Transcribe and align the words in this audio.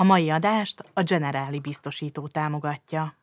A 0.00 0.04
mai 0.04 0.30
adást 0.30 0.84
a 0.94 1.02
Generáli 1.02 1.58
biztosító 1.58 2.28
támogatja. 2.32 3.14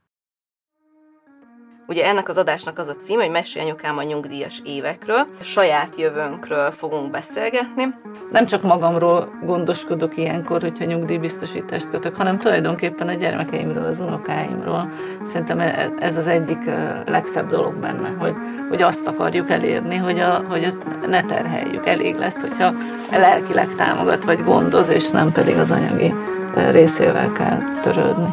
Ugye 1.88 2.06
ennek 2.06 2.30
az 2.30 2.38
adásnak 2.38 2.78
az 2.78 2.88
a 2.88 2.96
cím, 2.96 3.20
hogy 3.20 3.30
Mesélj 3.30 3.66
anyukám 3.66 3.98
a 3.98 4.04
nyugdíjas 4.04 4.62
évekről, 4.66 5.28
a 5.40 5.44
saját 5.44 5.96
jövőnkről 5.96 6.72
fogunk 6.72 7.12
beszélgetni. 7.12 7.84
Nem 8.32 8.46
csak 8.46 8.64
magamról 8.64 9.40
gondoskodok 9.44 10.18
ilyenkor, 10.18 10.62
hogyha 10.62 10.86
nyugdíjbiztosítást 10.86 11.90
kötök, 11.90 12.16
hanem 12.16 12.40
tulajdonképpen 12.40 13.08
a 13.08 13.14
gyermekeimről, 13.14 13.86
az 13.86 14.00
unokáimról. 14.00 14.92
Szerintem 15.24 15.60
e- 15.60 15.94
ez 16.00 16.18
az 16.18 16.28
egyik 16.28 16.66
legszebb 17.06 17.50
dolog 17.50 17.76
benne, 17.76 18.10
hogy, 18.10 18.36
hogy 18.70 18.82
azt 18.82 19.08
akarjuk 19.08 19.50
elérni, 19.50 19.96
hogy, 19.96 20.20
a, 20.20 20.44
hogy 20.48 20.78
ne 21.06 21.24
terheljük. 21.24 21.86
Elég 21.86 22.16
lesz, 22.16 22.42
hogyha 22.42 22.74
lelkileg 23.12 23.76
támogat 23.76 24.24
vagy 24.24 24.44
gondoz, 24.44 24.90
és 24.90 25.10
nem 25.10 25.32
pedig 25.32 25.58
az 25.58 25.72
anyagi 25.72 26.14
részével 26.72 27.32
kell 27.32 27.60
törődni. 27.82 28.28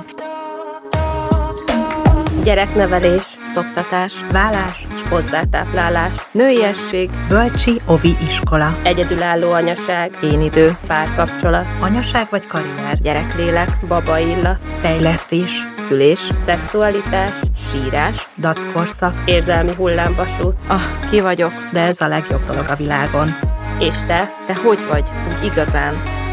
Gyereknevelés, 2.43 3.23
Szoptatás, 3.55 4.13
Vállás, 4.33 4.87
és 4.95 5.03
hozzátáplálás, 5.09 6.13
nőiesség, 6.33 7.11
bölcsi 7.29 7.81
ovi 7.87 8.17
iskola, 8.29 8.77
egyedülálló 8.83 9.51
anyaság, 9.53 10.19
én 10.23 10.41
idő, 10.41 10.77
párkapcsolat, 10.87 11.67
anyaság 11.81 12.27
vagy 12.31 12.47
karrier, 12.47 12.99
gyereklélek, 12.99 13.69
baba 13.89 14.19
illat, 14.19 14.59
fejlesztés, 14.81 15.51
szülés, 15.79 16.21
szexualitás, 16.45 17.33
sírás. 17.73 18.29
dackorszak, 18.37 19.15
érzelmi 19.25 19.73
hullámvasút, 19.77 20.55
Ah, 20.67 20.81
ki 21.11 21.21
vagyok? 21.21 21.53
de 21.73 21.81
ez 21.81 22.01
a 22.01 22.09
legjobb 22.09 22.45
dolog 22.47 22.65
a 22.69 22.75
világon. 22.77 23.35
és 23.79 23.95
te, 24.07 24.31
Te 24.47 24.55
hogy 24.65 24.79
vagy? 24.89 25.05
Úgy 25.29 25.45
igazán. 25.47 25.93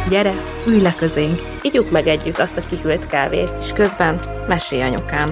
Gyere, 0.09 0.33
ülj 0.67 0.81
le 0.81 0.95
közénk! 0.97 1.41
igyuk 1.61 1.91
meg 1.91 2.07
együtt 2.07 2.37
azt 2.39 2.57
a 2.57 2.61
kihűlt 2.69 3.07
kávét. 3.07 3.53
És 3.61 3.71
közben 3.71 4.19
mesélj 4.47 4.81
anyukám. 4.81 5.27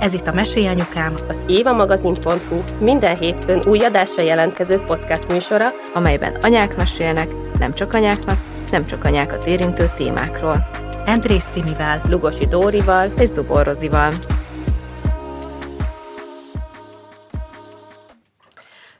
Ez 0.00 0.14
itt 0.14 0.26
a 0.26 0.32
Mesélj 0.32 0.66
Anyukám, 0.66 1.14
Az 1.28 1.44
évamagazin.hu 1.46 2.62
minden 2.78 3.16
hétfőn 3.16 3.62
új 3.68 3.78
adásra 3.78 4.22
jelentkező 4.22 4.78
podcast 4.86 5.32
műsora, 5.32 5.66
amelyben 5.94 6.34
anyák 6.42 6.76
mesélnek, 6.76 7.28
nem 7.58 7.72
csak 7.72 7.94
anyáknak, 7.94 8.38
nem 8.70 8.86
csak 8.86 9.04
anyákat 9.04 9.46
érintő 9.46 9.90
témákról. 9.96 10.68
Andrész 11.06 11.48
Timivel, 11.54 12.00
Lugosi 12.08 12.46
Dórival, 12.46 13.12
És 13.18 13.28
Zubor 13.28 13.64
Rozival. 13.66 14.12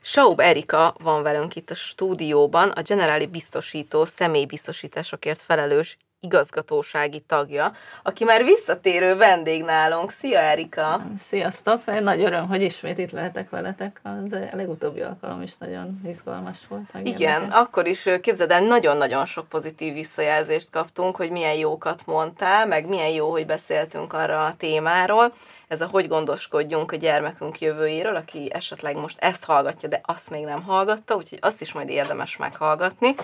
Saub 0.09 0.39
Erika 0.39 0.95
van 0.99 1.23
velünk 1.23 1.55
itt 1.55 1.69
a 1.69 1.75
stúdióban, 1.75 2.69
a 2.69 2.81
Generáli 2.81 3.25
Biztosító 3.25 4.05
személybiztosításokért 4.05 5.41
felelős 5.41 5.97
igazgatósági 6.19 7.19
tagja, 7.19 7.71
aki 8.03 8.23
már 8.23 8.43
visszatérő 8.43 9.15
vendég 9.15 9.63
nálunk. 9.63 10.11
Szia 10.11 10.39
Erika! 10.39 11.01
Sziasztok! 11.19 11.85
Nagy 11.99 12.21
öröm, 12.21 12.47
hogy 12.47 12.61
ismét 12.61 12.97
itt 12.97 13.11
lehetek 13.11 13.49
veletek. 13.49 14.01
Az 14.03 14.31
a 14.31 14.55
legutóbbi 14.55 15.01
alkalom 15.01 15.41
is 15.41 15.57
nagyon 15.57 16.01
izgalmas 16.07 16.57
volt. 16.67 16.89
Igen, 17.03 17.41
érdekes. 17.41 17.55
akkor 17.55 17.87
is 17.87 18.09
képzeld 18.21 18.51
el, 18.51 18.61
nagyon-nagyon 18.61 19.25
sok 19.25 19.47
pozitív 19.47 19.93
visszajelzést 19.93 20.69
kaptunk, 20.69 21.15
hogy 21.15 21.31
milyen 21.31 21.55
jókat 21.55 22.05
mondtál, 22.05 22.65
meg 22.65 22.87
milyen 22.87 23.09
jó, 23.09 23.31
hogy 23.31 23.45
beszéltünk 23.45 24.13
arra 24.13 24.43
a 24.43 24.55
témáról. 24.57 25.33
Ez 25.67 25.81
a 25.81 25.87
hogy 25.87 26.07
gondoskodjunk 26.07 26.91
a 26.91 26.95
gyermekünk 26.95 27.59
jövőjéről, 27.61 28.15
aki 28.15 28.49
esetleg 28.53 28.95
most 28.95 29.17
ezt 29.19 29.43
hallgatja, 29.43 29.89
de 29.89 30.01
azt 30.03 30.29
még 30.29 30.43
nem 30.43 30.63
hallgatta, 30.63 31.15
úgyhogy 31.15 31.39
azt 31.41 31.61
is 31.61 31.73
majd 31.73 31.89
érdemes 31.89 32.37
meghallgatni. 32.37 33.15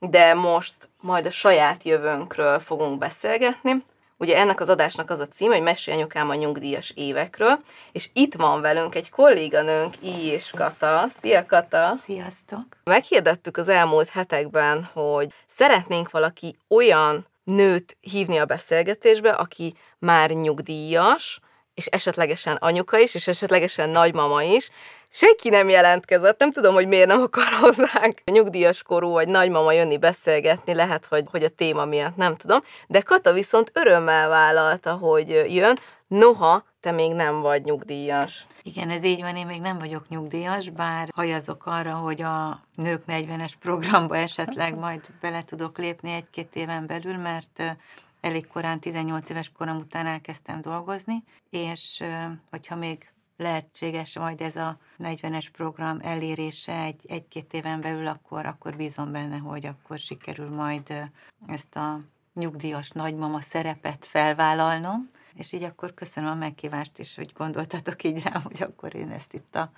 De 0.00 0.34
most 0.34 0.74
majd 1.00 1.26
a 1.26 1.30
saját 1.30 1.82
jövőnkről 1.82 2.58
fogunk 2.58 2.98
beszélgetni. 2.98 3.84
Ugye 4.16 4.36
ennek 4.36 4.60
az 4.60 4.68
adásnak 4.68 5.10
az 5.10 5.18
a 5.18 5.28
cím, 5.28 5.50
hogy 5.50 5.62
Mesélj 5.62 5.96
anyukám 5.96 6.28
a 6.28 6.34
nyugdíjas 6.34 6.92
évekről, 6.96 7.58
és 7.92 8.10
itt 8.12 8.34
van 8.34 8.60
velünk 8.60 8.94
egy 8.94 9.10
kolléganőnk, 9.10 9.94
I 10.02 10.26
és 10.26 10.50
Kata. 10.56 11.06
Szia 11.20 11.46
Kata! 11.46 11.94
Sziasztok! 12.04 12.62
Meghirdettük 12.84 13.56
az 13.56 13.68
elmúlt 13.68 14.08
hetekben, 14.08 14.90
hogy 14.92 15.32
szeretnénk 15.48 16.10
valaki 16.10 16.56
olyan 16.68 17.26
nőt 17.44 17.96
hívni 18.00 18.38
a 18.38 18.44
beszélgetésbe, 18.44 19.30
aki 19.30 19.74
már 19.98 20.30
nyugdíjas, 20.30 21.40
és 21.80 21.86
esetlegesen 21.86 22.56
anyuka 22.56 22.98
is, 22.98 23.14
és 23.14 23.26
esetlegesen 23.26 23.88
nagymama 23.88 24.42
is. 24.42 24.70
Senki 25.10 25.48
nem 25.48 25.68
jelentkezett, 25.68 26.38
nem 26.38 26.52
tudom, 26.52 26.74
hogy 26.74 26.86
miért 26.86 27.06
nem 27.06 27.20
akar 27.20 27.52
hozzánk 27.60 28.20
nyugdíjas 28.24 28.82
korú 28.82 29.10
vagy 29.10 29.28
nagymama 29.28 29.72
jönni 29.72 29.98
beszélgetni, 29.98 30.74
lehet, 30.74 31.06
hogy, 31.06 31.24
hogy 31.30 31.42
a 31.42 31.48
téma 31.48 31.84
miatt, 31.84 32.16
nem 32.16 32.36
tudom. 32.36 32.62
De 32.86 33.00
Kata 33.00 33.32
viszont 33.32 33.70
örömmel 33.74 34.28
vállalta, 34.28 34.92
hogy 34.92 35.28
jön, 35.48 35.78
noha 36.08 36.64
te 36.80 36.90
még 36.90 37.12
nem 37.12 37.40
vagy 37.40 37.62
nyugdíjas. 37.62 38.46
Igen, 38.62 38.90
ez 38.90 39.04
így 39.04 39.20
van, 39.20 39.36
én 39.36 39.46
még 39.46 39.60
nem 39.60 39.78
vagyok 39.78 40.08
nyugdíjas, 40.08 40.68
bár 40.68 41.08
hajazok 41.14 41.66
arra, 41.66 41.92
hogy 41.94 42.22
a 42.22 42.60
Nők 42.74 43.02
40-es 43.08 43.52
programba 43.60 44.16
esetleg 44.16 44.78
majd 44.78 45.00
bele 45.20 45.42
tudok 45.42 45.78
lépni 45.78 46.12
egy-két 46.12 46.48
éven 46.52 46.86
belül, 46.86 47.16
mert 47.16 47.76
elég 48.20 48.46
korán, 48.46 48.80
18 48.80 49.28
éves 49.28 49.52
korom 49.52 49.76
után 49.76 50.06
elkezdtem 50.06 50.60
dolgozni, 50.60 51.24
és 51.50 52.02
hogyha 52.50 52.76
még 52.76 53.12
lehetséges 53.36 54.18
majd 54.18 54.40
ez 54.40 54.56
a 54.56 54.78
40-es 54.98 55.46
program 55.52 55.98
elérése 56.02 56.82
egy, 56.82 57.04
egy-két 57.08 57.52
éven 57.52 57.80
belül, 57.80 58.06
akkor, 58.06 58.46
akkor 58.46 58.76
bízom 58.76 59.12
benne, 59.12 59.36
hogy 59.36 59.66
akkor 59.66 59.98
sikerül 59.98 60.48
majd 60.48 61.10
ezt 61.46 61.76
a 61.76 62.00
nyugdíjas 62.34 62.90
nagymama 62.90 63.40
szerepet 63.40 64.06
felvállalnom, 64.06 65.10
és 65.34 65.52
így 65.52 65.62
akkor 65.62 65.94
köszönöm 65.94 66.30
a 66.30 66.34
megkívást 66.34 66.98
is, 66.98 67.16
hogy 67.16 67.32
gondoltatok 67.32 68.02
így 68.02 68.22
rám, 68.22 68.42
hogy 68.42 68.62
akkor 68.62 68.94
én 68.94 69.10
ezt 69.10 69.32
itt 69.32 69.56
a 69.56 69.70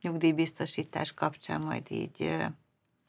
nyugdíjbiztosítás 0.00 1.14
kapcsán 1.14 1.60
majd 1.60 1.86
így 1.90 2.36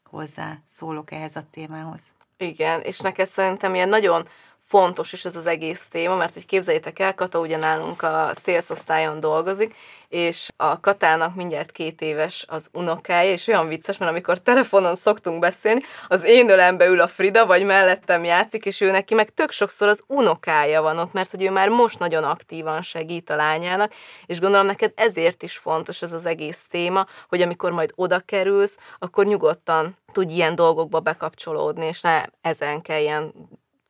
hozzá 0.04 0.58
szólok 0.68 1.12
ehhez 1.12 1.36
a 1.36 1.44
témához. 1.50 2.02
Igen, 2.36 2.80
és 2.80 3.00
neked 3.00 3.28
szerintem 3.28 3.74
ilyen 3.74 3.88
nagyon 3.88 4.28
fontos 4.66 5.12
is 5.12 5.24
ez 5.24 5.36
az 5.36 5.46
egész 5.46 5.82
téma, 5.90 6.16
mert 6.16 6.32
hogy 6.32 6.46
képzeljétek 6.46 6.98
el, 6.98 7.14
Kata 7.14 7.38
ugye 7.38 7.56
nálunk 7.56 8.02
a 8.02 8.30
szélszosztályon 8.42 9.20
dolgozik, 9.20 9.74
és 10.08 10.48
a 10.56 10.80
Katának 10.80 11.34
mindjárt 11.34 11.72
két 11.72 12.00
éves 12.00 12.44
az 12.48 12.68
unokája, 12.72 13.30
és 13.30 13.46
olyan 13.46 13.68
vicces, 13.68 13.96
mert 13.96 14.10
amikor 14.10 14.38
telefonon 14.38 14.96
szoktunk 14.96 15.38
beszélni, 15.38 15.82
az 16.08 16.24
én 16.24 16.50
ölembe 16.50 16.86
ül 16.86 17.00
a 17.00 17.08
Frida, 17.08 17.46
vagy 17.46 17.64
mellettem 17.64 18.24
játszik, 18.24 18.64
és 18.64 18.80
ő 18.80 18.90
neki 18.90 19.14
meg 19.14 19.30
tök 19.30 19.50
sokszor 19.50 19.88
az 19.88 20.02
unokája 20.06 20.82
van 20.82 20.98
ott, 20.98 21.12
mert 21.12 21.30
hogy 21.30 21.42
ő 21.42 21.50
már 21.50 21.68
most 21.68 21.98
nagyon 21.98 22.24
aktívan 22.24 22.82
segít 22.82 23.30
a 23.30 23.36
lányának, 23.36 23.92
és 24.26 24.40
gondolom 24.40 24.66
neked 24.66 24.92
ezért 24.96 25.42
is 25.42 25.56
fontos 25.56 26.02
ez 26.02 26.12
az 26.12 26.26
egész 26.26 26.66
téma, 26.70 27.06
hogy 27.28 27.42
amikor 27.42 27.72
majd 27.72 27.92
oda 27.94 28.20
kerülsz, 28.20 28.76
akkor 28.98 29.26
nyugodtan 29.26 29.96
tudj 30.12 30.32
ilyen 30.32 30.54
dolgokba 30.54 31.00
bekapcsolódni, 31.00 31.86
és 31.86 32.00
ne 32.00 32.22
ezen 32.40 32.82
kelljen 32.82 33.32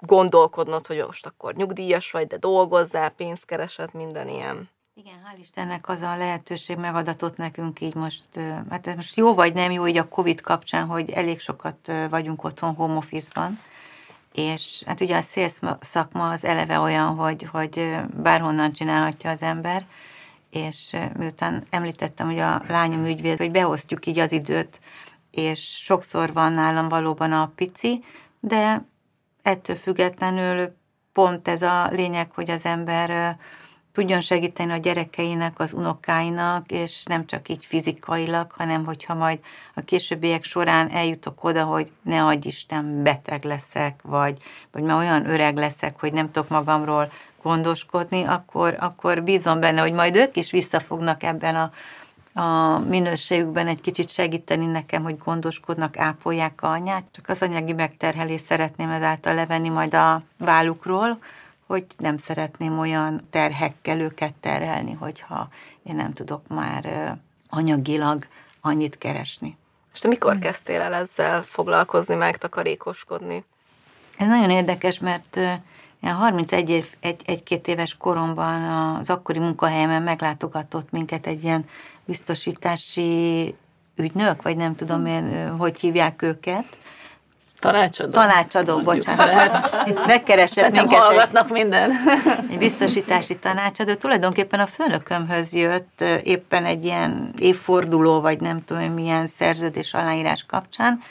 gondolkodnod, 0.05 0.87
hogy 0.87 1.05
most 1.07 1.27
akkor 1.27 1.55
nyugdíjas 1.55 2.11
vagy, 2.11 2.27
de 2.27 2.37
dolgozzál, 2.37 3.11
pénzt 3.11 3.45
keresed, 3.45 3.95
minden 3.95 4.29
ilyen. 4.29 4.69
Igen, 4.97 5.23
hál' 5.25 5.41
Istennek 5.41 5.89
az 5.89 6.01
a 6.01 6.17
lehetőség 6.17 6.77
megadatott 6.77 7.37
nekünk 7.37 7.81
így 7.81 7.95
most, 7.95 8.25
hát 8.71 8.97
most 8.97 9.17
jó 9.17 9.35
vagy 9.35 9.55
nem 9.55 9.71
jó 9.71 9.87
így 9.87 9.97
a 9.97 10.09
Covid 10.09 10.41
kapcsán, 10.41 10.87
hogy 10.87 11.11
elég 11.11 11.41
sokat 11.41 11.93
vagyunk 12.11 12.45
otthon 12.45 12.75
home 12.75 12.97
office-ban, 12.97 13.61
és 14.33 14.83
hát 14.87 15.01
ugye 15.01 15.17
a 15.17 15.21
sales 15.21 15.59
szakma 15.81 16.29
az 16.29 16.45
eleve 16.45 16.79
olyan, 16.79 17.15
hogy, 17.15 17.49
hogy 17.51 17.97
bárhonnan 18.23 18.73
csinálhatja 18.73 19.31
az 19.31 19.43
ember, 19.43 19.87
és 20.51 20.97
miután 21.17 21.67
említettem, 21.71 22.27
hogy 22.27 22.39
a 22.39 22.63
lányom 22.69 23.05
ügyvéd, 23.05 23.39
hogy 23.39 23.51
beosztjuk 23.51 24.07
így 24.07 24.19
az 24.19 24.33
időt, 24.33 24.81
és 25.31 25.61
sokszor 25.61 26.33
van 26.33 26.53
nálam 26.53 26.89
valóban 26.89 27.33
a 27.33 27.53
pici, 27.55 28.05
de 28.41 28.85
ettől 29.45 29.77
függetlenül 29.77 30.77
pont 31.13 31.49
ez 31.49 31.63
a 31.63 31.89
lényeg, 31.91 32.31
hogy 32.33 32.51
az 32.51 32.65
ember 32.65 33.37
tudjon 33.93 34.21
segíteni 34.21 34.73
a 34.73 34.77
gyerekeinek, 34.77 35.59
az 35.59 35.73
unokáinak, 35.73 36.71
és 36.71 37.05
nem 37.05 37.27
csak 37.27 37.49
így 37.49 37.67
fizikailag, 37.67 38.53
hanem 38.53 38.85
hogyha 38.85 39.15
majd 39.15 39.39
a 39.75 39.81
későbbiek 39.81 40.45
során 40.45 40.91
eljutok 40.91 41.45
oda, 41.45 41.65
hogy 41.65 41.91
ne 42.03 42.25
adj 42.25 42.49
Isten, 42.49 43.03
beteg 43.03 43.45
leszek, 43.45 44.01
vagy, 44.03 44.43
vagy 44.73 44.83
már 44.83 44.97
olyan 44.97 45.29
öreg 45.29 45.57
leszek, 45.57 46.01
hogy 46.01 46.13
nem 46.13 46.31
tudok 46.31 46.49
magamról 46.49 47.13
gondoskodni, 47.43 48.23
akkor, 48.23 48.77
akkor 48.79 49.23
bízom 49.23 49.61
benne, 49.61 49.81
hogy 49.81 49.93
majd 49.93 50.17
ők 50.17 50.37
is 50.37 50.51
visszafognak 50.51 51.23
ebben 51.23 51.57
a, 51.57 51.73
a 52.35 52.79
minőségükben 52.79 53.67
egy 53.67 53.81
kicsit 53.81 54.11
segíteni 54.11 54.67
nekem, 54.67 55.03
hogy 55.03 55.19
gondoskodnak, 55.19 55.99
ápolják 55.99 56.63
a 56.63 56.71
anyát. 56.71 57.05
Csak 57.13 57.29
az 57.29 57.43
anyagi 57.43 57.73
megterhelést 57.73 58.45
szeretném 58.45 58.91
ezáltal 58.91 59.35
levenni 59.35 59.69
majd 59.69 59.95
a 59.95 60.23
vállukról, 60.39 61.19
hogy 61.67 61.85
nem 61.99 62.17
szeretném 62.17 62.79
olyan 62.79 63.21
terhekkel 63.31 64.01
őket 64.01 64.35
terhelni, 64.35 64.93
hogyha 64.93 65.49
én 65.83 65.95
nem 65.95 66.13
tudok 66.13 66.49
már 66.49 67.15
anyagilag 67.49 68.27
annyit 68.61 68.99
keresni. 68.99 69.57
És 69.95 70.01
te 70.01 70.09
mikor 70.09 70.39
kezdtél 70.39 70.81
el 70.81 70.95
ezzel 70.95 71.43
foglalkozni, 71.43 72.15
megtakarékoskodni? 72.15 73.45
Ez 74.17 74.27
nagyon 74.27 74.51
érdekes, 74.51 74.99
mert 74.99 75.39
Ilyen 76.05 76.17
31 76.17 76.71
év, 76.71 76.87
egy, 77.01 77.23
egy-két 77.25 77.69
éves 77.69 77.97
koromban 77.97 78.63
az 78.99 79.11
akkori 79.11 79.39
munkahelyemen 79.39 80.03
meglátogatott 80.03 80.91
minket 80.91 81.27
egy 81.27 81.45
ilyen 81.45 81.65
biztosítási 82.07 83.55
ügynök, 83.97 84.43
vagy 84.43 84.57
nem 84.57 84.75
tudom 84.75 85.07
én, 85.07 85.57
hogy 85.59 85.81
hívják 85.81 86.23
őket. 86.23 86.65
Tanácsadó. 87.61 88.11
Tanácsadó, 88.11 88.81
bocsánat. 88.81 89.27
Lehet. 89.27 89.87
Megkeresett 90.07 90.57
Szerintem 90.57 90.85
minket 90.85 91.03
hallgatnak 91.03 91.47
egy, 91.47 91.53
minden. 91.53 91.91
egy 92.51 92.59
biztosítási 92.59 93.39
tanácsadó. 93.39 93.95
Tulajdonképpen 93.95 94.61
a 94.61 94.67
főnökömhöz 94.67 95.53
jött 95.53 96.05
éppen 96.23 96.65
egy 96.65 96.85
ilyen 96.85 97.35
évforduló, 97.39 98.21
vagy 98.21 98.41
nem 98.41 98.65
tudom 98.65 98.93
milyen 98.93 99.27
szerződés 99.27 99.95
aláírás 99.95 100.45
kapcsán, 100.49 101.03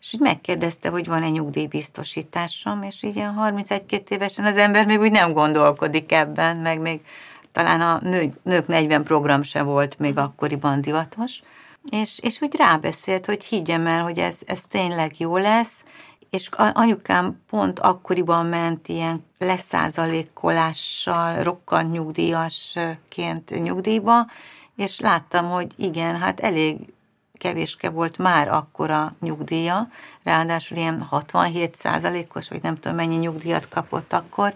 és 0.00 0.14
úgy 0.14 0.20
megkérdezte, 0.20 0.88
hogy 0.88 1.06
van-e 1.06 1.28
nyugdíjbiztosításom, 1.28 2.82
és 2.82 3.02
így 3.02 3.16
ilyen 3.16 3.34
31 3.34 4.02
évesen 4.08 4.44
az 4.44 4.56
ember 4.56 4.86
még 4.86 5.00
úgy 5.00 5.12
nem 5.12 5.32
gondolkodik 5.32 6.12
ebben, 6.12 6.56
meg 6.56 6.80
még 6.80 7.00
talán 7.52 7.80
a 7.80 7.98
nő, 8.02 8.32
nők 8.42 8.66
40 8.66 9.02
program 9.02 9.42
se 9.42 9.62
volt 9.62 9.98
még 9.98 10.18
akkoriban 10.18 10.80
divatos, 10.80 11.40
és, 11.90 12.18
és 12.22 12.40
úgy 12.40 12.56
rábeszélt, 12.56 13.26
hogy 13.26 13.44
higgyem 13.44 13.86
el, 13.86 14.02
hogy 14.02 14.18
ez, 14.18 14.38
ez 14.46 14.62
tényleg 14.68 15.20
jó 15.20 15.36
lesz, 15.36 15.82
és 16.30 16.48
anyukám 16.72 17.42
pont 17.50 17.78
akkoriban 17.78 18.46
ment 18.46 18.88
ilyen 18.88 19.24
leszázalékolással, 19.38 21.42
rokkant 21.42 21.92
nyugdíjasként 21.92 23.62
nyugdíjba, 23.62 24.26
és 24.76 25.00
láttam, 25.00 25.50
hogy 25.50 25.72
igen, 25.76 26.18
hát 26.18 26.40
elég 26.40 26.76
kevéske 27.38 27.90
volt 27.90 28.18
már 28.18 28.48
akkor 28.48 28.90
a 28.90 29.12
nyugdíja, 29.20 29.88
ráadásul 30.22 30.76
ilyen 30.76 31.02
67 31.02 31.76
százalékos, 31.76 32.48
vagy 32.48 32.62
nem 32.62 32.74
tudom 32.74 32.96
mennyi 32.96 33.16
nyugdíjat 33.16 33.68
kapott 33.68 34.12
akkor, 34.12 34.54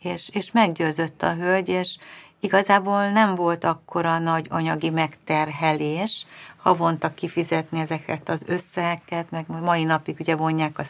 és, 0.00 0.28
és 0.32 0.52
meggyőzött 0.52 1.22
a 1.22 1.34
hölgy, 1.34 1.68
és 1.68 1.96
igazából 2.46 3.08
nem 3.08 3.34
volt 3.34 3.64
akkora 3.64 4.18
nagy 4.18 4.46
anyagi 4.50 4.90
megterhelés, 4.90 6.26
havonta 6.56 7.08
kifizetni 7.08 7.80
ezeket 7.80 8.28
az 8.28 8.44
összegeket, 8.46 9.30
meg 9.30 9.44
mai 9.48 9.84
napig 9.84 10.16
ugye 10.20 10.36
vonják 10.36 10.78
a 10.78 10.84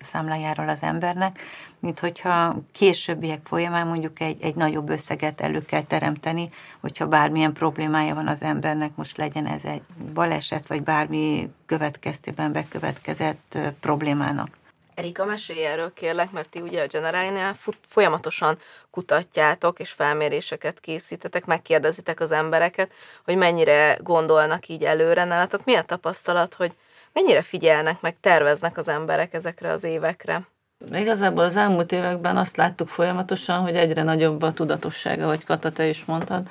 számlájáról 0.00 0.68
az 0.68 0.78
embernek, 0.80 1.40
mint 1.80 1.98
hogyha 1.98 2.56
későbbiek 2.72 3.40
folyamán 3.44 3.86
mondjuk 3.86 4.20
egy, 4.20 4.42
egy 4.42 4.54
nagyobb 4.54 4.88
összeget 4.88 5.40
elő 5.40 5.64
kell 5.64 5.82
teremteni, 5.82 6.48
hogyha 6.80 7.06
bármilyen 7.06 7.52
problémája 7.52 8.14
van 8.14 8.26
az 8.26 8.42
embernek, 8.42 8.90
most 8.94 9.16
legyen 9.16 9.46
ez 9.46 9.64
egy 9.64 9.82
baleset, 10.14 10.66
vagy 10.66 10.82
bármi 10.82 11.52
következtében 11.66 12.52
bekövetkezett 12.52 13.58
problémának. 13.80 14.60
Erika, 14.94 15.24
mesélj 15.24 15.64
erről 15.64 15.92
kérlek, 15.92 16.30
mert 16.30 16.48
ti 16.48 16.60
ugye 16.60 16.82
a 16.82 16.86
Generalinál 16.86 17.56
folyamatosan 17.88 18.58
kutatjátok, 18.90 19.78
és 19.78 19.90
felméréseket 19.90 20.80
készítetek, 20.80 21.44
megkérdezitek 21.44 22.20
az 22.20 22.32
embereket, 22.32 22.92
hogy 23.24 23.36
mennyire 23.36 23.98
gondolnak 24.02 24.68
így 24.68 24.84
előre 24.84 25.24
nálatok. 25.24 25.64
Mi 25.64 25.74
a 25.74 25.82
tapasztalat, 25.82 26.54
hogy 26.54 26.72
mennyire 27.12 27.42
figyelnek, 27.42 28.00
meg 28.00 28.16
terveznek 28.20 28.78
az 28.78 28.88
emberek 28.88 29.34
ezekre 29.34 29.70
az 29.70 29.84
évekre? 29.84 30.46
Igazából 30.92 31.44
az 31.44 31.56
elmúlt 31.56 31.92
években 31.92 32.36
azt 32.36 32.56
láttuk 32.56 32.88
folyamatosan, 32.88 33.60
hogy 33.60 33.76
egyre 33.76 34.02
nagyobb 34.02 34.42
a 34.42 34.52
tudatossága, 34.52 35.26
vagy 35.26 35.44
Kata, 35.44 35.72
te 35.72 35.86
is 35.86 36.04
mondtad, 36.04 36.46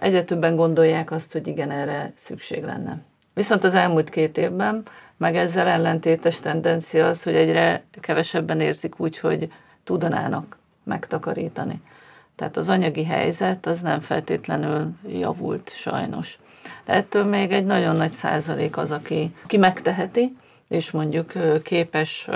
egyre 0.00 0.24
többen 0.24 0.56
gondolják 0.56 1.10
azt, 1.10 1.32
hogy 1.32 1.46
igen, 1.46 1.70
erre 1.70 2.12
szükség 2.16 2.64
lenne. 2.64 2.98
Viszont 3.34 3.64
az 3.64 3.74
elmúlt 3.74 4.10
két 4.10 4.38
évben 4.38 4.82
meg 5.16 5.36
ezzel 5.36 5.66
ellentétes 5.66 6.40
tendencia 6.40 7.06
az, 7.06 7.22
hogy 7.22 7.34
egyre 7.34 7.84
kevesebben 8.00 8.60
érzik 8.60 9.00
úgy, 9.00 9.18
hogy 9.18 9.52
tudanának 9.84 10.56
megtakarítani. 10.84 11.82
Tehát 12.36 12.56
az 12.56 12.68
anyagi 12.68 13.04
helyzet 13.04 13.66
az 13.66 13.80
nem 13.80 14.00
feltétlenül 14.00 14.90
javult 15.08 15.72
sajnos. 15.74 16.38
De 16.84 16.92
ettől 16.92 17.24
még 17.24 17.52
egy 17.52 17.64
nagyon 17.64 17.96
nagy 17.96 18.12
százalék 18.12 18.76
az, 18.76 18.90
aki, 18.90 19.34
aki 19.44 19.56
megteheti, 19.56 20.36
és 20.68 20.90
mondjuk 20.90 21.32
képes 21.62 22.28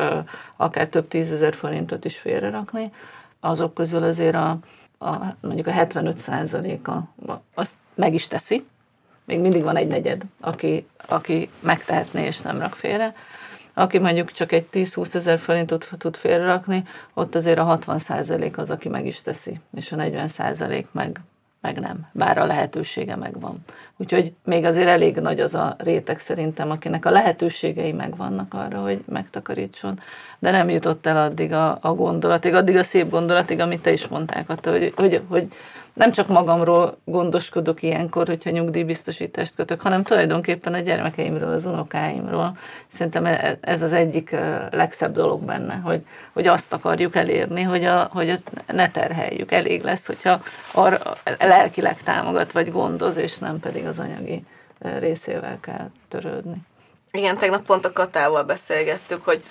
akár 0.56 0.88
több 0.88 1.08
tízezer 1.08 1.54
forintot 1.54 2.04
is 2.04 2.18
félrerakni, 2.18 2.92
azok 3.40 3.74
közül 3.74 4.02
azért 4.02 4.34
a, 4.34 4.58
a 4.98 5.16
mondjuk 5.40 5.66
a 5.66 5.70
75 5.70 6.18
százaléka 6.18 7.08
azt 7.54 7.74
meg 7.94 8.14
is 8.14 8.26
teszi, 8.26 8.66
még 9.30 9.40
mindig 9.40 9.62
van 9.62 9.76
egy 9.76 9.88
negyed, 9.88 10.22
aki, 10.40 10.86
aki 11.06 11.48
megtehetné 11.60 12.24
és 12.24 12.40
nem 12.40 12.58
rak 12.58 12.74
félre. 12.74 13.14
Aki 13.74 13.98
mondjuk 13.98 14.32
csak 14.32 14.52
egy 14.52 14.66
10-20 14.72 15.14
ezer 15.14 15.38
forintot 15.38 15.88
tud 15.98 16.16
félrerakni, 16.16 16.84
ott 17.14 17.34
azért 17.34 17.58
a 17.58 17.64
60 17.64 17.98
százalék 17.98 18.58
az, 18.58 18.70
aki 18.70 18.88
meg 18.88 19.06
is 19.06 19.22
teszi, 19.22 19.60
és 19.76 19.92
a 19.92 19.96
40 19.96 20.28
százalék 20.28 20.86
meg, 20.92 21.20
meg 21.60 21.78
nem, 21.80 22.08
bár 22.12 22.38
a 22.38 22.46
lehetősége 22.46 23.16
megvan. 23.16 23.58
Úgyhogy 23.96 24.32
még 24.44 24.64
azért 24.64 24.88
elég 24.88 25.16
nagy 25.16 25.40
az 25.40 25.54
a 25.54 25.74
réteg 25.78 26.18
szerintem, 26.18 26.70
akinek 26.70 27.04
a 27.04 27.10
lehetőségei 27.10 27.92
megvannak 27.92 28.54
arra, 28.54 28.80
hogy 28.80 29.02
megtakarítson, 29.06 30.00
de 30.38 30.50
nem 30.50 30.70
jutott 30.70 31.06
el 31.06 31.16
addig 31.16 31.52
a, 31.52 31.78
a 31.80 31.94
gondolatig, 31.94 32.54
addig 32.54 32.76
a 32.76 32.82
szép 32.82 33.10
gondolatig, 33.10 33.60
amit 33.60 33.82
te 33.82 33.92
is 33.92 34.08
mondtál, 34.08 34.44
hogy, 34.62 34.92
hogy, 34.96 35.22
hogy 35.28 35.48
nem 35.92 36.12
csak 36.12 36.28
magamról 36.28 36.98
gondoskodok 37.04 37.82
ilyenkor, 37.82 38.26
hogyha 38.26 38.50
nyugdíjbiztosítást 38.50 39.54
kötök, 39.54 39.80
hanem 39.80 40.02
tulajdonképpen 40.02 40.74
a 40.74 40.78
gyermekeimről, 40.78 41.52
az 41.52 41.66
unokáimról. 41.66 42.56
Szerintem 42.88 43.26
e, 43.26 43.58
ez 43.60 43.82
az 43.82 43.92
egyik 43.92 44.36
legszebb 44.70 45.12
dolog 45.12 45.42
benne, 45.42 45.74
hogy, 45.74 46.06
hogy 46.32 46.46
azt 46.46 46.72
akarjuk 46.72 47.16
elérni, 47.16 47.62
hogy, 47.62 47.84
a, 47.84 48.08
hogy 48.12 48.38
ne 48.66 48.90
terheljük. 48.90 49.52
Elég 49.52 49.82
lesz, 49.82 50.06
hogyha 50.06 50.40
arra 50.72 51.16
lelkileg 51.38 52.02
támogat 52.02 52.52
vagy 52.52 52.72
gondoz, 52.72 53.16
és 53.16 53.38
nem 53.38 53.60
pedig 53.60 53.86
az 53.86 53.98
anyagi 53.98 54.44
részével 54.98 55.58
kell 55.60 55.90
törődni. 56.08 56.56
Igen, 57.12 57.38
tegnap 57.38 57.64
pont 57.64 57.84
a 57.84 57.92
Katával 57.92 58.42
beszélgettük, 58.42 59.24
hogy 59.24 59.44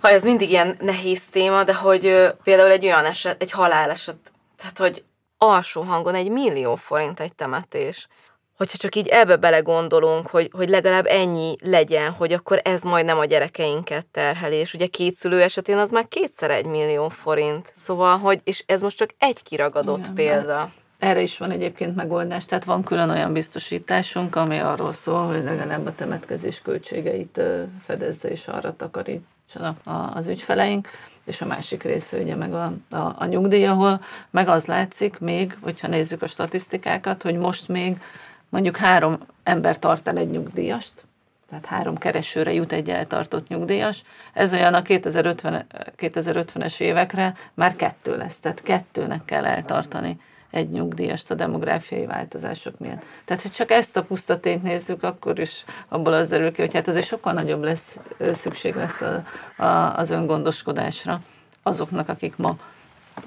ha 0.00 0.10
ez 0.10 0.24
mindig 0.24 0.50
ilyen 0.50 0.76
nehéz 0.80 1.22
téma, 1.30 1.64
de 1.64 1.74
hogy 1.74 2.32
például 2.44 2.70
egy 2.70 2.84
olyan 2.84 3.04
eset, 3.04 3.42
egy 3.42 3.50
haláleset, 3.50 4.16
tehát 4.58 4.78
hogy 4.78 5.04
alsó 5.42 5.82
hangon 5.82 6.14
egy 6.14 6.30
millió 6.30 6.74
forint 6.74 7.20
egy 7.20 7.34
temetés. 7.34 8.08
Hogyha 8.56 8.78
csak 8.78 8.94
így 8.94 9.06
ebbe 9.08 9.36
belegondolunk, 9.36 10.26
hogy, 10.26 10.50
hogy 10.52 10.68
legalább 10.68 11.06
ennyi 11.06 11.56
legyen, 11.60 12.10
hogy 12.10 12.32
akkor 12.32 12.60
ez 12.64 12.82
majd 12.82 13.04
nem 13.04 13.18
a 13.18 13.24
gyerekeinket 13.24 14.06
terheli, 14.06 14.56
és 14.56 14.74
ugye 14.74 14.86
két 14.86 15.14
szülő 15.14 15.42
esetén 15.42 15.78
az 15.78 15.90
már 15.90 16.08
kétszer 16.08 16.50
egy 16.50 16.66
millió 16.66 17.08
forint. 17.08 17.72
Szóval, 17.74 18.18
hogy, 18.18 18.40
és 18.44 18.62
ez 18.66 18.82
most 18.82 18.96
csak 18.96 19.10
egy 19.18 19.42
kiragadott 19.42 19.98
Igen, 19.98 20.14
példa. 20.14 20.70
Erre 20.98 21.20
is 21.20 21.38
van 21.38 21.50
egyébként 21.50 21.96
megoldás, 21.96 22.44
tehát 22.44 22.64
van 22.64 22.82
külön 22.82 23.10
olyan 23.10 23.32
biztosításunk, 23.32 24.36
ami 24.36 24.58
arról 24.58 24.92
szól, 24.92 25.26
hogy 25.26 25.44
legalább 25.44 25.86
a 25.86 25.94
temetkezés 25.94 26.62
költségeit 26.62 27.40
fedezze 27.82 28.28
és 28.28 28.46
arra 28.46 28.76
takarítsanak 28.76 29.78
az 30.14 30.28
ügyfeleink 30.28 30.88
és 31.30 31.40
a 31.40 31.46
másik 31.46 31.82
része 31.82 32.16
ugye 32.16 32.34
meg 32.34 32.54
a, 32.54 32.72
a, 32.90 33.14
a 33.18 33.24
nyugdíj, 33.24 33.66
ahol 33.66 34.00
meg 34.30 34.48
az 34.48 34.66
látszik 34.66 35.18
még, 35.18 35.56
hogyha 35.60 35.88
nézzük 35.88 36.22
a 36.22 36.26
statisztikákat, 36.26 37.22
hogy 37.22 37.36
most 37.36 37.68
még 37.68 38.00
mondjuk 38.48 38.76
három 38.76 39.18
ember 39.42 39.78
tart 39.78 40.08
el 40.08 40.16
egy 40.16 40.30
nyugdíjast, 40.30 41.04
tehát 41.48 41.66
három 41.66 41.98
keresőre 41.98 42.52
jut 42.52 42.72
egy 42.72 42.90
eltartott 42.90 43.48
nyugdíjas. 43.48 44.02
Ez 44.32 44.52
olyan 44.52 44.74
a 44.74 44.82
2050, 44.82 45.66
2050-es 45.98 46.80
évekre 46.80 47.34
már 47.54 47.76
kettő 47.76 48.16
lesz, 48.16 48.40
tehát 48.40 48.62
kettőnek 48.62 49.24
kell 49.24 49.44
eltartani 49.44 50.20
egy 50.50 50.68
nyugdíjast 50.68 51.30
a 51.30 51.34
demográfiai 51.34 52.06
változások 52.06 52.78
miatt. 52.78 53.02
Tehát, 53.24 53.42
ha 53.42 53.48
csak 53.48 53.70
ezt 53.70 53.96
a 53.96 54.02
pusztatényt 54.02 54.62
nézzük, 54.62 55.02
akkor 55.02 55.38
is 55.38 55.64
abból 55.88 56.12
az 56.12 56.28
derül 56.28 56.52
ki, 56.52 56.60
hogy 56.60 56.74
hát 56.74 56.88
azért 56.88 57.06
sokkal 57.06 57.32
nagyobb 57.32 57.62
lesz, 57.62 57.98
szükség 58.32 58.74
lesz 58.74 59.00
a, 59.00 59.24
a, 59.62 59.96
az 59.96 60.10
öngondoskodásra 60.10 61.20
azoknak, 61.62 62.08
akik 62.08 62.36
ma 62.36 62.56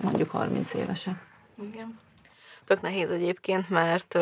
mondjuk 0.01 0.29
30 0.29 0.73
évesek. 0.73 1.15
Igen. 1.71 1.99
Tök 2.65 2.81
nehéz 2.81 3.11
egyébként, 3.11 3.69
mert 3.69 4.17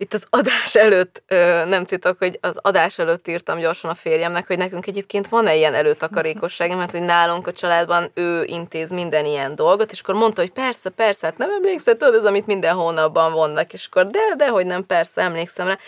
itt 0.00 0.14
az 0.14 0.26
adás 0.30 0.74
előtt, 0.74 1.22
nem 1.66 1.84
titok, 1.84 2.18
hogy 2.18 2.38
az 2.40 2.58
adás 2.62 2.98
előtt 2.98 3.28
írtam 3.28 3.58
gyorsan 3.58 3.90
a 3.90 3.94
férjemnek, 3.94 4.46
hogy 4.46 4.58
nekünk 4.58 4.86
egyébként 4.86 5.28
van-e 5.28 5.54
ilyen 5.54 5.74
előtakarékosság, 5.74 6.76
mert 6.76 6.90
hogy 6.90 7.02
nálunk 7.02 7.46
a 7.46 7.52
családban 7.52 8.10
ő 8.14 8.44
intéz 8.44 8.90
minden 8.90 9.24
ilyen 9.24 9.54
dolgot, 9.54 9.92
és 9.92 10.00
akkor 10.00 10.14
mondta, 10.14 10.40
hogy 10.40 10.50
persze, 10.50 10.90
persze, 10.90 11.26
hát 11.26 11.38
nem 11.38 11.50
emlékszel, 11.50 11.96
tudod, 11.96 12.14
ez 12.14 12.24
amit 12.24 12.46
minden 12.46 12.74
hónapban 12.74 13.32
vonnak, 13.32 13.72
és 13.72 13.86
akkor 13.90 14.06
de, 14.06 14.34
de, 14.36 14.48
hogy 14.48 14.66
nem, 14.66 14.86
persze, 14.86 15.22
emlékszem 15.22 15.66
rá, 15.66 15.78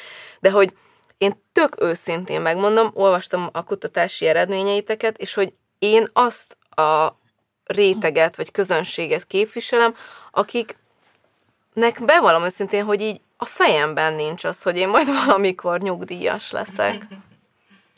de 0.41 0.51
hogy 0.51 0.73
én 1.19 1.43
tök 1.53 1.83
őszintén 1.83 2.41
megmondom, 2.41 2.91
olvastam 2.95 3.49
a 3.53 3.65
kutatási 3.65 4.27
eredményeiteket, 4.27 5.19
és 5.19 5.35
hogy 5.35 5.53
én 5.79 6.07
azt 6.13 6.57
a 6.71 7.19
réteget 7.65 8.37
vagy 8.37 8.51
közönséget 8.51 9.27
képviselem, 9.27 9.95
akiknek 10.31 12.05
bevallom 12.05 12.45
őszintén, 12.45 12.85
hogy 12.85 13.01
így 13.01 13.21
a 13.43 13.45
fejemben 13.45 14.13
nincs 14.13 14.45
az, 14.45 14.63
hogy 14.63 14.77
én 14.77 14.89
majd 14.89 15.07
valamikor 15.25 15.81
nyugdíjas 15.81 16.51
leszek. 16.51 17.07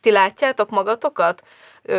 Ti 0.00 0.10
látjátok 0.10 0.70
magatokat? 0.70 1.42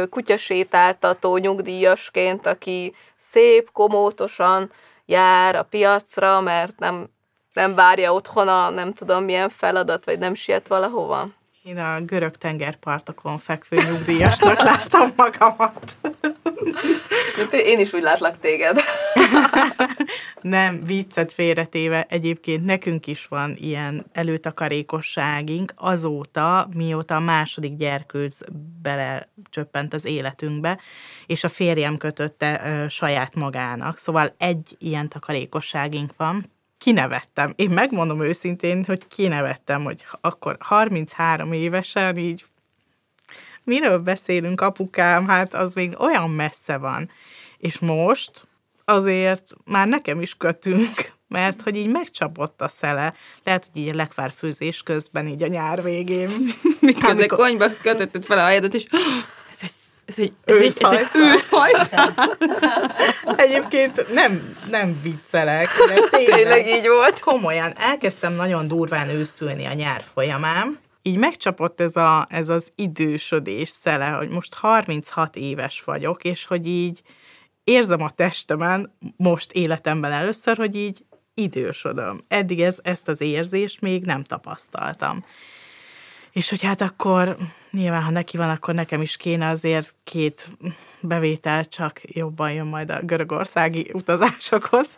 Kutyasétáltató 0.10 1.38
nyugdíjasként, 1.38 2.46
aki 2.46 2.96
szép, 3.18 3.72
komótosan 3.72 4.72
jár 5.06 5.56
a 5.56 5.64
piacra, 5.64 6.42
mert 6.42 6.80
nem, 6.80 7.10
nem 7.54 7.76
várja 7.76 8.14
otthona, 8.14 8.70
nem 8.70 8.94
tudom 8.94 9.24
milyen 9.24 9.50
feladat, 9.50 10.06
vagy 10.06 10.20
nem 10.20 10.34
siet 10.34 10.68
valahova? 10.68 11.28
Én 11.64 11.78
a 11.78 12.00
görög 12.02 12.38
tengerpartokon 12.38 13.38
fekvő 13.38 13.82
nyugdíjasnak 13.92 14.62
látom 14.62 15.14
magamat. 15.16 15.98
Én 17.52 17.80
is 17.80 17.94
úgy 17.94 18.02
látlak 18.02 18.40
téged. 18.40 18.80
Nem, 20.42 20.84
viccet 20.86 21.34
félretéve, 21.34 22.06
egyébként 22.10 22.66
nekünk 22.66 23.08
is 23.08 23.26
van 23.26 23.56
ilyen 23.58 24.06
előtakarékosságunk 24.14 25.74
azóta, 25.76 26.68
mióta 26.76 27.16
a 27.16 27.20
második 27.20 27.76
gyerkőz 27.76 28.46
belecsöppent 28.82 29.94
az 29.94 30.06
életünkbe, 30.06 30.80
és 31.26 31.44
a 31.44 31.50
férjem 31.50 31.98
kötötte 31.98 32.62
ö, 32.66 32.88
saját 32.90 33.36
magának. 33.36 33.98
Szóval 33.98 34.36
egy 34.38 34.76
ilyen 34.80 35.10
takarékosságunk 35.10 36.14
van, 36.18 36.54
kinevettem. 36.78 37.54
Én 37.56 37.70
megmondom 37.70 38.22
őszintén, 38.22 38.84
hogy 38.86 39.08
kinevettem, 39.08 39.84
hogy 39.84 40.06
akkor 40.22 40.58
33 40.60 41.52
évesen 41.52 42.18
így 42.18 42.46
miről 43.66 44.00
beszélünk, 44.00 44.62
apukám, 44.62 45.28
hát 45.28 45.54
az 45.54 45.74
még 45.74 45.96
olyan 46.00 46.30
messze 46.30 46.78
van. 46.78 47.10
És 47.58 47.80
most 47.80 48.48
azért 48.86 49.54
már 49.66 49.88
nekem 49.88 50.22
is 50.22 50.36
kötünk, 50.38 51.14
mert 51.28 51.62
hogy 51.62 51.76
így 51.76 51.92
megcsapott 51.92 52.62
a 52.62 52.68
szele. 52.68 53.14
Lehet, 53.44 53.70
hogy 53.72 53.82
így 53.82 53.92
a 53.92 53.96
lekvárfőzés 53.96 54.82
közben, 54.82 55.28
így 55.28 55.44
a 55.44 55.48
nyár 55.48 55.84
végén. 55.84 56.30
Miközben 56.80 57.12
Amikor- 57.12 57.38
konyba 57.40 57.68
kötötted 57.82 58.26
fel 58.26 58.38
a 58.38 58.42
hajadat, 58.42 58.74
és 58.74 58.86
ez 59.52 59.60
egy, 59.62 59.72
ez 60.06 60.18
egy, 60.18 60.34
ez 60.46 60.58
egy, 60.58 60.82
ez 60.82 61.16
egy 61.16 61.22
Őszhajszál. 61.22 62.38
Egyébként 63.46 64.14
nem, 64.14 64.58
nem 64.70 65.00
viccelek, 65.04 65.68
de 65.88 65.94
tényleg, 65.94 66.36
Tényleg 66.36 66.68
így 66.68 66.88
volt. 66.88 67.20
komolyan 67.20 67.74
elkezdtem 67.78 68.34
nagyon 68.34 68.68
durván 68.68 69.10
őszülni 69.10 69.66
a 69.66 69.74
nyár 69.74 70.04
folyamán, 70.14 70.80
így 71.08 71.18
megcsapott 71.18 71.82
ez, 71.82 71.96
a, 71.96 72.28
ez 72.30 72.50
az 72.50 72.72
idősödés 72.76 73.70
szele, 73.70 74.08
hogy 74.10 74.30
most 74.30 74.54
36 74.54 75.36
éves 75.36 75.84
vagyok, 75.84 76.24
és 76.24 76.46
hogy 76.46 76.68
így 76.68 77.02
érzem 77.64 78.02
a 78.02 78.10
testemen 78.10 78.98
most 79.18 79.52
életemben 79.52 80.12
először, 80.12 80.58
hogy 80.58 80.76
így 80.76 81.06
idősödöm. 81.34 82.24
Eddig 82.28 82.62
ez, 82.62 82.80
ezt 82.84 83.08
az 83.08 83.22
érzést 83.22 83.82
még 83.82 84.06
nem 84.06 84.24
tapasztaltam. 84.24 85.24
És 86.32 86.50
hogy 86.50 86.62
hát 86.62 86.82
akkor 86.82 87.38
nyilván, 87.72 88.04
ha 88.04 88.12
neki 88.12 88.38
van, 88.38 88.50
akkor 88.50 88.74
nekem 88.74 89.02
is 89.02 89.18
kéne 89.18 89.48
azért 89.48 89.96
két 90.04 90.58
bevétel, 91.02 91.66
csak 91.66 92.02
jobban 92.04 92.52
jön 92.52 92.66
majd 92.66 92.90
a 92.90 93.02
görögországi 93.02 93.90
utazásokhoz. 93.94 94.98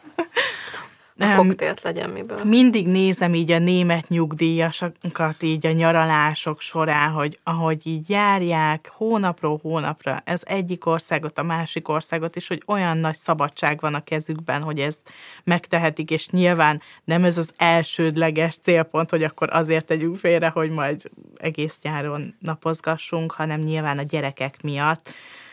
Em, 1.18 1.36
Koktélt 1.36 1.82
legyen 1.82 2.10
miből. 2.10 2.44
mindig 2.44 2.88
nézem 2.88 3.34
így 3.34 3.52
a 3.52 3.60
német 3.60 4.08
nyugdíjasokat 4.08 5.44
így 5.44 5.66
a 5.66 5.72
nyaralások 5.72 6.62
során, 6.62 7.12
hogy 7.12 7.40
ahogy 7.44 7.88
így 7.88 8.10
járják 8.10 8.92
hónapról 8.96 9.60
hónapra 9.62 10.22
ez 10.24 10.42
egyik 10.46 10.86
országot, 10.86 11.38
a 11.38 11.44
másik 11.44 11.90
országot, 11.90 12.36
és 12.36 12.48
hogy 12.48 12.64
olyan 12.66 12.98
nagy 12.98 13.16
szabadság 13.16 13.80
van 13.80 13.94
a 13.94 14.04
kezükben, 14.04 14.62
hogy 14.62 14.80
ezt 14.80 15.10
megtehetik, 15.44 16.12
és 16.12 16.30
nyilván 16.30 16.82
nem 17.04 17.24
ez 17.24 17.38
az 17.38 17.54
elsődleges 17.58 18.58
célpont, 18.58 19.10
hogy 19.10 19.24
akkor 19.24 19.50
azért 19.52 19.86
tegyünk 19.86 20.18
félre, 20.18 20.50
hogy 20.50 20.70
majd 20.70 21.02
egész 21.38 21.80
nyáron 21.82 22.36
napozgassunk, 22.40 23.32
hanem 23.32 23.60
nyilván 23.60 23.98
a 23.98 24.04
gyerekek 24.04 24.62
miatt, 24.62 25.10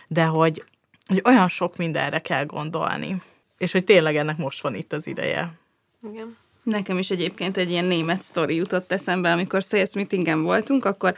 de 0.08 0.24
hogy, 0.24 0.64
hogy 1.06 1.22
olyan 1.24 1.48
sok 1.48 1.76
mindenre 1.76 2.18
kell 2.18 2.44
gondolni. 2.44 3.22
És 3.64 3.72
hogy 3.72 3.84
tényleg 3.84 4.16
ennek 4.16 4.36
most 4.36 4.62
van 4.62 4.74
itt 4.74 4.92
az 4.92 5.06
ideje. 5.06 5.52
Igen. 6.10 6.36
Nekem 6.62 6.98
is 6.98 7.10
egyébként 7.10 7.56
egy 7.56 7.70
ilyen 7.70 7.84
német 7.84 8.20
sztori 8.20 8.54
jutott 8.54 8.92
eszembe, 8.92 9.32
amikor 9.32 9.62
sales 9.62 9.94
meetingen 9.94 10.42
voltunk, 10.42 10.84
akkor 10.84 11.14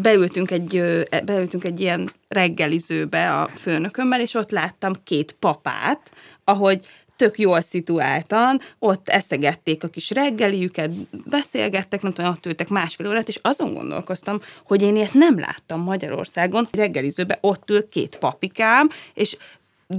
beültünk 0.00 0.50
egy, 0.50 0.76
ö, 0.76 1.02
beültünk 1.24 1.64
egy 1.64 1.80
ilyen 1.80 2.12
reggelizőbe 2.28 3.34
a 3.34 3.48
főnökömmel, 3.48 4.20
és 4.20 4.34
ott 4.34 4.50
láttam 4.50 4.92
két 5.04 5.32
papát, 5.38 6.12
ahogy 6.44 6.86
tök 7.16 7.38
jól 7.38 7.60
szituáltan, 7.60 8.60
ott 8.78 9.08
eszegették 9.08 9.84
a 9.84 9.88
kis 9.88 10.10
reggeliüket, 10.10 10.90
beszélgettek, 11.28 12.02
nem 12.02 12.12
tudom, 12.12 12.30
ott 12.30 12.46
ültek 12.46 12.68
másfél 12.68 13.08
órát, 13.08 13.28
és 13.28 13.38
azon 13.42 13.74
gondolkoztam, 13.74 14.40
hogy 14.64 14.82
én 14.82 14.96
ilyet 14.96 15.14
nem 15.14 15.38
láttam 15.38 15.80
Magyarországon. 15.80 16.68
Reggelizőbe 16.72 17.38
ott 17.40 17.70
ül 17.70 17.88
két 17.88 18.16
papikám, 18.16 18.90
és 19.14 19.36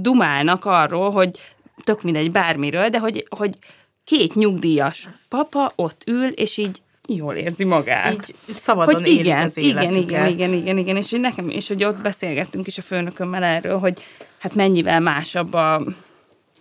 dumálnak 0.00 0.64
arról, 0.64 1.10
hogy 1.10 1.53
tök 1.84 2.02
mindegy 2.02 2.30
bármiről, 2.30 2.88
de 2.88 2.98
hogy, 2.98 3.26
hogy 3.28 3.58
két 4.04 4.34
nyugdíjas 4.34 5.08
papa 5.28 5.72
ott 5.74 6.02
ül, 6.06 6.28
és 6.28 6.56
így 6.56 6.82
jól 7.06 7.34
érzi 7.34 7.64
magát. 7.64 8.12
Így 8.12 8.54
szabadon 8.54 8.94
hogy 8.94 9.08
igen, 9.08 9.42
az 9.42 9.56
igen, 9.56 9.92
igen, 9.92 10.26
igen, 10.26 10.52
igen, 10.52 10.78
igen, 10.78 10.96
és 10.96 11.10
hogy 11.10 11.20
nekem, 11.20 11.48
és 11.48 11.68
hogy 11.68 11.84
ott 11.84 12.02
beszélgettünk 12.02 12.66
is 12.66 12.78
a 12.78 12.82
főnökömmel 12.82 13.42
erről, 13.42 13.78
hogy 13.78 14.02
hát 14.38 14.54
mennyivel 14.54 15.00
másabb 15.00 15.52
a, 15.52 15.82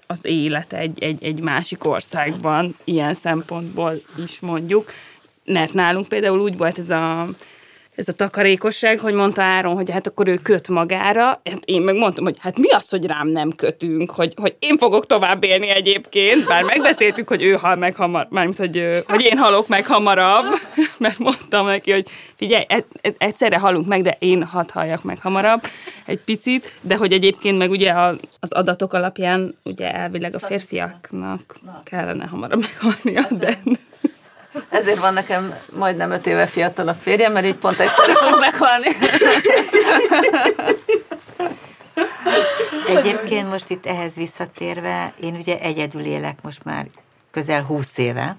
az 0.08 0.25
élet 0.25 0.74
egy, 0.74 1.03
egy, 1.03 1.24
egy 1.24 1.39
másik 1.39 1.86
országban, 1.86 2.75
ilyen 2.84 3.13
szempontból 3.13 3.94
is 4.24 4.39
mondjuk, 4.39 4.92
mert 5.46 5.74
nálunk 5.74 6.08
például 6.08 6.39
úgy 6.39 6.58
volt 6.58 6.77
ez 6.77 6.89
a 6.89 7.30
ez 7.95 8.07
a 8.07 8.13
takarékosság, 8.13 9.00
hogy 9.00 9.13
mondta 9.13 9.41
Áron, 9.41 9.75
hogy 9.75 9.91
hát 9.91 10.07
akkor 10.07 10.27
ő 10.27 10.35
köt 10.35 10.67
magára, 10.67 11.25
hát 11.25 11.65
én 11.65 11.81
meg 11.81 11.95
mondtam, 11.95 12.23
hogy 12.23 12.38
hát 12.39 12.57
mi 12.57 12.69
az, 12.69 12.89
hogy 12.89 13.05
rám 13.05 13.27
nem 13.27 13.51
kötünk, 13.51 14.12
hogy, 14.12 14.33
hogy 14.35 14.55
én 14.59 14.77
fogok 14.77 15.05
tovább 15.05 15.43
élni 15.43 15.69
egyébként, 15.69 16.47
bár 16.47 16.63
megbeszéltük, 16.63 17.27
hogy 17.27 17.43
ő 17.43 17.53
hal 17.53 17.75
meg 17.75 17.95
hamar, 17.95 18.27
mármint, 18.29 18.57
hogy, 18.57 19.03
hogy 19.07 19.21
én 19.21 19.38
halok 19.38 19.67
meg 19.67 19.85
hamarabb, 19.85 20.45
mert 20.97 21.17
mondtam 21.17 21.65
neki, 21.65 21.91
hogy 21.91 22.07
figyelj, 22.35 22.63
e- 22.67 22.85
e- 23.01 23.13
egyszerre 23.17 23.59
halunk 23.59 23.88
meg, 23.88 24.01
de 24.01 24.15
én 24.19 24.43
hadd 24.43 24.71
halljak 24.71 25.03
meg 25.03 25.19
hamarabb 25.21 25.62
egy 26.05 26.19
picit, 26.19 26.73
de 26.81 26.95
hogy 26.95 27.13
egyébként 27.13 27.57
meg 27.57 27.69
ugye 27.69 27.91
a, 27.91 28.15
az 28.39 28.51
adatok 28.51 28.93
alapján 28.93 29.57
ugye 29.63 29.91
elvileg 29.93 30.35
a 30.35 30.39
férfiaknak 30.39 31.59
kellene 31.83 32.25
hamarabb 32.25 32.59
meghalnia, 32.59 33.23
de 33.39 33.57
Ezért 34.69 35.00
van 35.00 35.13
nekem 35.13 35.55
majdnem 35.75 36.12
öt 36.12 36.27
éve 36.27 36.45
fiatalabb 36.45 36.98
férjem, 37.01 37.31
mert 37.31 37.45
így 37.45 37.55
pont 37.55 37.79
egyszerre 37.79 38.15
fog 38.15 38.39
meghalni. 38.39 38.88
Egyébként 42.88 43.50
most 43.50 43.69
itt 43.69 43.86
ehhez 43.86 44.13
visszatérve, 44.13 45.13
én 45.19 45.36
ugye 45.36 45.60
egyedül 45.60 46.01
élek 46.01 46.41
most 46.41 46.63
már 46.63 46.86
közel 47.31 47.63
20 47.63 47.98
éve, 47.98 48.36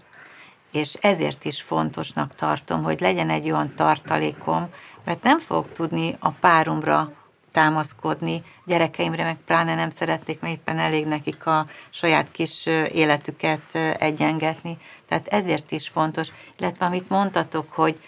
és 0.73 0.95
ezért 1.01 1.45
is 1.45 1.63
fontosnak 1.63 2.35
tartom, 2.35 2.83
hogy 2.83 3.01
legyen 3.01 3.31
egy 3.31 3.51
olyan 3.51 3.75
tartalékom, 3.77 4.69
mert 5.05 5.23
nem 5.23 5.39
fogok 5.41 5.73
tudni 5.73 6.17
a 6.19 6.31
páromra 6.31 7.13
támaszkodni, 7.53 8.43
gyerekeimre 8.65 9.25
meg 9.25 9.37
pláne 9.47 9.75
nem 9.75 9.91
szeretnék, 9.91 10.41
mert 10.41 10.55
éppen 10.55 10.79
elég 10.79 11.07
nekik 11.07 11.47
a 11.47 11.67
saját 11.91 12.27
kis 12.33 12.67
életüket 12.93 13.79
egyengetni. 13.99 14.79
Tehát 15.09 15.27
ezért 15.27 15.73
is 15.73 15.89
fontos, 15.89 16.29
illetve 16.59 16.87
amit 16.87 17.09
mondtatok, 17.09 17.73
hogy 17.73 18.01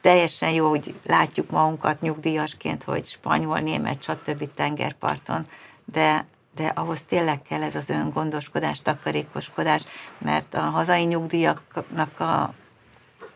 teljesen 0.00 0.50
jó, 0.50 0.68
hogy 0.68 0.94
látjuk 1.06 1.50
magunkat 1.50 2.00
nyugdíjasként, 2.00 2.82
hogy 2.82 3.06
spanyol, 3.06 3.58
német, 3.58 4.02
stb. 4.02 4.48
tengerparton, 4.54 5.46
de, 5.84 6.26
de 6.56 6.66
ahhoz 6.66 7.02
tényleg 7.08 7.42
kell 7.42 7.62
ez 7.62 7.74
az 7.74 7.90
öngondoskodás, 7.90 8.82
takarékoskodás, 8.82 9.82
mert 10.18 10.54
a 10.54 10.60
hazai 10.60 11.04
nyugdíjaknak 11.04 12.20
a 12.20 12.54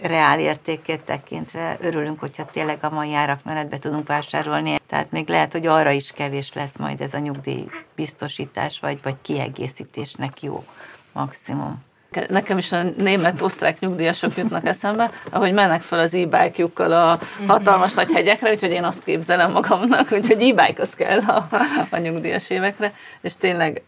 reál 0.00 0.40
értékét 0.40 1.00
tekintve 1.00 1.76
örülünk, 1.80 2.20
hogyha 2.20 2.44
tényleg 2.44 2.78
a 2.80 2.90
mai 2.90 3.14
árakmenetbe 3.14 3.78
tudunk 3.78 4.06
vásárolni. 4.06 4.80
Tehát 4.86 5.10
még 5.10 5.28
lehet, 5.28 5.52
hogy 5.52 5.66
arra 5.66 5.90
is 5.90 6.10
kevés 6.10 6.52
lesz 6.52 6.76
majd 6.76 7.00
ez 7.00 7.14
a 7.14 7.18
nyugdíj 7.18 7.66
biztosítás, 7.94 8.80
vagy, 8.80 9.02
vagy 9.02 9.16
kiegészítésnek 9.22 10.42
jó 10.42 10.64
maximum. 11.12 11.82
Nekem 12.28 12.59
is 12.59 12.73
a 12.73 12.83
német-osztrák 12.83 13.80
nyugdíjasok 13.80 14.37
jutnak 14.37 14.66
eszembe, 14.66 15.11
ahogy 15.30 15.52
mennek 15.52 15.80
fel 15.80 15.99
az 15.99 16.14
e-bike-jukkal 16.14 16.92
a 16.92 17.18
hatalmas 17.47 17.94
nagy 17.94 18.12
hegyekre, 18.12 18.50
úgyhogy 18.50 18.71
én 18.71 18.85
azt 18.85 19.04
képzelem 19.04 19.50
magamnak, 19.50 20.12
úgyhogy 20.12 20.42
e-bike 20.42 20.83
az 20.83 20.94
kell 20.94 21.18
a, 21.18 21.49
a 21.90 21.99
nyugdíjas 21.99 22.50
évekre, 22.50 22.92
és 23.21 23.37
tényleg 23.37 23.83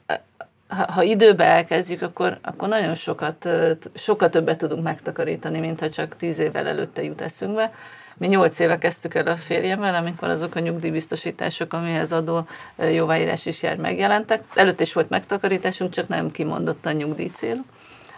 ha, 0.68 0.92
ha 0.92 1.02
időbe 1.02 1.44
elkezdjük, 1.44 2.02
akkor, 2.02 2.38
akkor 2.42 2.68
nagyon 2.68 2.94
sokat, 2.94 3.48
sokat 3.94 4.30
többet 4.30 4.58
tudunk 4.58 4.82
megtakarítani, 4.82 5.58
mint 5.58 5.80
ha 5.80 5.90
csak 5.90 6.16
tíz 6.16 6.38
évvel 6.38 6.66
előtte 6.66 7.02
jut 7.02 7.20
eszünkbe. 7.20 7.72
Mi 8.18 8.26
nyolc 8.26 8.58
éve 8.58 8.78
kezdtük 8.78 9.14
el 9.14 9.26
a 9.26 9.36
férjemmel, 9.36 9.94
amikor 9.94 10.28
azok 10.28 10.54
a 10.54 10.60
nyugdíjbiztosítások, 10.60 11.72
amihez 11.72 12.12
adó 12.12 12.46
jóváírás 12.92 13.46
is 13.46 13.62
jár, 13.62 13.76
megjelentek. 13.76 14.42
Előtt 14.54 14.80
is 14.80 14.92
volt 14.92 15.08
megtakarításunk, 15.08 15.92
csak 15.92 16.08
nem 16.08 16.30
kimondottan 16.30 16.94
nyugdíj 16.94 17.28
célú 17.28 17.64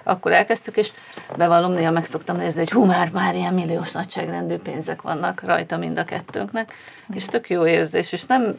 akkor 0.09 0.33
elkezdtük, 0.33 0.77
és 0.77 0.91
bevallom, 1.37 1.73
néha 1.73 1.91
meg 1.91 2.05
szoktam 2.05 2.37
nézni, 2.37 2.59
hogy 2.59 2.71
hú, 2.71 2.85
már, 2.85 3.11
már 3.11 3.35
ilyen 3.35 3.55
milliós 3.55 3.93
nagyságrendű 3.93 4.57
pénzek 4.57 5.03
vannak 5.03 5.43
rajta 5.43 5.77
mind 5.77 5.99
a 5.99 6.05
kettőnknek, 6.05 6.75
és 7.15 7.25
tök 7.25 7.50
jó 7.50 7.67
érzés, 7.67 8.12
és 8.12 8.25
nem 8.25 8.59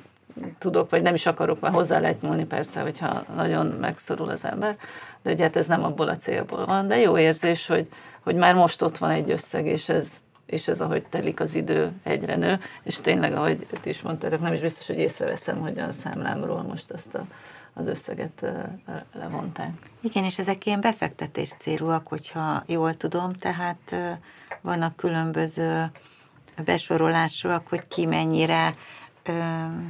tudok, 0.59 0.89
vagy 0.89 1.01
nem 1.01 1.13
is 1.13 1.25
akarok, 1.25 1.59
mert 1.59 1.75
hozzá 1.75 1.99
lehet 1.99 2.21
nyúlni 2.21 2.45
persze, 2.45 2.81
hogyha 2.81 3.23
nagyon 3.35 3.65
megszorul 3.65 4.29
az 4.29 4.45
ember, 4.45 4.75
de 5.23 5.31
ugye 5.31 5.43
hát 5.43 5.55
ez 5.55 5.67
nem 5.67 5.83
abból 5.83 6.07
a 6.07 6.17
célból 6.17 6.65
van, 6.65 6.87
de 6.87 6.97
jó 6.99 7.17
érzés, 7.17 7.67
hogy, 7.67 7.87
hogy 8.23 8.35
már 8.35 8.55
most 8.55 8.81
ott 8.81 8.97
van 8.97 9.09
egy 9.09 9.31
összeg, 9.31 9.65
és 9.65 9.89
ez, 9.89 10.11
és 10.45 10.67
ez 10.67 10.81
ahogy 10.81 11.03
telik 11.09 11.39
az 11.39 11.55
idő 11.55 11.91
egyre 12.03 12.35
nő, 12.35 12.59
és 12.83 13.01
tényleg, 13.01 13.33
ahogy 13.33 13.67
ti 13.81 13.89
is 13.89 14.01
mondtátok, 14.01 14.41
nem 14.41 14.53
is 14.53 14.59
biztos, 14.59 14.87
hogy 14.87 14.97
észreveszem, 14.97 15.59
hogy 15.59 15.79
a 15.79 15.91
számlámról 15.91 16.61
most 16.61 16.91
azt 16.91 17.15
a, 17.15 17.25
az 17.79 17.87
összeget 17.87 18.45
levonták. 19.13 19.71
Igen, 20.01 20.23
és 20.23 20.37
ezek 20.37 20.65
ilyen 20.65 20.81
befektetés 20.81 21.53
célúak, 21.57 22.07
hogyha 22.07 22.63
jól 22.65 22.93
tudom, 22.93 23.33
tehát 23.33 23.95
vannak 24.61 24.95
különböző 24.95 25.85
besorolásúak, 26.65 27.67
hogy 27.67 27.87
ki 27.87 28.05
mennyire 28.05 28.73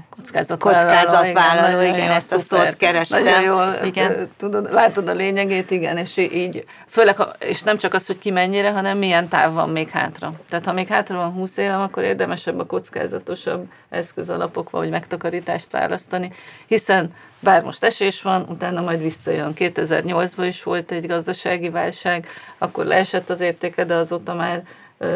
kockázatvállaló, 0.09 0.87
kockázatvállaló 0.87 1.81
igen, 1.81 1.95
igen 1.95 2.11
ezt 2.11 2.33
a 2.33 2.39
szót 2.39 2.77
keresem. 2.77 3.23
Nagyon 3.23 3.41
jól 3.41 3.75
igen. 3.83 4.29
Tudod, 4.37 4.71
látod 4.71 5.07
a 5.07 5.13
lényegét, 5.13 5.71
igen, 5.71 5.97
és 5.97 6.17
így, 6.17 6.65
főleg, 6.87 7.17
és 7.39 7.61
nem 7.61 7.77
csak 7.77 7.93
az, 7.93 8.07
hogy 8.07 8.19
ki 8.19 8.31
mennyire, 8.31 8.71
hanem 8.71 8.97
milyen 8.97 9.27
táv 9.27 9.53
van 9.53 9.69
még 9.69 9.89
hátra. 9.89 10.31
Tehát 10.49 10.65
ha 10.65 10.73
még 10.73 10.87
hátra 10.87 11.17
van 11.17 11.31
20 11.31 11.57
évem, 11.57 11.81
akkor 11.81 12.03
érdemesebb 12.03 12.59
a 12.59 12.65
kockázatosabb 12.65 13.71
eszközalapok 13.89 14.69
vagy 14.69 14.89
megtakarítást 14.89 15.71
választani, 15.71 16.31
hiszen 16.67 17.13
bár 17.39 17.63
most 17.63 17.83
esés 17.83 18.21
van, 18.21 18.45
utána 18.49 18.81
majd 18.81 19.01
visszajön. 19.01 19.51
2008-ban 19.55 20.45
is 20.47 20.63
volt 20.63 20.91
egy 20.91 21.07
gazdasági 21.07 21.69
válság, 21.69 22.27
akkor 22.57 22.85
leesett 22.85 23.29
az 23.29 23.41
értéke, 23.41 23.83
de 23.83 23.95
azóta 23.95 24.33
már 24.33 24.63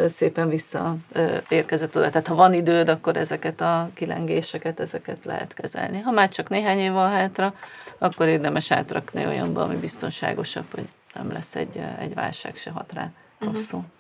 szépen 0.08 0.50
visszaérkezett 0.50 1.96
oda. 1.96 2.10
Tehát 2.10 2.28
ha 2.28 2.36
van 2.36 2.54
időd, 2.54 2.88
akkor 2.88 3.18
ezeket 3.18 3.62
a 3.62 3.90
kilengéseket, 3.94 4.80
ezeket 4.80 5.26
lehet 5.26 5.54
kezelni. 5.54 6.00
Ha 6.00 6.12
már 6.12 6.30
csak 6.30 6.50
néhány 6.50 6.80
év 6.80 6.92
van 6.92 7.10
hátra, 7.10 7.54
akkor 7.98 8.28
érdemes 8.28 8.72
átrakni 8.72 9.26
olyanba, 9.26 9.62
ami 9.62 9.76
biztonságosabb, 9.76 10.66
hogy 10.72 10.88
nem 11.14 11.32
lesz 11.32 11.56
egy, 11.56 11.82
egy 12.00 12.14
válság 12.14 12.56
se 12.56 12.70
hat 12.70 12.94
rá 12.94 13.12
mhm. 13.40 13.50
rosszul. 13.50 13.80
Uh-huh. 13.80 13.94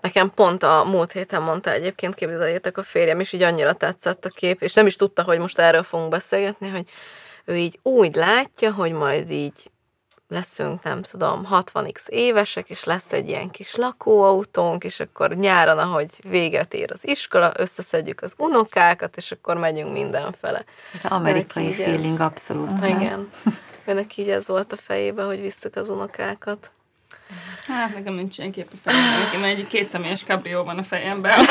Nekem 0.00 0.30
pont 0.34 0.62
a 0.62 0.84
múlt 0.84 1.12
héten 1.12 1.42
mondta 1.42 1.70
egyébként, 1.70 2.14
képzeljétek 2.14 2.78
a 2.78 2.82
férjem, 2.82 3.20
és 3.20 3.32
így 3.32 3.42
annyira 3.42 3.72
tetszett 3.72 4.24
a 4.24 4.28
kép, 4.28 4.62
és 4.62 4.74
nem 4.74 4.86
is 4.86 4.96
tudta, 4.96 5.22
hogy 5.22 5.38
most 5.38 5.58
erről 5.58 5.82
fogunk 5.82 6.10
beszélgetni, 6.10 6.68
hogy 6.68 6.88
ő 7.44 7.56
így 7.56 7.78
úgy 7.82 8.14
látja, 8.14 8.72
hogy 8.72 8.92
majd 8.92 9.30
így 9.30 9.70
leszünk, 10.30 10.82
nem 10.82 11.02
tudom, 11.02 11.48
60x 11.50 12.08
évesek, 12.08 12.68
és 12.68 12.84
lesz 12.84 13.12
egy 13.12 13.28
ilyen 13.28 13.50
kis 13.50 13.74
lakóautónk, 13.74 14.84
és 14.84 15.00
akkor 15.00 15.34
nyáron, 15.34 15.78
ahogy 15.78 16.10
véget 16.22 16.74
ér 16.74 16.92
az 16.92 17.06
iskola, 17.06 17.52
összeszedjük 17.56 18.22
az 18.22 18.34
unokákat, 18.36 19.16
és 19.16 19.32
akkor 19.32 19.56
megyünk 19.56 19.92
mindenfele. 19.92 20.64
Az 21.02 21.10
amerikai 21.10 21.72
feeling 21.72 22.14
ez, 22.14 22.20
abszolút. 22.20 22.84
Igen. 22.84 23.30
Önnek 23.84 24.16
így 24.18 24.28
ez 24.28 24.46
volt 24.46 24.72
a 24.72 24.76
fejében, 24.76 25.26
hogy 25.26 25.40
visszük 25.40 25.76
az 25.76 25.88
unokákat. 25.88 26.70
Hát 27.66 27.94
nekem 27.94 28.14
nincs 28.14 28.38
ilyen 28.38 28.52
kép 28.52 28.68
a 28.72 28.76
fejemben, 28.82 29.20
nekem 29.20 29.42
egy 29.42 29.66
kétszemélyes 29.66 30.24
kabrió 30.24 30.64
van 30.64 30.78
a 30.78 30.82
fejemben. 30.82 31.38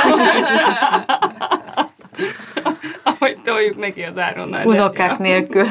toljuk 3.60 3.78
neki 3.78 4.04
az 4.04 4.18
áronnal. 4.18 4.66
Unokák 4.66 5.18
nélkül. 5.18 5.66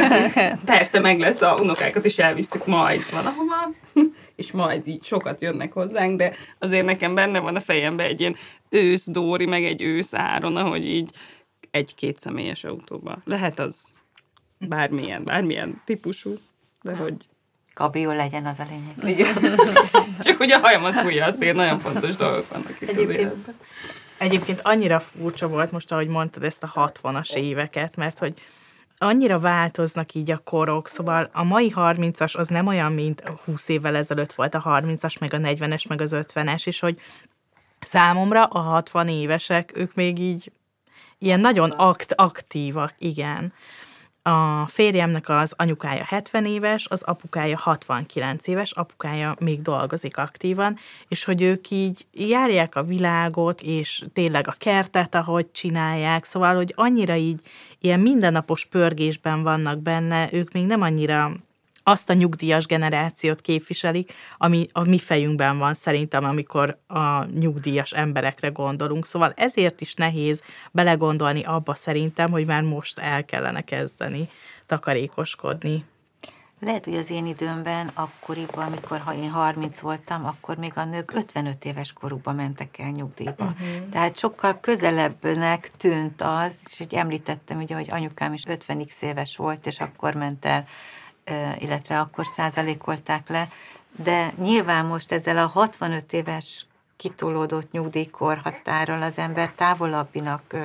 Persze 0.64 1.00
meg 1.00 1.18
lesz, 1.18 1.42
a 1.42 1.54
unokákat 1.60 2.04
is 2.04 2.18
elvisszük 2.18 2.66
majd 2.66 3.02
valahova, 3.12 3.72
és 4.40 4.52
majd 4.52 4.88
így 4.88 5.04
sokat 5.04 5.42
jönnek 5.42 5.72
hozzánk, 5.72 6.16
de 6.18 6.34
azért 6.58 6.84
nekem 6.84 7.14
benne 7.14 7.38
van 7.38 7.56
a 7.56 7.60
fejemben 7.60 8.06
egy 8.06 8.20
ilyen 8.20 8.36
ősz 8.68 9.06
Dóri, 9.06 9.46
meg 9.46 9.64
egy 9.64 9.82
ősz 9.82 10.14
Áron, 10.14 10.56
ahogy 10.56 10.86
így 10.86 11.10
egy-két 11.70 12.18
személyes 12.18 12.64
autóba. 12.64 13.18
Lehet 13.24 13.58
az 13.58 13.90
bármilyen, 14.58 15.24
bármilyen 15.24 15.82
típusú, 15.84 16.34
de 16.82 16.96
hogy 16.96 17.14
Kabrió 17.74 18.10
legyen 18.10 18.46
az 18.46 18.58
a 18.58 18.64
lényeg. 18.70 19.18
Igen. 19.18 19.58
Csak 20.24 20.36
hogy 20.36 20.50
a 20.50 20.58
hajamat 20.58 20.94
fújja 20.94 21.26
a 21.26 21.30
szél, 21.30 21.52
nagyon 21.52 21.78
fontos 21.78 22.16
dolgok 22.16 22.48
vannak 22.48 22.80
itt 22.80 22.88
Egyébként, 22.88 23.08
az 23.08 23.18
életben. 23.18 23.54
Egyébként 24.18 24.60
annyira 24.62 25.00
furcsa 25.00 25.48
volt 25.48 25.72
most, 25.72 25.92
ahogy 25.92 26.08
mondtad 26.08 26.42
ezt 26.42 26.62
a 26.62 26.72
60-as 26.74 27.34
éveket, 27.34 27.96
mert 27.96 28.18
hogy 28.18 28.34
annyira 28.98 29.38
változnak 29.38 30.14
így 30.14 30.30
a 30.30 30.38
korok, 30.38 30.88
szóval 30.88 31.30
a 31.32 31.42
mai 31.42 31.72
30-as 31.76 32.36
az 32.36 32.48
nem 32.48 32.66
olyan, 32.66 32.92
mint 32.92 33.22
20 33.44 33.68
évvel 33.68 33.96
ezelőtt 33.96 34.32
volt 34.32 34.54
a 34.54 34.62
30-as, 34.62 35.18
meg 35.20 35.34
a 35.34 35.38
40-es, 35.38 35.88
meg 35.88 36.00
az 36.00 36.14
50-es, 36.14 36.66
és 36.66 36.80
hogy 36.80 37.00
számomra 37.80 38.44
a 38.44 38.58
60 38.58 39.08
évesek, 39.08 39.72
ők 39.74 39.94
még 39.94 40.18
így 40.18 40.52
ilyen 41.18 41.40
nagyon 41.40 41.70
akt, 41.70 42.12
aktívak, 42.12 42.94
igen. 42.98 43.52
A 44.26 44.66
férjemnek 44.66 45.28
az 45.28 45.54
anyukája 45.56 46.04
70 46.04 46.46
éves, 46.46 46.86
az 46.88 47.02
apukája 47.02 47.56
69 47.58 48.46
éves, 48.46 48.72
apukája 48.72 49.36
még 49.38 49.62
dolgozik 49.62 50.16
aktívan, 50.16 50.78
és 51.08 51.24
hogy 51.24 51.42
ők 51.42 51.70
így 51.70 52.06
járják 52.12 52.74
a 52.76 52.82
világot, 52.82 53.60
és 53.60 54.04
tényleg 54.12 54.48
a 54.48 54.54
kertet, 54.58 55.14
ahogy 55.14 55.50
csinálják, 55.52 56.24
szóval, 56.24 56.54
hogy 56.54 56.72
annyira 56.76 57.14
így 57.14 57.40
ilyen 57.80 58.00
mindennapos 58.00 58.64
pörgésben 58.64 59.42
vannak 59.42 59.78
benne, 59.78 60.28
ők 60.32 60.52
még 60.52 60.66
nem 60.66 60.82
annyira 60.82 61.32
azt 61.88 62.10
a 62.10 62.12
nyugdíjas 62.12 62.66
generációt 62.66 63.40
képviselik, 63.40 64.12
ami 64.36 64.66
a 64.72 64.84
mi 64.88 64.98
fejünkben 64.98 65.58
van 65.58 65.74
szerintem, 65.74 66.24
amikor 66.24 66.78
a 66.86 67.24
nyugdíjas 67.24 67.92
emberekre 67.92 68.48
gondolunk. 68.48 69.06
Szóval 69.06 69.32
ezért 69.36 69.80
is 69.80 69.94
nehéz 69.94 70.42
belegondolni 70.70 71.42
abba 71.42 71.74
szerintem, 71.74 72.30
hogy 72.30 72.46
már 72.46 72.62
most 72.62 72.98
el 72.98 73.24
kellene 73.24 73.60
kezdeni 73.60 74.28
takarékoskodni. 74.66 75.84
Lehet, 76.60 76.84
hogy 76.84 76.94
az 76.94 77.10
én 77.10 77.26
időmben, 77.26 77.90
akkoriban, 77.94 78.66
amikor 78.66 78.98
ha 78.98 79.14
én 79.14 79.30
30 79.30 79.78
voltam, 79.78 80.24
akkor 80.24 80.56
még 80.56 80.72
a 80.74 80.84
nők 80.84 81.12
55 81.14 81.64
éves 81.64 81.92
korukban 81.92 82.34
mentek 82.34 82.78
el 82.78 82.90
nyugdíjba. 82.90 83.44
Uh-huh. 83.44 83.88
Tehát 83.90 84.18
sokkal 84.18 84.60
közelebbnek 84.60 85.70
tűnt 85.76 86.22
az, 86.22 86.54
és 86.70 86.78
hogy 86.78 86.94
említettem, 86.94 87.58
ugye, 87.58 87.74
hogy 87.74 87.88
anyukám 87.90 88.32
is 88.32 88.42
50 88.46 88.86
éves 89.00 89.36
volt, 89.36 89.66
és 89.66 89.80
akkor 89.80 90.14
ment 90.14 90.44
el 90.44 90.66
illetve 91.58 91.98
akkor 91.98 92.26
százalékolták 92.26 93.28
le, 93.28 93.48
de 94.04 94.32
nyilván 94.42 94.86
most 94.86 95.12
ezzel 95.12 95.38
a 95.38 95.46
65 95.46 96.12
éves 96.12 96.66
kitolódott 96.96 97.70
nyugdíjkorhatárral 97.70 99.02
az 99.02 99.18
ember 99.18 99.50
távolabbinak 99.52 100.56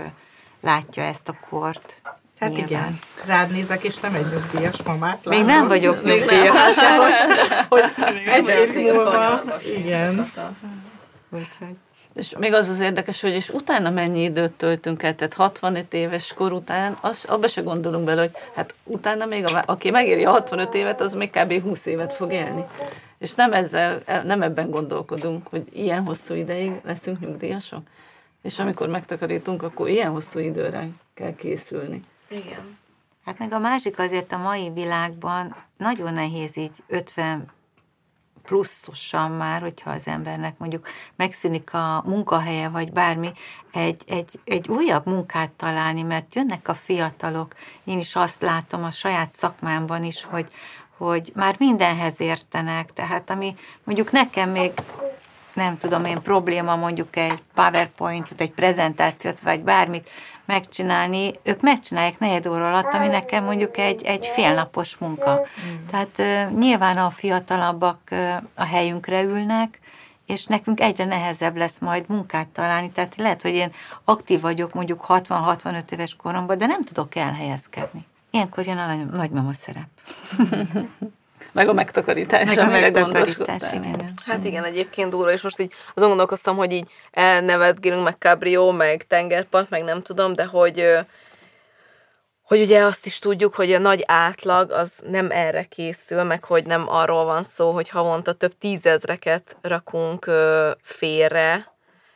látja 0.62 1.04
ezt 1.04 1.30
a 1.30 1.36
kort. 1.50 2.02
Hát 2.40 2.50
nyilván. 2.50 2.68
igen, 2.68 3.00
rád 3.26 3.52
nézek, 3.52 3.84
és 3.84 3.98
nem 3.98 4.14
egy 4.14 4.30
nyugdíjas 4.32 4.82
mamát 4.84 5.26
Még 5.26 5.46
nem 5.46 5.68
vagyok 5.68 6.04
nyugdíjas. 6.04 6.76
hogy, 7.70 7.94
hogy 7.94 8.22
egy-két 8.26 8.76
múlva, 8.76 9.42
igen. 9.76 10.32
Úgyhogy. 11.30 11.76
És 12.14 12.36
még 12.38 12.54
az 12.54 12.70
az 12.70 12.80
érdekes, 12.80 13.22
hogy 13.22 13.32
és 13.32 13.50
utána 13.50 13.90
mennyi 13.90 14.24
időt 14.24 14.52
töltünk 14.52 15.04
el, 15.04 15.16
tehát 15.16 15.34
65 15.34 15.94
éves 15.94 16.34
kor 16.34 16.52
után, 16.52 16.98
az, 17.02 17.26
abba 17.28 17.48
se 17.48 17.62
gondolunk 17.62 18.06
bele, 18.06 18.22
hogy 18.22 18.32
hát 18.56 18.76
utána 18.84 19.26
még, 19.26 19.44
a, 19.46 19.64
aki 19.66 19.90
megéri 19.90 20.26
a 20.26 20.32
65 20.32 20.74
évet, 20.74 21.02
az 21.02 21.14
még 21.14 21.30
kb. 21.30 21.62
20 21.62 21.86
évet 21.86 22.14
fog 22.14 22.32
élni. 22.32 22.66
És 23.18 23.34
nem 23.34 23.54
ezzel, 23.54 24.02
nem 24.24 24.42
ebben 24.42 24.70
gondolkodunk, 24.70 25.48
hogy 25.48 25.68
ilyen 25.74 26.04
hosszú 26.06 26.34
ideig 26.34 26.72
leszünk 26.84 27.20
nyugdíjasok. 27.20 27.82
És 28.42 28.60
amikor 28.60 28.88
megtakarítunk, 28.88 29.64
akkor 29.64 29.90
ilyen 29.90 30.12
hosszú 30.12 30.40
időre 30.40 30.88
kell 31.14 31.36
készülni. 31.36 32.04
Igen. 32.30 32.78
Hát 33.26 33.40
meg 33.40 33.54
a 33.54 33.60
másik 33.60 34.00
azért 34.00 34.34
a 34.34 34.38
mai 34.38 34.72
világban 34.74 35.56
nagyon 35.78 36.14
nehéz 36.14 36.58
így 36.58 36.72
50 36.88 37.46
pluszosan 38.44 39.32
már, 39.32 39.62
hogyha 39.62 39.90
az 39.90 40.08
embernek 40.08 40.58
mondjuk 40.58 40.88
megszűnik 41.16 41.74
a 41.74 42.04
munkahelye, 42.06 42.70
vagy 42.70 42.92
bármi, 42.92 43.32
egy, 43.72 44.02
egy, 44.08 44.40
egy 44.44 44.68
újabb 44.68 45.06
munkát 45.06 45.52
találni, 45.52 46.02
mert 46.02 46.36
jönnek 46.36 46.68
a 46.68 46.74
fiatalok, 46.74 47.56
én 47.84 48.00
is 48.00 48.16
azt 48.16 48.42
látom 48.42 48.84
a 48.84 48.92
saját 48.92 49.34
szakmámban 49.34 50.04
is, 50.04 50.24
hogy, 50.24 50.48
hogy 50.98 51.32
már 51.36 51.56
mindenhez 51.58 52.22
értenek, 52.22 52.94
tehát 52.94 53.30
ami 53.30 53.56
mondjuk 53.84 54.12
nekem 54.12 54.50
még 54.50 54.72
nem 55.54 55.78
tudom 55.78 56.06
én 56.06 56.22
probléma 56.22 56.76
mondjuk 56.76 57.16
egy 57.16 57.42
PowerPoint-ot, 57.54 58.42
egy 58.42 58.52
prezentációt, 58.52 59.40
vagy 59.40 59.64
bármit 59.64 60.10
megcsinálni, 60.46 61.32
ők 61.44 61.62
megcsinálják 61.62 62.20
negyed 62.20 62.48
óra 62.48 62.68
alatt, 62.70 62.94
ami 62.94 63.08
nekem 63.08 63.44
mondjuk 63.44 63.78
egy, 63.78 64.04
egy 64.04 64.26
félnapos 64.26 64.98
munka. 64.98 65.40
Mm. 65.40 65.86
Tehát 65.90 66.50
uh, 66.50 66.58
nyilván 66.58 66.98
a 66.98 67.10
fiatalabbak 67.10 68.00
uh, 68.12 68.36
a 68.56 68.64
helyünkre 68.64 69.22
ülnek, 69.22 69.80
és 70.26 70.46
nekünk 70.46 70.80
egyre 70.80 71.06
nehezebb 71.06 71.58
lesz 71.58 71.78
majd 71.80 72.06
munkát 72.08 72.48
találni. 72.48 72.92
Tehát 72.92 73.16
lehet, 73.16 73.42
hogy 73.42 73.54
én 73.54 73.72
aktív 74.04 74.42
vagyok 74.42 74.74
mondjuk 74.74 75.06
60-65 75.08 75.92
éves 75.92 76.16
koromban, 76.16 76.58
de 76.58 76.66
nem 76.66 76.84
tudok 76.84 77.16
elhelyezkedni. 77.16 78.06
Ilyenkor 78.32 78.66
jön 78.66 78.78
a 78.78 78.96
nagymama 78.96 79.54
szerep. 79.54 79.88
meg 81.54 81.68
a 81.70 81.74
megtakarítás, 81.74 82.56
meg 82.56 82.68
a 82.68 82.72
megtakarítás, 82.72 83.74
igen. 83.74 84.14
Hát 84.26 84.46
igen, 84.46 84.64
egyébként 84.64 85.10
durva, 85.10 85.32
és 85.32 85.42
most 85.42 85.60
így 85.60 85.74
azon 85.94 86.08
gondolkoztam, 86.08 86.56
hogy 86.56 86.72
így 86.72 86.88
elnevetgélünk, 87.12 88.04
meg 88.04 88.16
Cabrio, 88.20 88.72
meg 88.72 89.08
tengerpart, 89.08 89.70
meg 89.70 89.84
nem 89.84 90.02
tudom, 90.02 90.34
de 90.34 90.46
hogy 90.46 90.98
hogy 92.52 92.62
ugye 92.62 92.84
azt 92.84 93.06
is 93.06 93.20
tudjuk, 93.20 93.54
hogy 93.54 93.72
a 93.74 93.80
nagy 93.80 94.04
átlag 94.06 94.72
az 94.72 94.92
nem 95.10 95.32
erre 95.32 95.64
készül, 95.64 96.24
meg 96.24 96.44
hogy 96.44 96.66
nem 96.66 96.90
arról 96.90 97.26
van 97.26 97.44
szó, 97.44 97.72
hogy 97.72 97.90
havonta 97.90 98.34
több 98.34 98.58
tízezreket 98.58 99.58
rakunk 99.62 100.32
félre, 100.82 101.72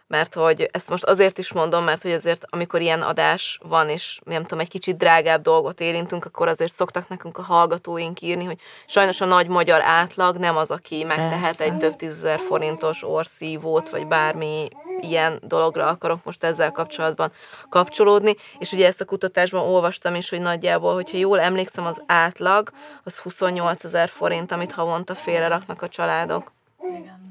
mert 0.08 0.34
hogy 0.34 0.70
ezt 0.72 0.90
most 0.90 1.04
azért 1.04 1.38
is 1.38 1.54
mondom, 1.54 1.84
mert 1.84 2.02
hogy 2.02 2.12
azért 2.12 2.46
amikor 2.50 2.82
ilyen 2.82 3.02
adás 3.02 3.60
van, 3.64 3.90
és 3.90 4.20
nem 4.24 4.44
tudom, 4.44 4.60
egy 4.60 4.70
kicsit 4.70 4.98
drágább 4.98 5.42
dolgot 5.42 5.80
érintünk, 5.80 6.26
akkor 6.26 6.48
azért 6.48 6.74
szoktak 6.74 7.08
nekünk 7.08 7.38
a 7.38 7.42
hallgatóink 7.42 8.22
írni, 8.22 8.44
hogy 8.44 8.60
sajnos 8.86 9.22
a 9.22 9.26
nagy 9.26 9.48
magyar 9.48 9.82
átlag 9.82 10.38
nem 10.38 10.58
az, 10.58 10.72
aki 10.72 11.04
megtehet 11.04 11.62
egy 11.62 11.78
több 11.78 11.96
tízezer 11.96 12.40
forintos 12.40 13.04
orszívót, 13.04 13.90
vagy 13.90 14.08
bármi 14.08 14.68
ilyen 15.00 15.40
dologra 15.44 15.88
akarok 15.88 16.24
most 16.24 16.44
ezzel 16.44 16.72
kapcsolatban 16.72 17.32
kapcsolódni, 17.70 18.36
és 18.60 18.72
ugye 18.72 18.88
ezt 18.88 19.02
a 19.02 19.06
kutatásban 19.06 19.68
olvastam 19.68 20.16
is, 20.16 20.30
hogy 20.30 20.42
nagyjából, 20.42 20.94
hogyha 20.94 21.18
jól 21.18 21.40
emlékszem, 21.40 21.86
az 21.86 22.04
átlag 22.06 22.70
az 23.04 23.20
28 23.20 23.84
ezer 23.84 24.10
forint, 24.10 24.52
amit 24.52 24.72
havonta 24.72 25.16
félre 25.16 25.48
raknak 25.48 25.82
a 25.82 25.88
családok. 25.88 26.55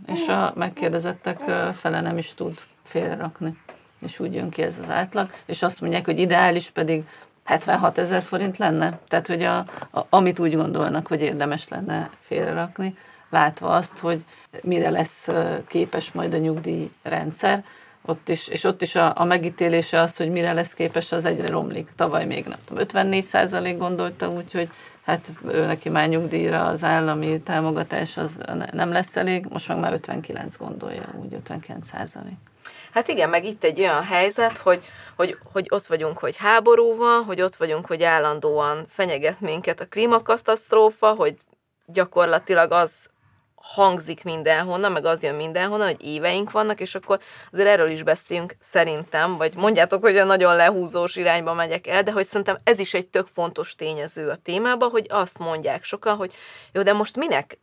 És 0.06 0.28
a 0.28 0.52
megkérdezettek 0.56 1.38
fele 1.72 2.00
nem 2.00 2.18
is 2.18 2.34
tud 2.34 2.60
félrerakni. 2.84 3.56
És 4.00 4.20
úgy 4.20 4.34
jön 4.34 4.50
ki 4.50 4.62
ez 4.62 4.78
az 4.78 4.90
átlag. 4.90 5.30
És 5.44 5.62
azt 5.62 5.80
mondják, 5.80 6.04
hogy 6.04 6.18
ideális 6.18 6.70
pedig 6.70 7.04
76 7.44 7.98
ezer 7.98 8.22
forint 8.22 8.58
lenne. 8.58 8.98
Tehát, 9.08 9.26
hogy 9.26 9.42
a, 9.42 9.56
a, 9.90 10.06
amit 10.08 10.38
úgy 10.38 10.54
gondolnak, 10.54 11.06
hogy 11.06 11.20
érdemes 11.20 11.68
lenne 11.68 12.10
félrerakni, 12.20 12.96
látva 13.30 13.74
azt, 13.74 13.98
hogy 13.98 14.24
mire 14.62 14.90
lesz 14.90 15.28
képes 15.66 16.12
majd 16.12 16.32
a 16.32 16.38
nyugdíjrendszer, 16.38 17.64
ott 18.06 18.28
is, 18.28 18.48
és 18.48 18.64
ott 18.64 18.82
is 18.82 18.94
a, 18.94 19.12
a 19.16 19.24
megítélése 19.24 20.00
az, 20.00 20.16
hogy 20.16 20.28
mire 20.28 20.52
lesz 20.52 20.74
képes, 20.74 21.12
az 21.12 21.24
egyre 21.24 21.46
romlik. 21.46 21.88
Tavaly 21.96 22.24
még 22.24 22.44
nem 22.44 22.58
tudom, 22.64 22.82
54 22.82 23.24
százalék 23.24 23.78
gondolta, 23.78 24.30
úgyhogy 24.30 24.70
hát 25.04 25.32
ő 25.46 25.66
neki 25.66 25.90
már 25.90 26.08
nyugdíjra 26.08 26.64
az 26.64 26.84
állami 26.84 27.40
támogatás 27.40 28.16
az 28.16 28.40
ne- 28.46 28.70
nem 28.72 28.92
lesz 28.92 29.16
elég, 29.16 29.46
most 29.46 29.68
meg 29.68 29.78
már 29.78 29.92
59 29.92 30.56
gondolja, 30.56 31.08
úgy 31.22 31.34
59 31.34 31.86
százalék. 31.86 32.36
Hát 32.92 33.08
igen, 33.08 33.28
meg 33.28 33.44
itt 33.44 33.64
egy 33.64 33.80
olyan 33.80 34.02
helyzet, 34.02 34.58
hogy, 34.58 34.84
hogy, 35.16 35.38
hogy 35.52 35.66
ott 35.70 35.86
vagyunk, 35.86 36.18
hogy 36.18 36.36
háború 36.36 36.96
van, 36.96 37.24
hogy 37.24 37.40
ott 37.40 37.56
vagyunk, 37.56 37.86
hogy 37.86 38.02
állandóan 38.02 38.86
fenyeget 38.88 39.40
minket 39.40 39.80
a 39.80 39.86
klímakatasztrófa, 39.86 41.14
hogy 41.14 41.36
gyakorlatilag 41.86 42.72
az 42.72 42.92
hangzik 43.64 44.24
mindenhonnan, 44.24 44.92
meg 44.92 45.04
az 45.04 45.22
jön 45.22 45.34
mindenhonnan, 45.34 45.86
hogy 45.86 46.04
éveink 46.04 46.50
vannak, 46.50 46.80
és 46.80 46.94
akkor 46.94 47.20
azért 47.52 47.68
erről 47.68 47.88
is 47.88 48.02
beszéljünk 48.02 48.56
szerintem, 48.60 49.36
vagy 49.36 49.54
mondjátok, 49.56 50.02
hogy 50.02 50.16
a 50.16 50.24
nagyon 50.24 50.56
lehúzós 50.56 51.16
irányba 51.16 51.54
megyek 51.54 51.86
el, 51.86 52.02
de 52.02 52.12
hogy 52.12 52.26
szerintem 52.26 52.58
ez 52.64 52.78
is 52.78 52.94
egy 52.94 53.06
tök 53.06 53.26
fontos 53.26 53.74
tényező 53.74 54.28
a 54.28 54.36
témában, 54.36 54.90
hogy 54.90 55.06
azt 55.08 55.38
mondják 55.38 55.84
sokan, 55.84 56.16
hogy 56.16 56.34
jó, 56.72 56.82
de 56.82 56.92
most 56.92 57.16
minek 57.16 57.58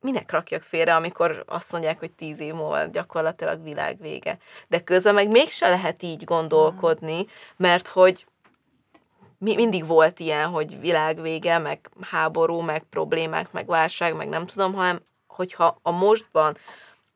minek 0.00 0.30
rakjak 0.30 0.62
félre, 0.62 0.94
amikor 0.94 1.44
azt 1.46 1.72
mondják, 1.72 1.98
hogy 1.98 2.10
tíz 2.10 2.40
év 2.40 2.54
múlva 2.54 2.84
gyakorlatilag 2.84 3.62
világvége. 3.62 4.38
De 4.68 4.80
közben 4.80 5.14
meg 5.14 5.30
mégse 5.30 5.68
lehet 5.68 6.02
így 6.02 6.24
gondolkodni, 6.24 7.26
mert 7.56 7.88
hogy 7.88 8.26
mi, 9.38 9.54
mindig 9.54 9.86
volt 9.86 10.20
ilyen, 10.20 10.48
hogy 10.48 10.80
világvége, 10.80 11.58
meg 11.58 11.90
háború, 12.00 12.60
meg 12.60 12.82
problémák, 12.82 13.52
meg 13.52 13.66
válság, 13.66 14.16
meg 14.16 14.28
nem 14.28 14.46
tudom, 14.46 14.74
hanem 14.74 15.00
hogyha 15.34 15.78
a 15.82 15.90
mostban 15.90 16.56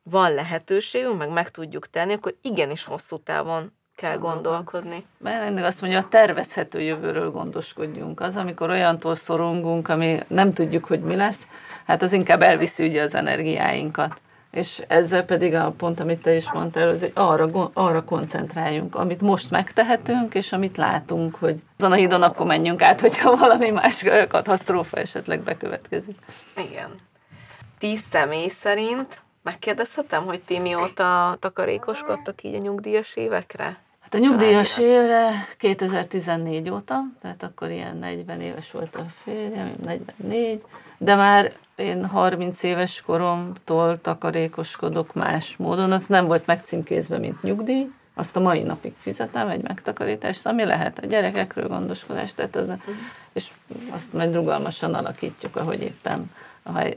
van 0.02 0.34
lehetőségünk, 0.34 1.18
meg 1.18 1.30
meg 1.30 1.50
tudjuk 1.50 1.90
tenni, 1.90 2.12
akkor 2.12 2.34
igenis 2.42 2.84
hosszú 2.84 3.18
távon 3.18 3.72
kell 3.96 4.16
gondolkodni. 4.16 5.06
Mert 5.18 5.44
mindig 5.44 5.64
azt 5.64 5.80
mondja, 5.80 5.98
a 5.98 6.08
tervezhető 6.08 6.80
jövőről 6.80 7.30
gondoskodjunk. 7.30 8.20
Az, 8.20 8.36
amikor 8.36 8.70
olyantól 8.70 9.14
szorongunk, 9.14 9.88
ami 9.88 10.20
nem 10.26 10.52
tudjuk, 10.52 10.84
hogy 10.84 11.00
mi 11.00 11.16
lesz, 11.16 11.46
hát 11.86 12.02
az 12.02 12.12
inkább 12.12 12.42
elviszi 12.42 12.88
ugye 12.88 13.02
az 13.02 13.14
energiáinkat. 13.14 14.20
És 14.50 14.82
ezzel 14.88 15.24
pedig 15.24 15.54
a 15.54 15.74
pont, 15.76 16.00
amit 16.00 16.22
te 16.22 16.34
is 16.34 16.52
mondtál, 16.52 16.88
az, 16.88 17.00
hogy 17.00 17.12
arra, 17.14 17.70
arra 17.72 18.04
koncentráljunk, 18.04 18.94
amit 18.94 19.20
most 19.20 19.50
megtehetünk, 19.50 20.34
és 20.34 20.52
amit 20.52 20.76
látunk, 20.76 21.34
hogy 21.34 21.62
azon 21.76 21.92
a 21.92 21.94
hídon 21.94 22.22
akkor 22.22 22.46
menjünk 22.46 22.82
át, 22.82 23.00
hogyha 23.00 23.36
valami 23.36 23.70
más 23.70 24.04
katasztrófa 24.28 24.96
esetleg 24.96 25.40
bekövetkezik. 25.40 26.16
Igen. 26.56 26.90
Ti 27.78 27.96
személy 27.96 28.48
szerint 28.48 29.20
megkérdezhetem, 29.42 30.24
hogy 30.24 30.40
ti 30.40 30.58
mióta 30.58 31.36
takarékoskodtok 31.40 32.42
így 32.42 32.54
a 32.54 32.58
nyugdíjas 32.58 33.16
évekre? 33.16 33.76
Hát 34.00 34.14
a 34.14 34.18
nyugdíjas 34.18 34.78
évre 34.78 35.30
2014 35.58 36.70
óta, 36.70 37.00
tehát 37.20 37.42
akkor 37.42 37.70
ilyen 37.70 37.96
40 37.96 38.40
éves 38.40 38.70
volt 38.70 38.96
a 38.96 39.04
férjem, 39.22 39.74
44, 39.84 40.62
de 40.98 41.14
már 41.14 41.52
én 41.76 42.06
30 42.06 42.62
éves 42.62 43.02
koromtól 43.02 44.00
takarékoskodok 44.00 45.14
más 45.14 45.56
módon, 45.56 45.92
az 45.92 46.06
nem 46.06 46.26
volt 46.26 46.46
megcímkézve, 46.46 47.18
mint 47.18 47.42
nyugdíj, 47.42 47.86
azt 48.14 48.36
a 48.36 48.40
mai 48.40 48.62
napig 48.62 48.94
fizetem, 49.00 49.48
egy 49.48 49.62
megtakarítást, 49.62 50.46
ami 50.46 50.64
lehet 50.64 50.98
a 50.98 51.06
gyerekekről 51.06 51.68
gondoskodás, 51.68 52.34
tehát 52.34 52.56
az, 52.56 52.68
és 53.32 53.48
azt 53.90 54.12
majd 54.12 54.34
rugalmasan 54.34 54.94
alakítjuk, 54.94 55.56
ahogy 55.56 55.82
éppen 55.82 56.30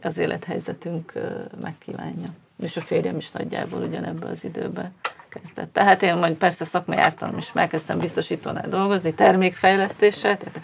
az 0.02 0.18
élethelyzetünk 0.18 1.14
megkívánja. 1.62 2.30
És 2.64 2.78
a 2.78 2.82
férjem 2.82 3.18
is 3.18 3.32
nagyjából 3.32 3.82
ugyanebben 3.82 4.30
az 4.30 4.44
időben 4.44 4.92
kezdett. 5.32 5.74
Tehát 5.74 6.04
én 6.04 6.16
majd 6.16 6.34
persze 6.34 6.66
szakmai 6.66 6.98
ártalom 6.98 7.38
is 7.38 7.52
elkezdtem 7.54 8.00
biztosítónál 8.00 8.70
dolgozni, 8.70 9.14
termékfejlesztéssel, 9.14 10.38
tehát 10.38 10.62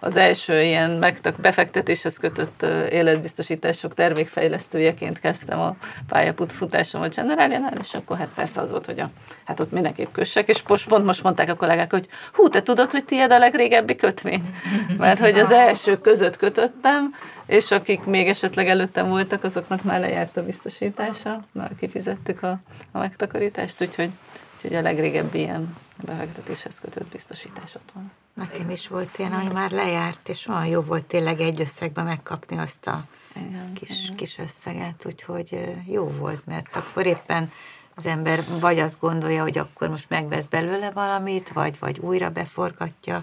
az 0.00 0.16
első 0.16 0.62
ilyen 0.62 0.90
megtak, 0.90 1.40
befektetéshez 1.40 2.18
kötött 2.18 2.62
életbiztosítások 2.90 3.94
termékfejlesztőjeként 3.94 5.20
kezdtem 5.20 5.60
a 5.60 5.76
pályafutásom 6.08 7.02
a 7.02 7.08
Generáliánál, 7.08 7.72
és 7.80 7.94
akkor 7.94 8.16
hát 8.16 8.30
persze 8.34 8.60
az 8.60 8.70
volt, 8.70 8.86
hogy 8.86 8.98
a, 8.98 9.10
hát 9.44 9.60
ott 9.60 9.72
mindenképp 9.72 10.12
kössek, 10.12 10.48
és 10.48 10.62
most, 10.68 10.88
pont 10.88 11.04
most 11.04 11.22
mondták 11.22 11.50
a 11.50 11.54
kollégák, 11.54 11.90
hogy 11.92 12.08
hú, 12.32 12.48
te 12.48 12.62
tudod, 12.62 12.90
hogy 12.90 13.04
tiéd 13.04 13.30
a 13.30 13.38
legrégebbi 13.38 13.96
kötvény? 13.96 14.54
Mert 14.98 15.18
hogy 15.18 15.38
az 15.38 15.52
első 15.52 16.00
között 16.00 16.36
kötöttem, 16.36 17.14
és 17.46 17.70
akik 17.70 18.04
még 18.04 18.28
esetleg 18.28 18.68
előttem 18.68 19.08
voltak, 19.08 19.44
azoknak 19.44 19.82
már 19.82 20.00
lejárt 20.00 20.36
a 20.36 20.44
biztosítása, 20.44 21.44
már 21.52 21.70
kifizettük 21.78 22.42
a, 22.42 22.60
a 22.92 22.98
megtakarítást, 22.98 23.82
úgyhogy, 23.82 24.10
úgyhogy 24.56 24.74
a 24.74 24.80
legrégebbi 24.80 25.38
ilyen 25.38 25.76
befektetéshez 26.04 26.80
kötött 26.80 27.12
biztosítás 27.12 27.74
ott 27.74 27.90
van. 27.94 28.12
Nekem 28.34 28.70
is 28.70 28.88
volt 28.88 29.18
ilyen, 29.18 29.32
ami 29.32 29.52
már 29.52 29.70
lejárt, 29.70 30.28
és 30.28 30.46
olyan 30.46 30.66
jó 30.66 30.80
volt 30.80 31.06
tényleg 31.06 31.40
egy 31.40 31.60
összegben 31.60 32.04
megkapni 32.04 32.56
azt 32.58 32.86
a 32.86 33.04
Igen, 33.36 33.72
kis, 33.72 34.12
kis 34.16 34.38
összeget, 34.38 35.04
úgyhogy 35.06 35.74
jó 35.86 36.04
volt, 36.04 36.46
mert 36.46 36.76
akkor 36.76 37.06
éppen 37.06 37.52
az 37.94 38.06
ember 38.06 38.44
vagy 38.60 38.78
azt 38.78 39.00
gondolja, 39.00 39.42
hogy 39.42 39.58
akkor 39.58 39.88
most 39.88 40.08
megvesz 40.08 40.46
belőle 40.46 40.90
valamit, 40.90 41.48
vagy, 41.48 41.78
vagy 41.78 41.98
újra 41.98 42.30
beforgatja, 42.30 43.22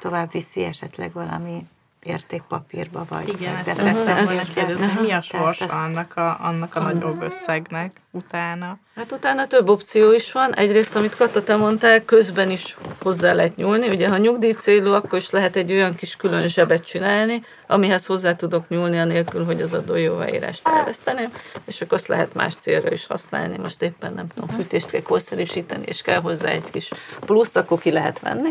tovább 0.00 0.32
viszi 0.32 0.64
esetleg 0.64 1.12
valami 1.12 1.66
értékpapírba, 2.06 3.04
vagy, 3.08 3.28
Igen, 3.28 3.54
vagy 3.56 3.68
ezt 3.68 3.76
szerettem 3.76 4.24
volna 4.24 4.42
kérdezni, 4.54 4.92
mi 5.02 5.10
a 5.12 5.22
sorsa 5.22 5.64
ezt- 5.64 5.72
annak 5.72 6.16
a, 6.16 6.38
annak 6.42 6.74
a 6.76 6.80
nagyobb 6.80 7.22
összegnek 7.22 8.00
utána? 8.10 8.78
Hát 8.96 9.12
utána 9.12 9.46
több 9.46 9.68
opció 9.68 10.12
is 10.12 10.32
van. 10.32 10.54
Egyrészt, 10.54 10.96
amit 10.96 11.16
Kata, 11.16 11.42
te 11.44 11.56
mondtál, 11.56 12.04
közben 12.04 12.50
is 12.50 12.76
hozzá 13.02 13.32
lehet 13.32 13.56
nyúlni. 13.56 13.88
Ugye, 13.88 14.08
ha 14.08 14.16
nyugdíj 14.16 14.52
célú, 14.52 14.92
akkor 14.92 15.18
is 15.18 15.30
lehet 15.30 15.56
egy 15.56 15.72
olyan 15.72 15.94
kis 15.94 16.16
külön 16.16 16.48
zsebet 16.48 16.84
csinálni, 16.84 17.42
amihez 17.66 18.06
hozzá 18.06 18.34
tudok 18.36 18.68
nyúlni, 18.68 18.98
anélkül, 18.98 19.44
hogy 19.44 19.60
az 19.62 19.74
adójóváírást 19.74 20.68
elveszteném, 20.68 21.32
és 21.64 21.80
akkor 21.80 21.94
azt 21.94 22.06
lehet 22.06 22.34
más 22.34 22.54
célra 22.54 22.90
is 22.92 23.06
használni. 23.06 23.56
Most 23.58 23.82
éppen 23.82 24.12
nem 24.12 24.28
tudom, 24.28 24.48
fűtést 24.56 24.90
kell 24.90 25.02
korszerűsíteni, 25.02 25.84
és 25.86 26.02
kell 26.02 26.20
hozzá 26.20 26.48
egy 26.48 26.70
kis 26.70 26.90
plusz, 27.20 27.56
akkor 27.56 27.78
ki 27.78 27.90
lehet 27.90 28.20
venni. 28.20 28.50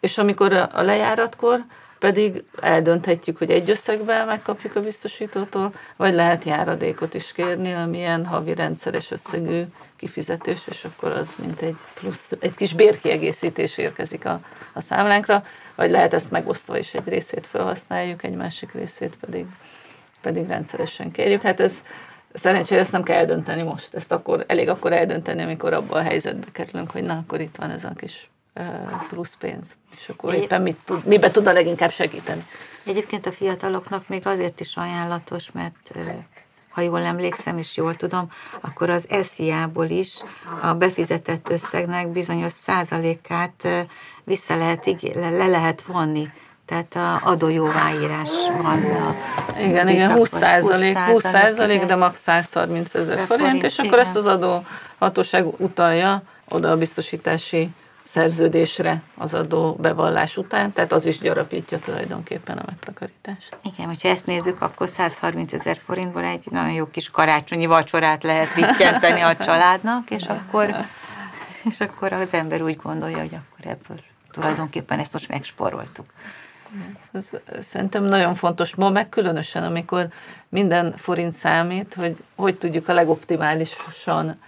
És 0.00 0.18
amikor 0.18 0.52
a 0.52 0.82
lejáratkor 0.82 1.64
pedig 2.00 2.44
eldönthetjük, 2.60 3.38
hogy 3.38 3.50
egy 3.50 3.70
összegben 3.70 4.26
megkapjuk 4.26 4.76
a 4.76 4.80
biztosítótól, 4.80 5.74
vagy 5.96 6.14
lehet 6.14 6.44
járadékot 6.44 7.14
is 7.14 7.32
kérni, 7.32 7.72
amilyen 7.72 8.26
havi 8.26 8.54
rendszeres 8.54 9.10
összegű 9.10 9.62
kifizetés, 9.96 10.60
és 10.68 10.84
akkor 10.84 11.10
az 11.10 11.34
mint 11.38 11.60
egy 11.60 11.76
plusz, 11.94 12.32
egy 12.40 12.54
kis 12.54 12.74
bérkiegészítés 12.74 13.78
érkezik 13.78 14.24
a, 14.24 14.40
a 14.72 14.80
számlánkra, 14.80 15.44
vagy 15.74 15.90
lehet 15.90 16.14
ezt 16.14 16.30
megosztva 16.30 16.78
is 16.78 16.94
egy 16.94 17.08
részét 17.08 17.46
felhasználjuk, 17.46 18.24
egy 18.24 18.34
másik 18.34 18.72
részét 18.72 19.16
pedig, 19.20 19.46
pedig 20.20 20.48
rendszeresen 20.48 21.10
kérjük. 21.10 21.42
Hát 21.42 21.60
ez 21.60 21.84
szerencsére 22.32 22.80
ezt 22.80 22.92
nem 22.92 23.02
kell 23.02 23.16
eldönteni 23.16 23.62
most, 23.62 23.94
ezt 23.94 24.12
akkor, 24.12 24.44
elég 24.46 24.68
akkor 24.68 24.92
eldönteni, 24.92 25.42
amikor 25.42 25.72
abban 25.72 25.98
a 25.98 26.08
helyzetbe 26.08 26.46
kerülünk, 26.52 26.90
hogy 26.90 27.02
na, 27.02 27.16
akkor 27.16 27.40
itt 27.40 27.56
van 27.56 27.70
ez 27.70 27.84
a 27.84 27.92
kis 27.96 28.30
plusz 29.08 29.34
pénz, 29.34 29.76
és 29.96 30.08
akkor 30.08 30.34
Egy- 30.34 30.42
éppen 30.42 30.62
mit 30.62 30.76
tud, 30.84 31.04
mibe 31.04 31.30
tud 31.30 31.46
a 31.46 31.52
leginkább 31.52 31.90
segíteni. 31.90 32.46
Egyébként 32.84 33.26
a 33.26 33.32
fiataloknak 33.32 34.08
még 34.08 34.26
azért 34.26 34.60
is 34.60 34.76
ajánlatos, 34.76 35.50
mert 35.52 35.90
ha 36.70 36.80
jól 36.80 37.00
emlékszem 37.00 37.58
és 37.58 37.76
jól 37.76 37.96
tudom, 37.96 38.32
akkor 38.60 38.90
az 38.90 39.06
SZIA-ból 39.22 39.86
is 39.86 40.18
a 40.62 40.74
befizetett 40.74 41.50
összegnek 41.50 42.08
bizonyos 42.08 42.52
százalékát 42.52 43.68
vissza 44.24 44.56
lehet, 44.56 44.96
le, 45.14 45.30
le 45.30 45.46
lehet 45.46 45.82
vonni. 45.82 46.30
Tehát 46.66 46.96
a 46.96 47.28
adójóváírás 47.28 48.30
van. 48.62 48.84
A 48.84 49.14
Igen, 49.58 49.88
igen, 49.88 50.12
20 50.12 50.30
százalék, 50.30 50.98
20 50.98 51.24
százalék, 51.24 51.84
de 51.84 51.94
max 51.94 52.20
130 52.20 52.94
ezer 52.94 53.18
forint, 53.18 53.46
forint, 53.46 53.62
és 53.64 53.78
akkor 53.78 53.86
igen. 53.86 53.98
ezt 53.98 54.16
az 54.16 54.26
adó 54.26 54.62
hatóság 54.98 55.60
utalja 55.60 56.22
oda 56.48 56.70
a 56.70 56.76
biztosítási 56.76 57.70
szerződésre 58.10 59.02
az 59.16 59.34
adó 59.34 59.74
bevallás 59.80 60.36
után, 60.36 60.72
tehát 60.72 60.92
az 60.92 61.06
is 61.06 61.18
gyarapítja 61.18 61.78
tulajdonképpen 61.78 62.58
a 62.58 62.62
megtakarítást. 62.66 63.56
Igen, 63.74 63.86
hogyha 63.86 64.08
ezt 64.08 64.26
nézzük, 64.26 64.60
akkor 64.60 64.88
130 64.88 65.52
ezer 65.52 65.78
forintból 65.84 66.24
egy 66.24 66.46
nagyon 66.50 66.72
jó 66.72 66.86
kis 66.86 67.10
karácsonyi 67.10 67.66
vacsorát 67.66 68.22
lehet 68.22 68.54
vittyenteni 68.54 69.20
a 69.20 69.36
családnak, 69.36 70.10
és 70.10 70.24
akkor, 70.24 70.74
és 71.70 71.80
akkor 71.80 72.12
az 72.12 72.32
ember 72.32 72.62
úgy 72.62 72.76
gondolja, 72.76 73.18
hogy 73.18 73.34
akkor 73.34 73.70
ebből 73.70 74.00
tulajdonképpen 74.30 74.98
ezt 74.98 75.12
most 75.12 75.28
megsporoltuk. 75.28 76.06
Ez 77.12 77.30
szerintem 77.60 78.04
nagyon 78.04 78.34
fontos 78.34 78.74
ma, 78.74 78.90
meg 78.90 79.08
különösen, 79.08 79.64
amikor 79.64 80.08
minden 80.48 80.94
forint 80.96 81.32
számít, 81.32 81.94
hogy 81.94 82.16
hogy 82.34 82.54
tudjuk 82.54 82.88
a 82.88 82.92
legoptimálisan 82.92 84.40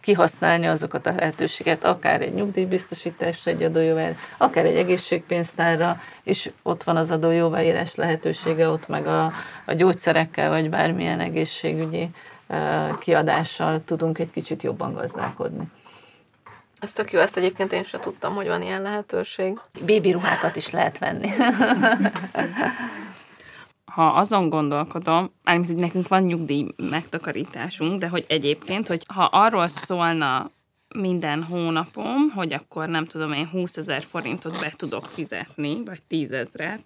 kihasználni 0.00 0.66
azokat 0.66 1.06
a 1.06 1.12
lehetőséget, 1.12 1.84
akár 1.84 2.22
egy 2.22 2.32
nyugdíjbiztosításra, 2.32 3.50
egy 3.50 3.62
adójóváírás, 3.62 4.16
akár 4.36 4.64
egy 4.64 4.76
egészségpénztárra, 4.76 6.00
és 6.22 6.50
ott 6.62 6.82
van 6.82 6.96
az 6.96 7.10
adójóváírás 7.10 7.94
lehetősége, 7.94 8.68
ott 8.68 8.88
meg 8.88 9.06
a, 9.06 9.32
a 9.66 9.72
gyógyszerekkel, 9.72 10.48
vagy 10.48 10.70
bármilyen 10.70 11.20
egészségügyi 11.20 12.10
kiadással 12.98 13.80
tudunk 13.84 14.18
egy 14.18 14.30
kicsit 14.30 14.62
jobban 14.62 14.92
gazdálkodni. 14.94 15.64
Ez 16.80 16.92
tök 16.92 17.12
jó, 17.12 17.20
ezt 17.20 17.36
egyébként 17.36 17.72
én 17.72 17.84
sem 17.84 18.00
tudtam, 18.00 18.34
hogy 18.34 18.46
van 18.46 18.62
ilyen 18.62 18.82
lehetőség. 18.82 19.60
Bébi 19.84 20.10
ruhákat 20.10 20.56
is 20.56 20.70
lehet 20.70 20.98
venni. 20.98 21.28
ha 23.98 24.06
azon 24.06 24.48
gondolkodom, 24.48 25.30
mármint, 25.42 25.66
hogy 25.66 25.76
nekünk 25.76 26.08
van 26.08 26.22
nyugdíj 26.22 26.66
megtakarításunk, 26.76 28.00
de 28.00 28.08
hogy 28.08 28.24
egyébként, 28.28 28.88
hogy 28.88 29.04
ha 29.14 29.24
arról 29.24 29.68
szólna 29.68 30.50
minden 30.94 31.42
hónapom, 31.42 32.30
hogy 32.34 32.52
akkor 32.52 32.88
nem 32.88 33.04
tudom 33.06 33.32
én 33.32 33.48
20 33.48 33.76
ezer 33.76 34.02
forintot 34.02 34.60
be 34.60 34.72
tudok 34.76 35.04
fizetni, 35.04 35.82
vagy 35.84 36.02
10 36.02 36.32
ezret, 36.32 36.82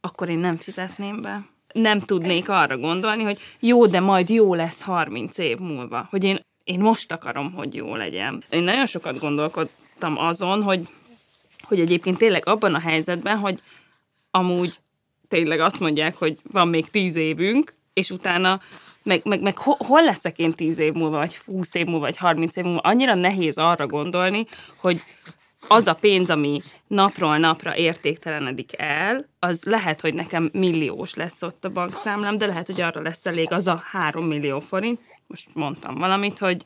akkor 0.00 0.28
én 0.28 0.38
nem 0.38 0.56
fizetném 0.56 1.20
be. 1.20 1.46
Nem 1.72 2.00
tudnék 2.00 2.48
arra 2.48 2.78
gondolni, 2.78 3.22
hogy 3.22 3.40
jó, 3.60 3.86
de 3.86 4.00
majd 4.00 4.28
jó 4.30 4.54
lesz 4.54 4.82
30 4.82 5.38
év 5.38 5.58
múlva. 5.58 6.06
Hogy 6.10 6.24
én, 6.24 6.40
én 6.64 6.80
most 6.80 7.12
akarom, 7.12 7.52
hogy 7.52 7.74
jó 7.74 7.96
legyen. 7.96 8.42
Én 8.50 8.62
nagyon 8.62 8.86
sokat 8.86 9.18
gondolkodtam 9.18 10.18
azon, 10.18 10.62
hogy, 10.62 10.88
hogy 11.62 11.80
egyébként 11.80 12.18
tényleg 12.18 12.48
abban 12.48 12.74
a 12.74 12.80
helyzetben, 12.80 13.38
hogy 13.38 13.60
amúgy 14.30 14.82
tényleg 15.28 15.60
azt 15.60 15.80
mondják, 15.80 16.16
hogy 16.16 16.38
van 16.52 16.68
még 16.68 16.90
tíz 16.90 17.16
évünk, 17.16 17.74
és 17.92 18.10
utána 18.10 18.60
meg, 19.02 19.20
meg, 19.24 19.40
meg 19.40 19.58
ho, 19.58 19.74
hol 19.78 20.02
leszek 20.02 20.38
én 20.38 20.52
tíz 20.52 20.78
év 20.78 20.92
múlva, 20.92 21.16
vagy 21.16 21.36
húsz 21.36 21.74
év 21.74 21.86
múlva, 21.86 22.04
vagy 22.04 22.16
harminc 22.16 22.56
év 22.56 22.64
múlva. 22.64 22.80
Annyira 22.80 23.14
nehéz 23.14 23.58
arra 23.58 23.86
gondolni, 23.86 24.46
hogy 24.76 25.02
az 25.68 25.86
a 25.86 25.94
pénz, 25.94 26.30
ami 26.30 26.62
napról 26.86 27.38
napra 27.38 27.76
értéktelenedik 27.76 28.70
el, 28.76 29.28
az 29.38 29.64
lehet, 29.64 30.00
hogy 30.00 30.14
nekem 30.14 30.50
milliós 30.52 31.14
lesz 31.14 31.42
ott 31.42 31.64
a 31.64 31.68
bankszámlám, 31.68 32.36
de 32.36 32.46
lehet, 32.46 32.66
hogy 32.66 32.80
arra 32.80 33.00
lesz 33.00 33.26
elég 33.26 33.52
az 33.52 33.66
a 33.66 33.82
három 33.86 34.26
millió 34.26 34.60
forint. 34.60 35.00
Most 35.26 35.48
mondtam 35.52 35.94
valamit, 35.94 36.38
hogy 36.38 36.64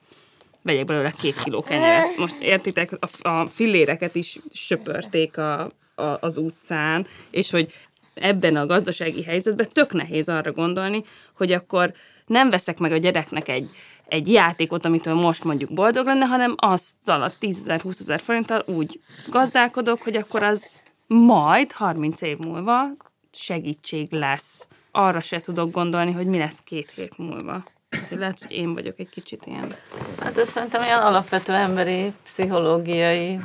vegyek 0.63 0.85
belőle 0.85 1.11
két 1.11 1.43
kiló 1.43 1.63
kenyeret. 1.63 2.17
Most 2.17 2.35
értitek, 2.41 2.93
a, 3.01 3.29
a 3.29 3.47
filléreket 3.49 4.15
is 4.15 4.39
söpörték 4.53 5.39
a, 5.39 5.61
a, 5.95 6.17
az 6.21 6.37
utcán, 6.37 7.07
és 7.31 7.51
hogy 7.51 7.73
ebben 8.21 8.57
a 8.57 8.67
gazdasági 8.67 9.23
helyzetben 9.23 9.69
tök 9.73 9.93
nehéz 9.93 10.29
arra 10.29 10.53
gondolni, 10.53 11.03
hogy 11.37 11.53
akkor 11.53 11.93
nem 12.27 12.51
veszek 12.51 12.79
meg 12.79 12.93
a 12.93 12.97
gyereknek 12.97 13.49
egy, 13.49 13.71
egy 14.09 14.33
játékot, 14.33 14.85
amitől 14.85 15.15
most 15.15 15.45
mondjuk 15.45 15.73
boldog 15.73 16.07
lenne, 16.07 16.25
hanem 16.25 16.55
azzal 16.57 17.23
a 17.23 17.33
10 17.39 17.59
ezer, 17.59 17.81
20 17.81 18.01
ezer 18.01 18.21
forinttal 18.21 18.63
úgy 18.67 19.01
gazdálkodok, 19.29 20.03
hogy 20.03 20.17
akkor 20.17 20.43
az 20.43 20.73
majd 21.07 21.73
30 21.73 22.21
év 22.21 22.39
múlva 22.39 22.87
segítség 23.33 24.13
lesz. 24.13 24.69
Arra 24.91 25.21
se 25.21 25.41
tudok 25.41 25.71
gondolni, 25.71 26.13
hogy 26.13 26.27
mi 26.27 26.39
lesz 26.39 26.61
két 26.65 26.91
hét 26.95 27.19
múlva. 27.19 27.65
Úgyhogy 28.03 28.19
lehet, 28.19 28.43
hogy 28.43 28.57
én 28.57 28.75
vagyok 28.75 28.99
egy 28.99 29.09
kicsit 29.09 29.47
ilyen. 29.47 29.75
Hát 30.21 30.39
ez 30.39 30.49
szerintem 30.49 30.83
ilyen 30.83 31.03
alapvető 31.03 31.53
emberi, 31.53 32.13
pszichológiai 32.25 33.39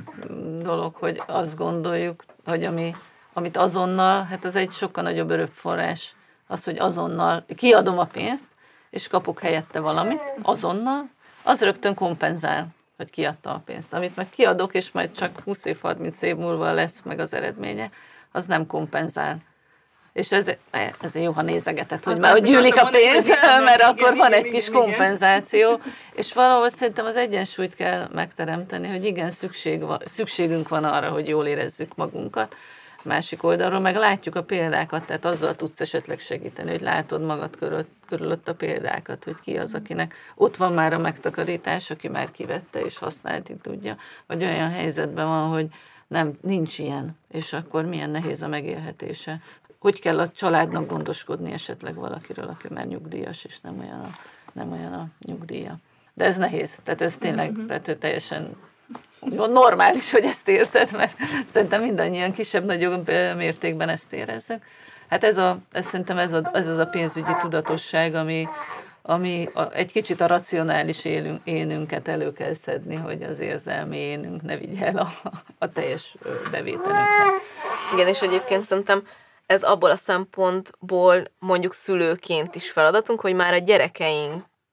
dolog, 0.62 0.96
hogy 0.96 1.22
azt 1.28 1.58
gondoljuk, 1.58 2.24
hogy 2.46 2.64
ami, 2.64 2.96
amit 3.34 3.58
azonnal, 3.58 4.24
hát 4.24 4.46
ez 4.46 4.56
egy 4.56 4.72
sokkal 4.72 5.04
nagyobb 5.04 5.30
örökforrás, 5.30 6.16
az, 6.48 6.64
hogy 6.64 6.80
azonnal 6.80 7.46
kiadom 7.56 8.00
a 8.00 8.06
pénzt, 8.06 8.48
és 8.90 9.08
kapok 9.08 9.40
helyette 9.40 9.80
valamit, 9.80 10.34
azonnal, 10.42 11.10
az 11.44 11.62
rögtön 11.62 11.94
kompenzál, 11.94 12.68
hogy 12.98 13.10
kiadta 13.10 13.50
a 13.50 13.62
pénzt. 13.66 13.94
Amit 13.94 14.16
meg 14.16 14.30
kiadok, 14.30 14.74
és 14.74 14.92
majd 14.92 15.12
csak 15.12 15.40
20 15.44 15.66
év, 15.66 15.78
30 15.82 16.22
év 16.22 16.36
múlva 16.36 16.72
lesz 16.72 17.02
meg 17.02 17.20
az 17.20 17.34
eredménye, 17.34 17.90
az 18.32 18.46
nem 18.46 18.68
kompenzál. 18.68 19.38
És 20.14 20.32
ez, 20.32 20.52
ez 21.02 21.16
jó, 21.16 21.32
ha 21.32 21.42
nézegetett, 21.42 22.04
hogy 22.04 22.14
Hát 22.14 22.22
már 22.22 22.32
hogy 22.32 22.44
gyűlik 22.44 22.76
a 22.82 22.90
pénz, 22.90 23.30
mert 23.30 23.76
igen, 23.76 23.90
akkor 23.90 24.08
igen, 24.08 24.18
van 24.18 24.34
egy 24.34 24.40
igen, 24.40 24.52
kis 24.52 24.68
igen. 24.68 24.82
kompenzáció, 24.82 25.80
és 26.14 26.34
valahol 26.34 26.70
szerintem 26.70 27.06
az 27.06 27.16
egyensúlyt 27.16 27.76
kell 27.76 28.10
megteremteni, 28.12 28.88
hogy 28.88 29.06
igen, 29.06 29.32
szükség 29.32 29.82
van, 29.82 30.02
szükségünk 30.06 30.68
van 30.68 30.84
arra, 30.84 31.10
hogy 31.10 31.28
jól 31.28 31.46
érezzük 31.46 31.96
magunkat, 31.96 32.56
másik 33.06 33.44
oldalról 33.44 33.80
meg 33.80 33.96
látjuk 33.96 34.36
a 34.36 34.44
példákat, 34.44 35.06
tehát 35.06 35.26
azzal 35.26 35.56
tudsz 35.56 35.82
esetleg 35.82 36.20
segíteni, 36.20 36.72
hogy 36.72 36.82
látod 36.82 37.22
magad 37.22 37.56
körül, 37.58 37.86
körülött 38.08 38.48
a 38.48 38.56
példákat, 38.56 39.24
hogy 39.24 39.40
ki 39.42 39.58
az, 39.58 39.74
akinek 39.74 40.16
ott 40.36 40.58
van 40.58 40.74
már 40.74 40.94
a 40.94 40.98
megtakarítás, 40.98 41.90
aki 41.90 42.08
már 42.08 42.32
kivette 42.32 42.80
és 42.80 42.98
használni 42.98 43.58
tudja, 43.62 43.98
vagy 44.28 44.44
olyan 44.44 44.70
helyzetben 44.70 45.28
van, 45.28 45.50
hogy 45.50 45.68
nem, 46.08 46.38
nincs 46.42 46.80
ilyen, 46.80 47.18
és 47.32 47.54
akkor 47.54 47.86
milyen 47.86 48.10
nehéz 48.10 48.42
a 48.42 48.48
megélhetése. 48.48 49.42
Hogy 49.80 50.00
kell 50.00 50.20
a 50.20 50.30
családnak 50.30 50.88
gondoskodni 50.88 51.52
esetleg 51.52 51.96
valakiről, 51.96 52.48
aki 52.48 52.68
már 52.70 52.86
nyugdíjas, 52.86 53.44
és 53.44 53.60
nem 53.60 53.80
olyan 53.80 54.00
a, 54.00 54.10
nem 54.54 54.72
olyan 54.72 54.94
a 54.94 55.08
nyugdíja. 55.26 55.78
De 56.14 56.26
ez 56.26 56.38
nehéz, 56.38 56.80
tehát 56.84 57.02
ez 57.02 57.18
tényleg 57.18 57.56
tehát 57.68 57.98
teljesen 58.00 58.56
úgymond 59.26 59.52
normális, 59.52 60.12
hogy 60.12 60.24
ezt 60.24 60.48
érzed, 60.48 60.92
mert 60.92 61.18
szerintem 61.48 61.82
mindannyian 61.82 62.32
kisebb-nagyobb 62.32 63.08
mértékben 63.36 63.90
ezt 63.90 64.14
érezzük. 64.14 64.64
Hát 65.10 65.24
ez, 65.24 65.38
a, 65.38 65.58
ez 65.72 65.86
szerintem 65.86 66.18
ez, 66.18 66.34
a, 66.34 66.50
ez 66.54 66.68
az 66.68 66.78
a 66.78 66.86
pénzügyi 66.86 67.34
tudatosság, 67.42 68.16
ami, 68.16 68.48
ami 69.02 69.48
a, 69.54 69.74
egy 69.74 69.92
kicsit 69.92 70.22
a 70.22 70.28
racionális 70.28 71.06
élünk, 71.06 71.42
énünket 71.44 72.08
elő 72.08 72.34
kell 72.34 72.54
szedni, 72.54 72.96
hogy 72.96 73.24
az 73.24 73.40
érzelmi 73.40 73.98
énünk 73.98 74.42
ne 74.42 74.58
vigye 74.58 74.86
el 74.86 74.98
a, 74.98 75.08
a 75.58 75.72
teljes 75.72 76.16
bevételünket. 76.52 77.42
Igen, 77.94 78.08
és 78.08 78.22
egyébként 78.22 78.64
szerintem 78.64 79.08
ez 79.46 79.64
abból 79.64 79.92
a 79.92 79.96
szempontból 79.96 81.24
mondjuk 81.40 81.74
szülőként 81.74 82.56
is 82.56 82.72
feladatunk, 82.72 83.22
hogy 83.22 83.34
már 83.34 83.54
a 83.54 83.60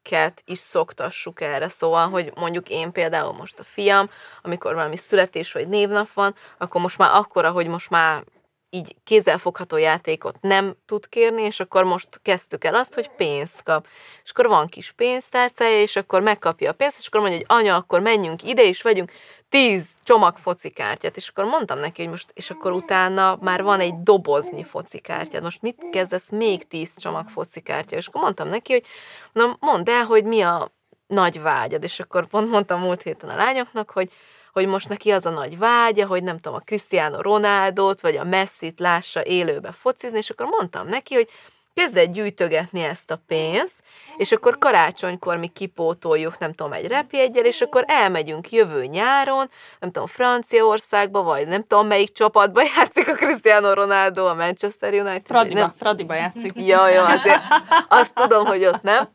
gyerekeinket 0.03 0.43
is 0.47 0.59
szoktassuk 0.59 1.41
erre. 1.41 1.69
Szóval, 1.69 2.09
hogy 2.09 2.33
mondjuk 2.35 2.69
én 2.69 2.93
például 2.93 3.33
most 3.33 3.59
a 3.59 3.65
fiam, 3.65 4.11
amikor 4.43 4.75
valami 4.75 4.97
születés 4.97 5.53
vagy 5.53 5.69
névnap 5.69 6.13
van, 6.15 6.35
akkor 6.59 6.81
most 6.81 6.99
már 6.99 7.15
akkora, 7.15 7.51
hogy 7.51 7.67
most 7.67 7.91
már 7.91 8.25
így 8.71 8.97
kézzelfogható 9.05 9.77
játékot 9.77 10.37
nem 10.41 10.77
tud 10.87 11.09
kérni, 11.09 11.43
és 11.43 11.61
akkor 11.61 11.85
most 11.85 12.09
kezdtük 12.23 12.65
el 12.65 12.75
azt, 12.75 12.95
hogy 12.95 13.11
pénzt 13.11 13.63
kap. 13.63 13.87
És 14.25 14.31
akkor 14.31 14.49
van 14.49 14.67
kis 14.67 14.93
pénztárcája, 14.93 15.81
és 15.81 15.97
akkor 15.97 16.21
megkapja 16.21 16.71
a 16.71 16.75
pénzt, 16.75 16.99
és 16.99 17.07
akkor 17.07 17.21
mondja, 17.21 17.39
hogy 17.39 17.59
anya, 17.59 17.77
akkor 17.77 18.01
menjünk 18.01 18.43
ide, 18.43 18.63
és 18.63 18.83
vegyünk 18.83 19.13
tíz 19.49 19.87
csomag 20.05 20.37
focikártyát, 20.37 21.17
és 21.17 21.29
akkor 21.29 21.45
mondtam 21.45 21.79
neki, 21.79 22.03
hogy 22.03 22.11
most, 22.11 22.31
és 22.35 22.51
akkor 22.51 22.73
utána 22.73 23.39
már 23.41 23.63
van 23.63 23.81
egy 23.81 24.03
doboznyi 24.03 24.65
focikártyát, 24.65 25.43
most 25.43 25.63
mit 25.63 25.87
kezdesz 25.91 26.29
még 26.31 26.69
tíz 26.69 26.95
csomag 26.97 27.29
focikártya, 27.29 27.97
és 27.97 28.07
akkor 28.07 28.23
mondtam 28.23 28.49
neki, 28.49 28.73
hogy 28.73 28.85
na 29.33 29.57
mondd 29.61 29.91
el, 29.91 30.05
hogy 30.05 30.25
mi 30.25 30.41
a 30.41 30.73
nagy 31.07 31.41
vágyad, 31.41 31.85
és 31.85 32.01
akkor 32.01 32.27
pont 32.27 32.51
mondtam 32.51 32.81
múlt 32.81 33.03
héten 33.03 33.31
a 33.31 33.37
lányoknak, 33.37 33.91
hogy 33.91 34.11
hogy 34.53 34.67
most 34.67 34.89
neki 34.89 35.11
az 35.11 35.27
a 35.27 35.31
nagy 35.31 35.59
vágya, 35.59 36.07
hogy 36.07 36.23
nem 36.23 36.39
tudom, 36.39 36.59
a 36.59 36.65
Cristiano 36.65 37.21
Ronaldot, 37.21 38.01
vagy 38.01 38.17
a 38.17 38.25
Messit 38.25 38.79
lássa 38.79 39.25
élőbe 39.25 39.73
focizni, 39.73 40.19
és 40.19 40.31
akkor 40.31 40.47
mondtam 40.47 40.87
neki, 40.87 41.15
hogy 41.15 41.29
kezd 41.75 41.97
el 41.97 42.07
gyűjtögetni 42.07 42.83
ezt 42.83 43.11
a 43.11 43.21
pénzt, 43.27 43.79
és 44.17 44.33
akkor 44.33 44.59
karácsonykor 44.59 45.37
mi 45.37 45.47
kipótoljuk, 45.47 46.39
nem 46.39 46.53
tudom, 46.53 46.73
egy 46.73 46.87
repjegyel, 46.87 47.45
és 47.45 47.61
akkor 47.61 47.85
elmegyünk 47.87 48.51
jövő 48.51 48.85
nyáron, 48.85 49.51
nem 49.81 49.91
tudom, 49.91 50.07
Franciaországba, 50.07 51.23
vagy 51.23 51.47
nem 51.47 51.65
tudom, 51.67 51.87
melyik 51.87 52.13
csapatba 52.13 52.63
játszik 52.77 53.09
a 53.09 53.15
Cristiano 53.15 53.75
Ronaldo, 53.75 54.27
a 54.27 54.35
Manchester 54.35 54.93
United. 54.93 55.27
Fradiba, 55.27 55.61
nem, 55.61 55.73
Fradiba 55.79 56.15
játszik. 56.15 56.53
Ja, 56.55 56.89
jó, 56.89 57.03
azért 57.03 57.43
azt 57.89 58.15
tudom, 58.15 58.47
hogy 58.47 58.65
ott 58.65 58.83
nem. 58.83 59.09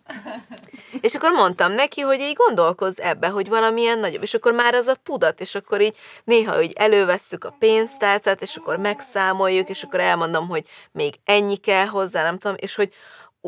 És 1.01 1.15
akkor 1.15 1.31
mondtam 1.31 1.71
neki, 1.71 2.01
hogy 2.01 2.19
így 2.19 2.35
gondolkozz 2.35 2.99
ebbe, 2.99 3.27
hogy 3.27 3.49
valamilyen 3.49 3.99
nagyobb, 3.99 4.23
és 4.23 4.33
akkor 4.33 4.53
már 4.53 4.73
az 4.73 4.87
a 4.87 4.95
tudat, 5.03 5.41
és 5.41 5.55
akkor 5.55 5.81
így 5.81 5.95
néha 6.23 6.55
hogy 6.55 6.71
elővesszük 6.75 7.43
a 7.43 7.55
pénztárcát, 7.59 8.41
és 8.41 8.55
akkor 8.55 8.77
megszámoljuk, 8.77 9.69
és 9.69 9.83
akkor 9.83 9.99
elmondom, 9.99 10.47
hogy 10.47 10.63
még 10.91 11.15
ennyi 11.25 11.55
kell 11.55 11.85
hozzá, 11.85 12.23
nem 12.23 12.37
tudom, 12.45 12.57
és 12.59 12.75
hogy 12.75 12.93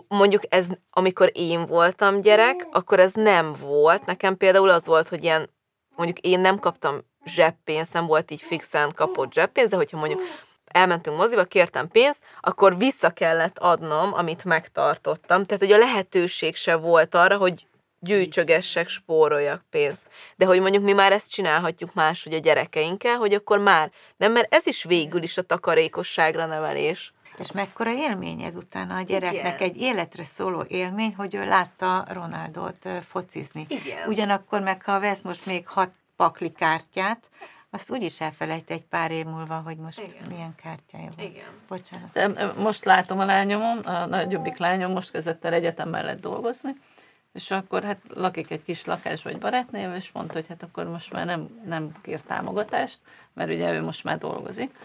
mondjuk 0.07 0.41
ez, 0.49 0.67
amikor 0.89 1.31
én 1.33 1.65
voltam 1.65 2.19
gyerek, 2.19 2.67
akkor 2.71 2.99
ez 2.99 3.13
nem 3.13 3.53
volt. 3.60 4.05
Nekem 4.05 4.38
például 4.38 4.69
az 4.69 4.86
volt, 4.86 5.07
hogy 5.07 5.23
ilyen, 5.23 5.49
mondjuk 5.95 6.19
én 6.19 6.39
nem 6.39 6.60
kaptam 6.60 7.05
zseppénzt, 7.25 7.93
nem 7.93 8.05
volt 8.05 8.31
így 8.31 8.41
fixen 8.41 8.91
kapott 8.95 9.33
zseppénzt, 9.33 9.69
de 9.69 9.75
hogyha 9.75 9.97
mondjuk 9.97 10.21
elmentünk 10.65 11.17
moziba, 11.17 11.43
kértem 11.43 11.88
pénzt, 11.88 12.21
akkor 12.39 12.77
vissza 12.77 13.10
kellett 13.10 13.60
adnom, 13.60 14.13
amit 14.13 14.43
megtartottam. 14.43 15.43
Tehát, 15.43 15.62
hogy 15.62 15.71
a 15.71 15.77
lehetőség 15.77 16.55
se 16.55 16.75
volt 16.75 17.15
arra, 17.15 17.38
hogy 17.38 17.65
gyűjtsögessek, 17.99 18.88
spóroljak 18.88 19.63
pénzt. 19.69 20.05
De 20.36 20.45
hogy 20.45 20.62
mondjuk 20.62 20.83
mi 20.83 20.93
már 20.93 21.12
ezt 21.12 21.31
csinálhatjuk 21.31 21.93
más, 21.93 22.23
hogy 22.23 22.33
a 22.33 22.38
gyerekeinkkel, 22.39 23.17
hogy 23.17 23.33
akkor 23.33 23.57
már 23.57 23.91
nem, 24.17 24.31
mert 24.31 24.53
ez 24.53 24.67
is 24.67 24.83
végül 24.83 25.23
is 25.23 25.38
a 25.38 25.41
takarékosságra 25.41 26.45
nevelés. 26.45 27.13
És 27.39 27.52
mekkora 27.52 27.91
élmény 27.91 28.41
ez 28.41 28.56
utána 28.56 28.95
a 28.95 29.02
gyereknek, 29.02 29.56
Igen. 29.56 29.69
egy 29.69 29.78
életre 29.78 30.23
szóló 30.23 30.65
élmény, 30.67 31.15
hogy 31.15 31.36
ő 31.36 31.45
látta 31.45 32.06
Ronaldot 32.10 32.89
focizni. 33.08 33.65
Igen. 33.69 34.08
Ugyanakkor 34.08 34.62
meg, 34.62 34.84
ha 34.84 35.00
vesz 35.00 35.21
most 35.21 35.45
még 35.45 35.67
hat 35.67 35.91
pakli 36.15 36.52
kártyát, 36.52 37.30
azt 37.69 37.91
úgyis 37.91 38.21
elfelejt 38.21 38.71
egy 38.71 38.84
pár 38.84 39.12
év 39.12 39.26
múlva, 39.26 39.62
hogy 39.65 39.78
most 39.78 40.00
Igen. 40.00 40.21
milyen 40.30 40.56
kártyája 40.56 41.10
van. 41.15 41.26
Igen. 41.26 41.45
Bocsánat. 41.67 42.12
De 42.12 42.54
most 42.54 42.86
látom 42.86 43.19
a 43.19 43.26
lányomon, 43.26 43.78
a 43.78 44.06
nagyobbik 44.06 44.58
lányom 44.58 44.91
most 44.91 45.12
kezdett 45.12 45.45
el 45.45 45.54
egyetem 45.54 45.89
mellett 45.89 46.21
dolgozni, 46.21 46.76
és 47.34 47.52
akkor 47.52 47.84
hát 47.84 48.00
lakik 48.08 48.52
egy 48.52 48.63
kis 48.63 48.86
lakás 48.86 49.23
vagy 49.23 49.38
barátnév, 49.38 49.93
és 49.93 50.12
mondta, 50.13 50.34
hogy 50.34 50.47
hát 50.47 50.63
akkor 50.63 50.86
most 50.86 51.12
már 51.12 51.26
nem, 51.26 51.62
nem 51.65 51.91
kér 52.02 52.21
támogatást, 52.21 53.00
mert 53.34 53.50
ugye 53.50 53.73
ő 53.73 53.82
most 53.82 54.04
már 54.04 54.17
dolgozik. 54.17 54.76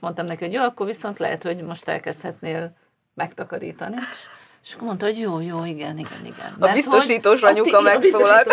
Mondtam 0.00 0.26
neki, 0.26 0.44
hogy 0.44 0.52
jó, 0.52 0.62
akkor 0.62 0.86
viszont 0.86 1.18
lehet, 1.18 1.42
hogy 1.42 1.62
most 1.62 1.88
elkezdhetnél 1.88 2.72
megtakarítani. 3.14 3.96
És, 4.64 4.74
akkor 4.74 4.86
mondta, 4.86 5.06
hogy 5.06 5.18
jó, 5.18 5.40
jó, 5.40 5.64
igen, 5.64 5.98
igen, 5.98 6.24
igen. 6.24 6.56
A 6.58 6.72
biztosítós 6.72 7.40
hogy- 7.40 7.50
anyuka 7.50 7.80
megszólalt. 7.80 8.50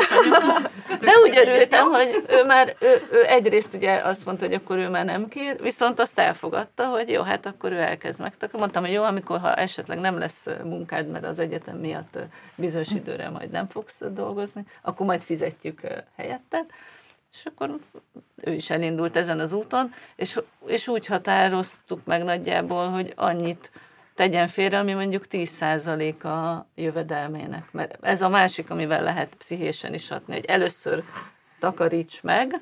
De 1.00 1.12
úgy 1.24 1.38
örültem, 1.38 1.90
hogy 1.90 2.24
ő 2.30 2.44
már, 2.46 2.76
ő, 2.80 3.08
ő 3.12 3.26
egyrészt 3.26 3.74
ugye 3.74 3.96
azt 3.96 4.26
mondta, 4.26 4.46
hogy 4.46 4.54
akkor 4.54 4.78
ő 4.78 4.90
már 4.90 5.06
nem 5.06 5.28
kér, 5.28 5.62
viszont 5.62 6.00
azt 6.00 6.20
elfogadta, 6.20 6.86
hogy 6.86 7.10
jó, 7.10 7.22
hát 7.22 7.46
akkor 7.46 7.72
ő 7.72 7.80
elkezd 7.80 8.20
megtakarítani. 8.20 8.62
Mondtam, 8.62 8.84
hogy 8.84 8.92
jó, 8.92 9.04
amikor 9.04 9.40
ha 9.40 9.54
esetleg 9.54 10.00
nem 10.00 10.18
lesz 10.18 10.48
munkád, 10.64 11.08
mert 11.08 11.26
az 11.26 11.40
egyetem 11.40 11.78
miatt 11.78 12.18
bizonyos 12.56 12.92
időre 12.92 13.30
majd 13.30 13.50
nem 13.50 13.68
fogsz 13.68 14.02
dolgozni, 14.10 14.64
akkor 14.82 15.06
majd 15.06 15.22
fizetjük 15.22 15.82
helyetted. 16.18 16.66
És 17.38 17.46
akkor 17.46 17.80
ő 18.36 18.54
is 18.54 18.70
elindult 18.70 19.16
ezen 19.16 19.40
az 19.40 19.54
úton, 19.54 19.94
és, 20.16 20.40
és 20.66 20.88
úgy 20.88 21.06
határoztuk 21.06 22.06
meg 22.06 22.24
nagyjából, 22.24 22.90
hogy 22.90 23.14
annyit 23.16 23.72
tegyen 24.16 24.48
félre, 24.48 24.80
ami 24.80 24.94
mondjuk 24.94 25.26
10% 25.32 26.22
a 26.22 26.66
jövedelmének. 26.76 27.72
Mert 27.72 27.98
ez 28.02 28.22
a 28.22 28.30
másik, 28.30 28.70
amivel 28.70 29.04
lehet 29.04 29.36
pszichésen 29.36 29.94
is 29.94 30.10
hatni, 30.10 30.34
hogy 30.34 30.46
először 30.46 31.04
takaríts 31.60 32.22
meg, 32.22 32.62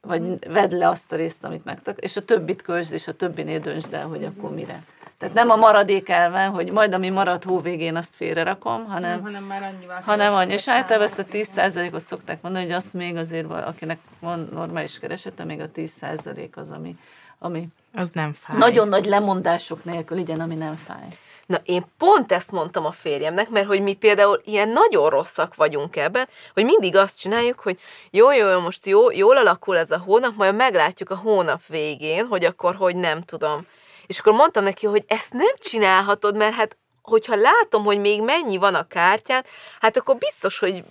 vagy 0.00 0.48
vedd 0.48 0.76
le 0.76 0.88
azt 0.88 1.12
a 1.12 1.16
részt, 1.16 1.44
amit 1.44 1.64
megtak, 1.64 1.98
és 2.00 2.16
a 2.16 2.24
többit 2.24 2.62
költsd, 2.62 2.92
és 2.92 3.06
a 3.06 3.12
többinél 3.12 3.58
döntsd 3.58 3.94
el, 3.94 4.06
hogy 4.06 4.24
akkor 4.24 4.54
mire. 4.54 4.82
Tehát 5.18 5.34
nem 5.34 5.50
a 5.50 5.56
maradék 5.56 6.08
elven, 6.08 6.50
hogy 6.50 6.72
majd 6.72 6.92
ami 6.92 7.10
marad 7.10 7.44
hó 7.44 7.60
végén, 7.60 7.96
azt 7.96 8.14
félre 8.14 8.42
rakom, 8.42 8.84
hanem, 8.86 9.22
hanem 9.22 9.44
már 9.44 9.62
annyival 9.62 10.00
hanem 10.04 10.34
annyi. 10.34 10.52
És 10.52 10.68
általában 10.68 11.06
ezt 11.06 11.18
a 11.18 11.24
10%-ot 11.24 12.00
szokták 12.00 12.42
mondani, 12.42 12.64
hogy 12.64 12.74
azt 12.74 12.92
még 12.92 13.16
azért, 13.16 13.50
akinek 13.50 13.98
van 14.20 14.48
normális 14.52 14.98
keresete, 14.98 15.44
még 15.44 15.60
a 15.60 15.70
10% 15.74 16.54
az, 16.54 16.70
ami, 16.70 16.96
ami 17.38 17.68
Az 17.94 18.10
nem 18.12 18.32
fáj. 18.32 18.56
nagyon 18.58 18.88
nagy 18.88 19.04
lemondások 19.04 19.84
nélkül 19.84 20.16
legyen, 20.16 20.40
ami 20.40 20.54
nem 20.54 20.72
fáj. 20.72 21.08
Na, 21.46 21.60
én 21.64 21.84
pont 21.98 22.32
ezt 22.32 22.50
mondtam 22.50 22.84
a 22.84 22.90
férjemnek, 22.90 23.48
mert 23.48 23.66
hogy 23.66 23.80
mi 23.80 23.92
például 23.92 24.40
ilyen 24.44 24.68
nagyon 24.68 25.10
rosszak 25.10 25.54
vagyunk 25.54 25.96
ebben, 25.96 26.28
hogy 26.54 26.64
mindig 26.64 26.96
azt 26.96 27.18
csináljuk, 27.18 27.60
hogy 27.60 27.78
jó, 28.10 28.32
jó, 28.32 28.48
jó, 28.48 28.60
most 28.60 28.86
jó, 28.86 29.10
jól 29.10 29.36
alakul 29.36 29.78
ez 29.78 29.90
a 29.90 29.98
hónap, 29.98 30.34
majd 30.36 30.54
meglátjuk 30.54 31.10
a 31.10 31.16
hónap 31.16 31.60
végén, 31.66 32.26
hogy 32.26 32.44
akkor 32.44 32.74
hogy 32.74 32.96
nem 32.96 33.22
tudom. 33.22 33.66
És 34.06 34.18
akkor 34.18 34.32
mondtam 34.32 34.64
neki, 34.64 34.86
hogy 34.86 35.04
ezt 35.06 35.32
nem 35.32 35.54
csinálhatod, 35.58 36.36
mert 36.36 36.54
hát 36.54 36.76
hogyha 37.02 37.36
látom, 37.36 37.84
hogy 37.84 37.98
még 37.98 38.22
mennyi 38.22 38.56
van 38.56 38.74
a 38.74 38.86
kártyán, 38.86 39.44
hát 39.80 39.96
akkor 39.96 40.16
biztos, 40.16 40.58
hogy 40.58 40.84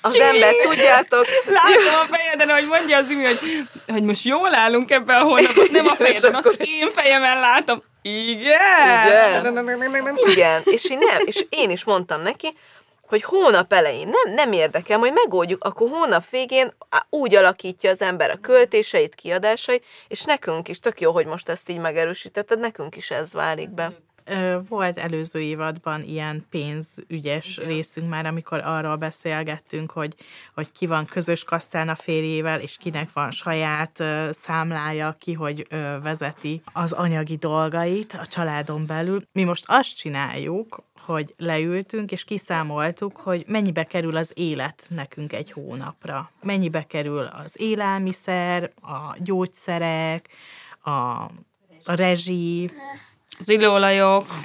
az 0.00 0.12
Csí! 0.12 0.20
ember, 0.20 0.54
tudjátok, 0.54 1.24
Látom 1.46 1.94
a 2.02 2.14
fejeden, 2.16 2.50
hogy 2.50 2.66
mondja 2.66 2.96
az 2.96 3.10
imi, 3.10 3.24
hogy, 3.24 3.38
hogy 3.86 4.02
most 4.02 4.24
jól 4.24 4.54
állunk 4.54 4.90
ebben 4.90 5.20
a 5.20 5.24
hónapban, 5.24 5.66
nem 5.72 5.86
a 5.86 5.94
fejeden, 6.04 6.34
azt 6.34 6.56
én 6.58 6.90
fejemen 6.90 7.40
látom. 7.40 7.82
Igen? 8.02 8.42
Igen. 9.06 9.54
Igen, 10.26 10.62
és 10.64 10.90
én, 10.90 10.98
nem, 10.98 11.22
és 11.24 11.46
én 11.48 11.70
is 11.70 11.84
mondtam 11.84 12.22
neki, 12.22 12.56
hogy 13.10 13.22
hónap 13.22 13.72
elején 13.72 14.08
nem, 14.08 14.34
nem 14.34 14.52
érdekel, 14.52 14.98
majd 14.98 15.12
megoldjuk, 15.12 15.64
akkor 15.64 15.90
hónap 15.90 16.28
végén 16.30 16.72
úgy 17.08 17.34
alakítja 17.34 17.90
az 17.90 18.02
ember 18.02 18.30
a 18.30 18.40
költéseit, 18.40 19.14
kiadásait, 19.14 19.84
és 20.08 20.24
nekünk 20.24 20.68
is, 20.68 20.78
tök 20.78 21.00
jó, 21.00 21.12
hogy 21.12 21.26
most 21.26 21.48
ezt 21.48 21.68
így 21.68 21.78
megerősítetted, 21.78 22.60
nekünk 22.60 22.96
is 22.96 23.10
ez 23.10 23.32
válik 23.32 23.74
be. 23.74 23.92
Volt 24.68 24.98
előző 24.98 25.40
évadban 25.40 26.02
ilyen 26.02 26.46
pénzügyes 26.50 27.56
Igen. 27.56 27.68
részünk 27.68 28.08
már, 28.08 28.26
amikor 28.26 28.60
arról 28.64 28.96
beszélgettünk, 28.96 29.90
hogy, 29.90 30.14
hogy 30.54 30.72
ki 30.72 30.86
van 30.86 31.04
közös 31.04 31.44
kasszán 31.44 31.88
a 31.88 31.94
férjével, 31.94 32.60
és 32.60 32.76
kinek 32.76 33.12
van 33.12 33.30
saját 33.30 34.04
számlája, 34.30 35.16
ki 35.18 35.32
hogy 35.32 35.66
vezeti 36.02 36.62
az 36.72 36.92
anyagi 36.92 37.36
dolgait 37.36 38.12
a 38.12 38.26
családon 38.26 38.86
belül. 38.86 39.20
Mi 39.32 39.44
most 39.44 39.64
azt 39.66 39.96
csináljuk, 39.96 40.82
hogy 41.00 41.34
leültünk, 41.36 42.10
és 42.10 42.24
kiszámoltuk, 42.24 43.16
hogy 43.16 43.44
mennyibe 43.46 43.84
kerül 43.84 44.16
az 44.16 44.32
élet 44.34 44.86
nekünk 44.88 45.32
egy 45.32 45.52
hónapra. 45.52 46.30
Mennyibe 46.42 46.82
kerül 46.82 47.24
az 47.44 47.60
élelmiszer, 47.60 48.72
a 48.82 49.16
gyógyszerek, 49.18 50.28
a, 50.80 50.90
a 51.84 51.94
rezsi, 51.94 52.70
Az 53.40 53.48
illóolajok, 53.48 54.26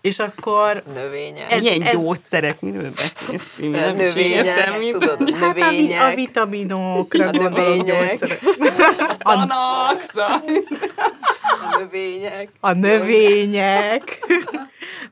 és 0.00 0.18
akkor 0.18 0.82
Növények. 0.94 1.52
Ez- 1.52 1.62
ilyen 1.62 1.82
ez- 1.82 1.92
gyógyszerek, 1.92 2.60
miről 2.60 2.90
beszélsz? 2.96 3.42
Nem 3.56 4.00
is 4.00 4.12
növények, 4.12 4.46
értem, 4.46 4.78
mit. 4.78 4.92
tudod, 4.92 5.30
hát 5.30 5.42
a, 5.42 5.44
a 5.46 5.52
növények. 5.70 6.14
vitaminokra 6.14 7.28
A 7.28 7.30
növények. 7.30 8.38
A 9.08 9.14
szanax, 9.14 10.16
a... 10.16 10.42
A 11.42 11.78
növények. 11.78 12.48
A 12.60 12.72
növények. 12.72 14.18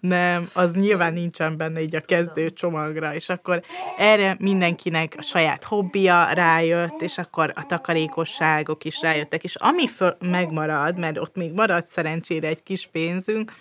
Nem, 0.01 0.51
az 0.53 0.73
nyilván 0.73 1.13
nincsen 1.13 1.57
benne 1.57 1.81
így 1.81 1.97
a 1.97 2.01
kezdő 2.01 2.51
csomagra, 2.51 3.15
és 3.15 3.29
akkor 3.29 3.63
erre 3.99 4.37
mindenkinek 4.39 5.15
a 5.19 5.23
saját 5.23 5.65
hobbija 5.65 6.33
rájött, 6.33 7.01
és 7.01 7.19
akkor 7.19 7.53
a 7.55 7.67
takarékosságok 7.67 8.85
is 8.85 9.01
rájöttek, 9.01 9.45
és 9.45 9.55
ami 9.55 9.87
föl 9.87 10.17
megmarad, 10.21 10.99
mert 10.99 11.19
ott 11.19 11.37
még 11.37 11.53
marad 11.53 11.87
szerencsére 11.87 12.49
egy 12.49 12.63
kis 12.63 12.89
pénzünk, 12.93 13.53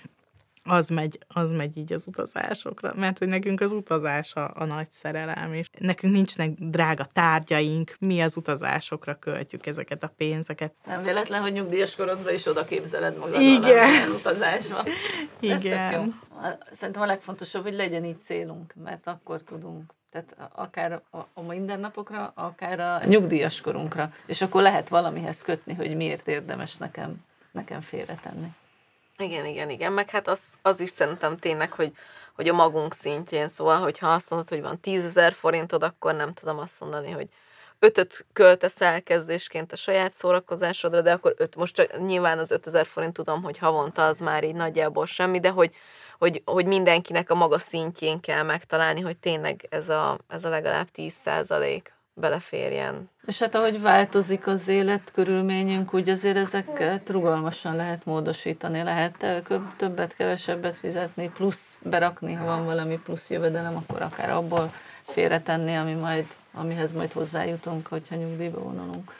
az 0.67 0.87
megy, 0.87 1.19
az 1.27 1.51
megy 1.51 1.77
így 1.77 1.93
az 1.93 2.07
utazásokra, 2.07 2.93
mert 2.95 3.17
hogy 3.17 3.27
nekünk 3.27 3.61
az 3.61 3.71
utazás 3.71 4.33
a, 4.33 4.51
a 4.55 4.65
nagy 4.65 4.91
szerelem, 4.91 5.53
és 5.53 5.69
nekünk 5.79 6.13
nincsenek 6.13 6.51
drága 6.59 7.07
tárgyaink, 7.13 7.95
mi 7.99 8.21
az 8.21 8.37
utazásokra 8.37 9.15
költjük 9.19 9.65
ezeket 9.65 10.03
a 10.03 10.13
pénzeket. 10.17 10.73
Nem 10.85 11.03
véletlen, 11.03 11.41
hogy 11.41 11.51
nyugdíjas 11.51 11.95
korodra 11.95 12.31
is 12.31 12.45
oda 12.45 12.63
képzeled 12.65 13.17
magad 13.17 13.41
Igen. 13.41 13.89
Igen. 15.39 15.55
Ez 15.55 15.61
tök 15.61 15.71
jó. 15.71 16.01
Igen. 16.01 16.15
Szerintem 16.71 17.01
a 17.03 17.05
legfontosabb, 17.05 17.63
hogy 17.63 17.73
legyen 17.73 18.05
így 18.05 18.19
célunk, 18.19 18.73
mert 18.83 19.07
akkor 19.07 19.41
tudunk. 19.43 19.95
Tehát 20.11 20.51
akár 20.55 21.01
a, 21.11 21.17
a 21.33 21.41
mindennapokra, 21.41 22.31
akár 22.35 22.79
a 22.79 23.05
nyugdíjas 23.05 23.61
korunkra. 23.61 24.13
És 24.25 24.41
akkor 24.41 24.61
lehet 24.61 24.89
valamihez 24.89 25.41
kötni, 25.41 25.73
hogy 25.73 25.95
miért 25.95 26.27
érdemes 26.27 26.75
nekem, 26.75 27.25
nekem 27.51 27.81
félretenni. 27.81 28.47
Igen, 29.19 29.45
igen, 29.45 29.69
igen, 29.69 29.93
meg 29.93 30.09
hát 30.09 30.27
az, 30.27 30.57
az 30.61 30.79
is 30.79 30.89
szerintem 30.89 31.37
tényleg, 31.37 31.71
hogy, 31.71 31.91
hogy 32.35 32.47
a 32.47 32.53
magunk 32.53 32.93
szintjén, 32.93 33.47
szóval, 33.47 33.79
hogyha 33.79 34.07
azt 34.13 34.29
mondod, 34.29 34.49
hogy 34.49 34.61
van 34.61 34.79
10 34.79 35.05
ezer 35.05 35.33
forintod, 35.33 35.83
akkor 35.83 36.15
nem 36.15 36.33
tudom 36.33 36.59
azt 36.59 36.79
mondani, 36.79 37.11
hogy 37.11 37.29
ötöt 37.79 38.25
költesz 38.33 38.81
elkezdésként 38.81 39.71
a 39.71 39.75
saját 39.75 40.13
szórakozásodra, 40.13 41.01
de 41.01 41.11
akkor 41.11 41.33
öt, 41.37 41.55
most 41.55 41.75
csak 41.75 41.99
nyilván 41.99 42.39
az 42.39 42.51
5000 42.51 42.85
forint 42.85 43.13
tudom, 43.13 43.43
hogy 43.43 43.57
havonta 43.57 44.05
az 44.05 44.19
már 44.19 44.43
így 44.43 44.55
nagyjából 44.55 45.05
semmi, 45.05 45.39
de 45.39 45.49
hogy, 45.49 45.75
hogy, 46.17 46.41
hogy 46.45 46.65
mindenkinek 46.65 47.29
a 47.29 47.35
maga 47.35 47.59
szintjén 47.59 48.19
kell 48.19 48.43
megtalálni, 48.43 49.01
hogy 49.01 49.17
tényleg 49.17 49.65
ez 49.69 49.89
a, 49.89 50.17
ez 50.27 50.45
a 50.45 50.49
legalább 50.49 50.89
10 50.91 51.13
százalék. 51.13 51.96
Beleférjen. 52.19 53.09
És 53.25 53.39
hát 53.39 53.55
ahogy 53.55 53.81
változik 53.81 54.47
az 54.47 54.67
élet 54.67 55.11
körülményünk, 55.13 55.93
úgy 55.93 56.09
azért 56.09 56.37
ezeket 56.37 57.09
rugalmasan 57.09 57.75
lehet 57.75 58.05
módosítani, 58.05 58.83
lehet 58.83 59.25
többet, 59.77 60.15
kevesebbet 60.15 60.75
fizetni, 60.75 61.29
plusz 61.29 61.77
berakni, 61.83 62.33
ha 62.33 62.45
van 62.45 62.65
valami 62.65 62.99
plusz 63.03 63.29
jövedelem, 63.29 63.75
akkor 63.75 64.01
akár 64.01 64.29
abból 64.29 64.73
félretenni, 65.03 65.75
ami 65.75 65.93
majd, 65.93 66.25
amihez 66.53 66.93
majd 66.93 67.11
hozzájutunk, 67.11 67.87
hogyha 67.87 68.15
nyugdíjba 68.15 68.59
vonulunk. 68.59 69.11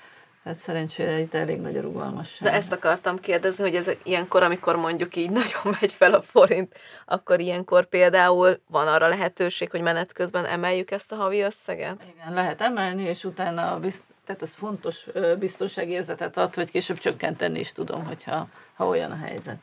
Hát 0.48 0.58
szerencsére 0.58 1.20
itt 1.20 1.34
elég 1.34 1.58
nagy 1.58 1.78
a 1.78 1.82
rugalmasság. 1.82 2.50
De 2.50 2.56
ezt 2.56 2.72
akartam 2.72 3.20
kérdezni, 3.20 3.64
hogy 3.64 3.76
ez 3.76 3.90
ilyenkor, 4.04 4.44
amikor 4.44 4.76
mondjuk 4.76 5.16
így 5.16 5.30
nagyon 5.42 5.76
megy 5.80 5.92
fel 5.92 6.14
a 6.14 6.22
forint, 6.22 6.76
akkor 7.06 7.40
ilyenkor 7.40 7.86
például 7.86 8.60
van 8.68 8.88
arra 8.88 9.08
lehetőség, 9.08 9.72
hogy 9.72 9.82
menet 9.82 10.14
közben 10.14 10.46
emeljük 10.46 10.92
ezt 10.92 11.12
a 11.12 11.16
havi 11.16 11.40
összeget? 11.40 12.04
Igen, 12.16 12.34
lehet 12.34 12.62
emelni, 12.62 13.04
és 13.04 13.24
utána 13.24 13.80
bizt, 13.80 14.04
tehát 14.26 14.42
az 14.42 14.54
fontos 14.54 15.06
biztonságérzetet 15.40 16.38
ad, 16.38 16.54
hogy 16.54 16.72
később 16.72 16.98
csökkenteni 16.98 17.60
is 17.60 17.72
tudom, 17.72 18.06
hogyha 18.06 18.48
ha 18.74 18.88
olyan 18.88 19.12
a 19.12 19.18
helyzet. 19.18 19.58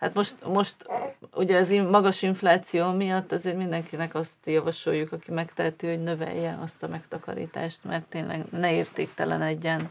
Hát 0.00 0.14
most, 0.14 0.34
most 0.44 0.76
ugye 1.34 1.58
az 1.58 1.70
magas 1.70 2.22
infláció 2.22 2.90
miatt 2.90 3.32
azért 3.32 3.56
mindenkinek 3.56 4.14
azt 4.14 4.36
javasoljuk, 4.44 5.12
aki 5.12 5.30
megteheti, 5.30 5.86
hogy 5.86 6.02
növelje 6.02 6.58
azt 6.62 6.82
a 6.82 6.88
megtakarítást, 6.88 7.84
mert 7.84 8.04
tényleg 8.04 8.44
ne 8.50 8.72
értéktelenedjen 8.72 9.90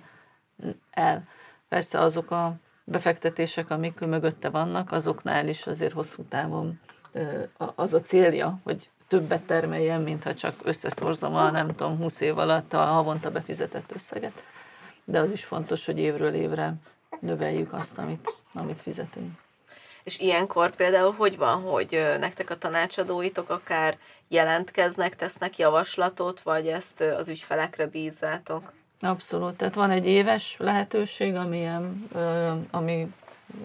el. 0.91 1.28
Persze 1.70 1.99
azok 1.99 2.32
a 2.32 2.53
befektetések, 2.84 3.70
amik 3.70 3.99
mögötte 3.99 4.49
vannak, 4.49 4.91
azoknál 4.91 5.47
is 5.47 5.68
azért 5.68 5.93
hosszú 5.93 6.24
távon 6.24 6.80
az 7.76 7.93
a 7.93 8.01
célja, 8.01 8.59
hogy 8.64 8.89
többet 9.07 9.41
termeljen, 9.41 10.01
mint 10.01 10.24
ha 10.24 10.34
csak 10.34 10.53
összeszorzom 10.64 11.36
a 11.36 11.51
nem 11.51 11.68
tudom, 11.68 11.97
20 11.97 12.22
év 12.22 12.38
alatt 12.38 12.74
a 12.74 12.84
havonta 12.84 13.32
befizetett 13.32 13.91
összeget. 13.95 14.43
De 15.03 15.20
az 15.20 15.32
is 15.32 15.43
fontos, 15.45 15.86
hogy 15.86 15.99
évről 15.99 16.34
évre 16.34 16.74
növeljük 17.20 17.74
azt, 17.74 17.97
amit, 17.97 18.34
amit 18.53 18.82
fizetünk. 18.82 19.32
És 20.03 20.20
ilyenkor 20.20 20.76
például 20.76 21.14
hogy 21.14 21.38
van, 21.38 21.62
hogy 21.62 22.16
nektek 22.20 22.49
a 22.49 22.57
tanácsadóitok 22.57 23.49
akár 23.49 23.97
jelentkeznek, 24.28 25.16
tesznek 25.16 25.57
javaslatot, 25.57 26.41
vagy 26.41 26.68
ezt 26.68 27.01
az 27.01 27.30
ügyfelekre 27.30 27.88
bízzátok? 27.88 28.74
Abszolút, 29.02 29.56
tehát 29.56 29.74
van 29.74 29.89
egy 29.89 30.06
éves 30.06 30.56
lehetőség, 30.60 31.36
amilyen, 31.36 32.08
ami 32.72 33.14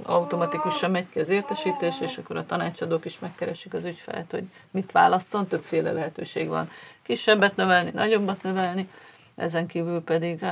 automatikusan 0.02 0.90
megy 0.90 1.08
ki 1.10 1.18
az 1.18 1.28
értesítés, 1.28 2.00
és 2.00 2.18
akkor 2.18 2.36
a 2.36 2.46
tanácsadók 2.46 3.04
is 3.04 3.18
megkeresik 3.18 3.74
az 3.74 3.84
ügyfelet, 3.84 4.30
hogy 4.30 4.44
mit 4.70 4.92
válasszon, 4.92 5.46
többféle 5.46 5.92
lehetőség 5.92 6.48
van. 6.48 6.70
Kisebbet 7.02 7.56
növelni, 7.56 7.90
nagyobbat 7.90 8.42
növelni, 8.42 8.88
ezen 9.34 9.66
kívül 9.66 10.02
pedig 10.02 10.44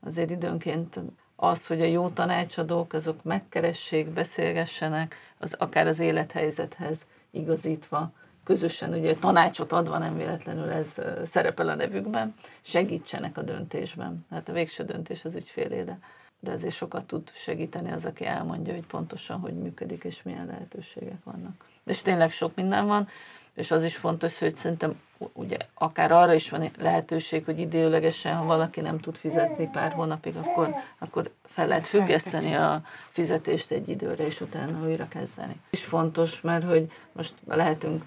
azért 0.00 0.30
időnként 0.30 1.00
az, 1.36 1.66
hogy 1.66 1.80
a 1.80 1.84
jó 1.84 2.08
tanácsadók 2.08 2.92
azok 2.92 3.22
megkeressék, 3.22 4.08
beszélgessenek, 4.08 5.16
az 5.38 5.54
akár 5.58 5.86
az 5.86 5.98
élethelyzethez 5.98 7.06
igazítva 7.30 8.12
közösen 8.44 8.92
ugye 8.92 9.14
tanácsot 9.14 9.72
adva, 9.72 9.98
nem 9.98 10.16
véletlenül 10.16 10.70
ez 10.70 10.96
szerepel 11.24 11.68
a 11.68 11.74
nevükben, 11.74 12.34
segítsenek 12.62 13.36
a 13.36 13.42
döntésben. 13.42 14.26
Hát 14.30 14.48
a 14.48 14.52
végső 14.52 14.84
döntés 14.84 15.24
az 15.24 15.34
ügyfélé, 15.34 15.82
de, 15.82 15.98
de 16.40 16.52
azért 16.52 16.74
sokat 16.74 17.06
tud 17.06 17.30
segíteni 17.34 17.92
az, 17.92 18.04
aki 18.04 18.24
elmondja, 18.24 18.74
hogy 18.74 18.86
pontosan 18.86 19.40
hogy 19.40 19.54
működik 19.54 20.04
és 20.04 20.22
milyen 20.22 20.46
lehetőségek 20.46 21.24
vannak. 21.24 21.64
És 21.84 22.02
tényleg 22.02 22.30
sok 22.30 22.54
minden 22.54 22.86
van, 22.86 23.08
és 23.54 23.70
az 23.70 23.84
is 23.84 23.96
fontos, 23.96 24.38
hogy 24.38 24.56
szerintem 24.56 25.00
ugye 25.32 25.56
akár 25.74 26.12
arra 26.12 26.34
is 26.34 26.50
van 26.50 26.70
lehetőség, 26.78 27.44
hogy 27.44 27.58
időlegesen, 27.58 28.36
ha 28.36 28.44
valaki 28.44 28.80
nem 28.80 29.00
tud 29.00 29.16
fizetni 29.16 29.68
pár 29.72 29.92
hónapig, 29.92 30.36
akkor, 30.36 30.74
akkor 30.98 31.30
fel 31.44 31.68
lehet 31.68 31.86
függeszteni 31.86 32.54
a 32.54 32.82
fizetést 33.10 33.70
egy 33.70 33.88
időre, 33.88 34.26
és 34.26 34.40
utána 34.40 34.86
újra 34.86 35.08
kezdeni. 35.08 35.60
És 35.70 35.84
fontos, 35.84 36.40
mert 36.40 36.64
hogy 36.64 36.90
most 37.12 37.34
lehetünk 37.46 38.04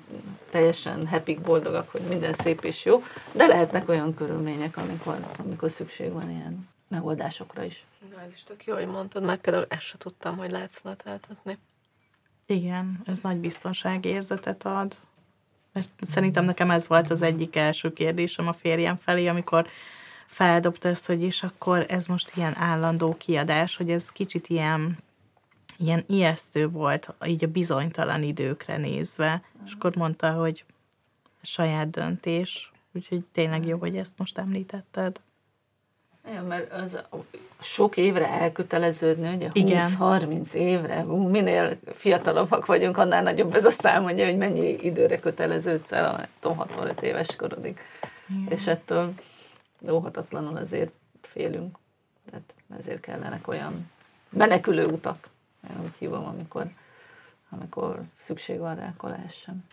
teljesen 0.50 1.08
happy, 1.08 1.36
boldogak, 1.36 1.90
hogy 1.92 2.02
minden 2.02 2.34
szép 2.34 2.64
és 2.64 2.86
jó, 2.86 3.04
de 3.32 3.48
lehetnek 3.48 3.90
olyan 3.90 4.14
körülmények, 4.14 4.78
amikor, 4.78 5.18
amikor 5.38 5.72
szükség 5.72 6.12
van 6.12 6.30
ilyen 6.30 6.70
megoldásokra 6.88 7.64
is. 7.64 7.86
Na, 8.16 8.22
ez 8.22 8.34
is 8.34 8.44
tök 8.44 8.66
jó, 8.66 8.74
hogy 8.74 8.88
mondtad, 8.88 9.24
mert 9.24 9.42
például 9.42 9.66
ezt 9.70 9.82
se 9.82 9.98
tudtam, 9.98 10.38
hogy 10.38 10.52
lehet 10.52 10.70
szonatáltatni. 10.70 11.58
Igen, 12.46 13.02
ez 13.06 13.18
nagy 13.22 13.38
biztonságérzetet 13.38 14.66
ad. 14.66 14.96
Mert 15.78 15.92
szerintem 16.02 16.46
nekem 16.46 16.72
ez 16.72 16.88
volt 16.88 17.12
az 17.12 17.22
egyik 17.22 17.56
első 17.56 17.94
kérdésem 17.94 18.48
a 18.48 18.54
férjem 18.54 18.96
felé, 18.96 19.28
amikor 19.28 19.68
feldobta 20.26 20.88
ezt, 20.88 21.06
hogy 21.06 21.24
és 21.24 21.44
akkor 21.44 21.86
ez 21.88 22.06
most 22.06 22.32
ilyen 22.36 22.58
állandó 22.58 23.16
kiadás, 23.18 23.76
hogy 23.76 23.92
ez 23.92 24.10
kicsit 24.10 24.48
ilyen, 24.48 24.98
ilyen 25.78 26.04
ijesztő 26.08 26.70
volt, 26.70 27.14
így 27.26 27.44
a 27.44 27.48
bizonytalan 27.48 28.24
időkre 28.24 28.78
nézve. 28.78 29.42
És 29.66 29.72
akkor 29.74 29.96
mondta, 29.96 30.32
hogy 30.32 30.66
saját 31.42 31.90
döntés, 31.90 32.72
úgyhogy 32.94 33.24
tényleg 33.32 33.66
jó, 33.66 33.78
hogy 33.78 33.98
ezt 33.98 34.18
most 34.18 34.38
említetted. 34.38 35.22
Igen, 36.30 36.44
mert 36.44 36.74
az 36.74 37.04
sok 37.62 37.98
évre 37.98 38.28
elköteleződni, 38.28 39.50
ugye 39.56 39.82
20-30 39.84 40.54
évre, 40.54 41.02
hú, 41.02 41.28
minél 41.28 41.78
fiatalabbak 41.94 42.66
vagyunk, 42.66 42.98
annál 42.98 43.24
nagyobb 43.24 43.56
ez 43.56 43.66
a 43.66 43.72
szám, 43.72 44.04
ugye, 44.04 44.26
hogy 44.26 44.38
mennyi 44.38 44.78
időre 44.82 45.20
köteleződsz 45.20 45.92
el 45.92 46.28
a 46.42 46.54
65 46.54 47.02
éves 47.02 47.36
korodig. 47.36 47.80
Igen. 48.30 48.52
És 48.52 48.68
ettől 48.68 49.14
óhatatlanul 49.90 50.58
azért 50.58 50.92
félünk. 51.22 51.78
Tehát 52.30 52.54
ezért 52.78 53.00
kellenek 53.00 53.48
olyan 53.48 53.92
menekülő 54.30 54.86
utak, 54.86 55.28
én 55.70 55.82
úgy 55.84 55.96
hívom, 56.00 56.26
amikor, 56.26 56.66
amikor 57.50 58.02
szükség 58.20 58.60
van 58.60 58.76
rá, 58.76 58.94
akkor 58.98 59.10
lehessen. 59.10 59.66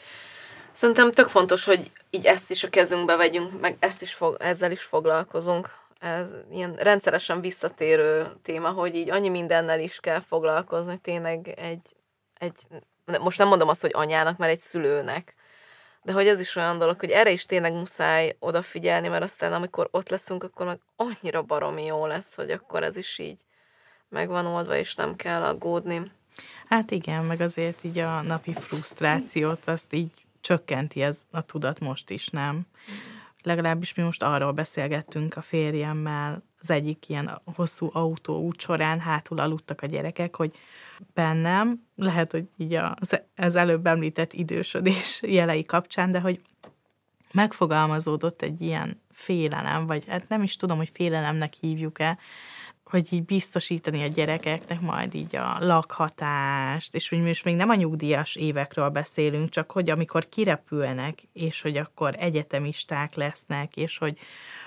Szerintem 0.73 1.13
tök 1.13 1.29
fontos, 1.29 1.65
hogy 1.65 1.91
így 2.11 2.25
ezt 2.25 2.51
is 2.51 2.65
a 2.65 2.69
kezünkbe 2.69 3.17
vegyünk, 3.17 3.61
meg 3.61 3.77
ezt 3.79 4.03
is 4.03 4.15
fog, 4.15 4.37
ezzel 4.41 4.71
is 4.71 4.83
foglalkozunk 4.83 5.71
ez 6.05 6.31
ilyen 6.51 6.75
rendszeresen 6.75 7.41
visszatérő 7.41 8.27
téma, 8.43 8.71
hogy 8.71 8.95
így 8.95 9.11
annyi 9.11 9.29
mindennel 9.29 9.81
is 9.81 10.01
kell 10.01 10.21
foglalkozni, 10.21 10.99
tényleg 10.99 11.49
egy, 11.49 11.97
egy 12.35 12.55
most 13.21 13.39
nem 13.39 13.49
mondom 13.49 13.69
azt, 13.69 13.81
hogy 13.81 13.91
anyának, 13.95 14.39
mert 14.39 14.53
egy 14.53 14.61
szülőnek, 14.61 15.35
de 16.03 16.13
hogy 16.13 16.27
ez 16.27 16.41
is 16.41 16.57
olyan 16.57 16.79
dolog, 16.79 17.01
hogy 17.01 17.11
erre 17.11 17.31
is 17.31 17.47
tényleg 17.47 17.73
muszáj 17.73 18.37
odafigyelni, 18.39 19.09
mert 19.09 19.23
aztán 19.23 19.53
amikor 19.53 19.89
ott 19.91 20.09
leszünk, 20.09 20.43
akkor 20.45 20.67
meg 20.67 20.81
annyira 20.97 21.43
baromi 21.43 21.85
jó 21.85 22.07
lesz, 22.07 22.35
hogy 22.35 22.51
akkor 22.51 22.83
ez 22.83 22.97
is 22.97 23.19
így 23.19 23.39
megvan 24.09 24.47
oldva, 24.47 24.77
és 24.77 24.95
nem 24.95 25.17
kell 25.17 25.43
aggódni. 25.43 26.11
Hát 26.69 26.91
igen, 26.91 27.25
meg 27.25 27.41
azért 27.41 27.85
így 27.85 27.99
a 27.99 28.23
napi 28.23 28.53
frusztrációt, 28.53 29.69
azt 29.69 29.93
így 29.93 30.11
csökkenti 30.41 31.03
ez 31.03 31.19
a 31.31 31.43
tudat 31.43 31.81
most 31.81 32.11
is, 32.11 32.29
nem? 32.29 32.55
Mm 32.55 33.14
legalábbis 33.45 33.95
mi 33.95 34.03
most 34.03 34.23
arról 34.23 34.53
beszélgettünk 34.53 35.37
a 35.37 35.41
férjemmel, 35.41 36.43
az 36.61 36.71
egyik 36.71 37.09
ilyen 37.09 37.41
hosszú 37.55 37.91
autóút 37.93 38.61
során 38.61 39.01
hátul 39.01 39.39
aludtak 39.39 39.81
a 39.81 39.87
gyerekek, 39.87 40.37
hogy 40.37 40.57
bennem, 41.15 41.87
lehet, 41.97 42.33
hogy 42.33 42.49
így 42.57 42.75
az, 42.75 43.21
az 43.37 43.57
előbb 43.57 43.87
említett 43.87 44.33
idősödés 44.33 45.21
jelei 45.39 45.65
kapcsán, 45.65 46.13
de 46.13 46.21
hogy 46.21 46.41
megfogalmazódott 47.33 48.43
egy 48.43 48.61
ilyen 48.61 49.01
félelem, 49.13 49.87
vagy 49.87 50.05
hát 50.09 50.29
nem 50.29 50.43
is 50.43 50.57
tudom, 50.57 50.77
hogy 50.77 50.91
félelemnek 50.95 51.53
hívjuk-e, 51.53 52.19
hogy 52.95 53.13
így 53.13 53.25
biztosítani 53.25 54.03
a 54.03 54.07
gyerekeknek 54.07 54.81
majd 54.81 55.15
így 55.15 55.37
a 55.37 55.57
lakhatást, 55.61 56.95
és 56.95 57.09
hogy 57.09 57.23
most 57.23 57.45
még 57.45 57.57
nem 57.57 57.69
a 57.69 57.75
nyugdíjas 57.75 58.35
évekről 58.35 58.89
beszélünk, 58.89 59.51
csak 59.51 59.71
hogy 59.71 59.91
amikor 59.91 60.29
kirepülnek, 60.29 61.19
és 61.33 61.63
hogy 61.63 61.77
akkor 61.77 62.15
egyetemisták 62.19 63.15
lesznek, 63.15 63.77
és 63.77 63.99
hogy, 63.99 64.19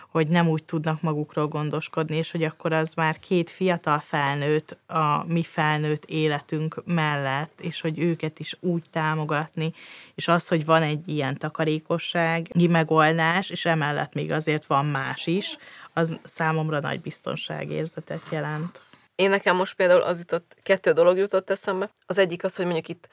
hogy 0.09 0.27
nem 0.27 0.47
úgy 0.47 0.63
tudnak 0.63 1.01
magukról 1.01 1.47
gondoskodni, 1.47 2.15
és 2.15 2.31
hogy 2.31 2.43
akkor 2.43 2.73
az 2.73 2.93
már 2.93 3.19
két 3.19 3.49
fiatal 3.49 3.99
felnőtt 3.99 4.77
a 4.87 5.23
mi 5.27 5.43
felnőtt 5.43 6.05
életünk 6.05 6.81
mellett, 6.85 7.61
és 7.61 7.81
hogy 7.81 7.99
őket 7.99 8.39
is 8.39 8.57
úgy 8.59 8.83
támogatni, 8.91 9.73
és 10.15 10.27
az, 10.27 10.47
hogy 10.47 10.65
van 10.65 10.81
egy 10.81 11.07
ilyen 11.07 11.37
takarékossági 11.37 12.67
megoldás, 12.67 13.49
és 13.49 13.65
emellett 13.65 14.13
még 14.13 14.31
azért 14.31 14.65
van 14.65 14.85
más 14.85 15.27
is, 15.27 15.57
az 15.97 16.15
számomra 16.23 16.79
nagy 16.79 17.01
biztonságérzetet 17.01 18.21
jelent. 18.29 18.81
Én 19.15 19.29
nekem 19.29 19.55
most 19.55 19.75
például 19.75 20.01
az 20.01 20.19
jutott, 20.19 20.55
kettő 20.63 20.91
dolog 20.91 21.17
jutott 21.17 21.49
eszembe. 21.49 21.89
Az 22.05 22.17
egyik 22.17 22.43
az, 22.43 22.55
hogy 22.55 22.65
mondjuk 22.65 22.87
itt 22.87 23.07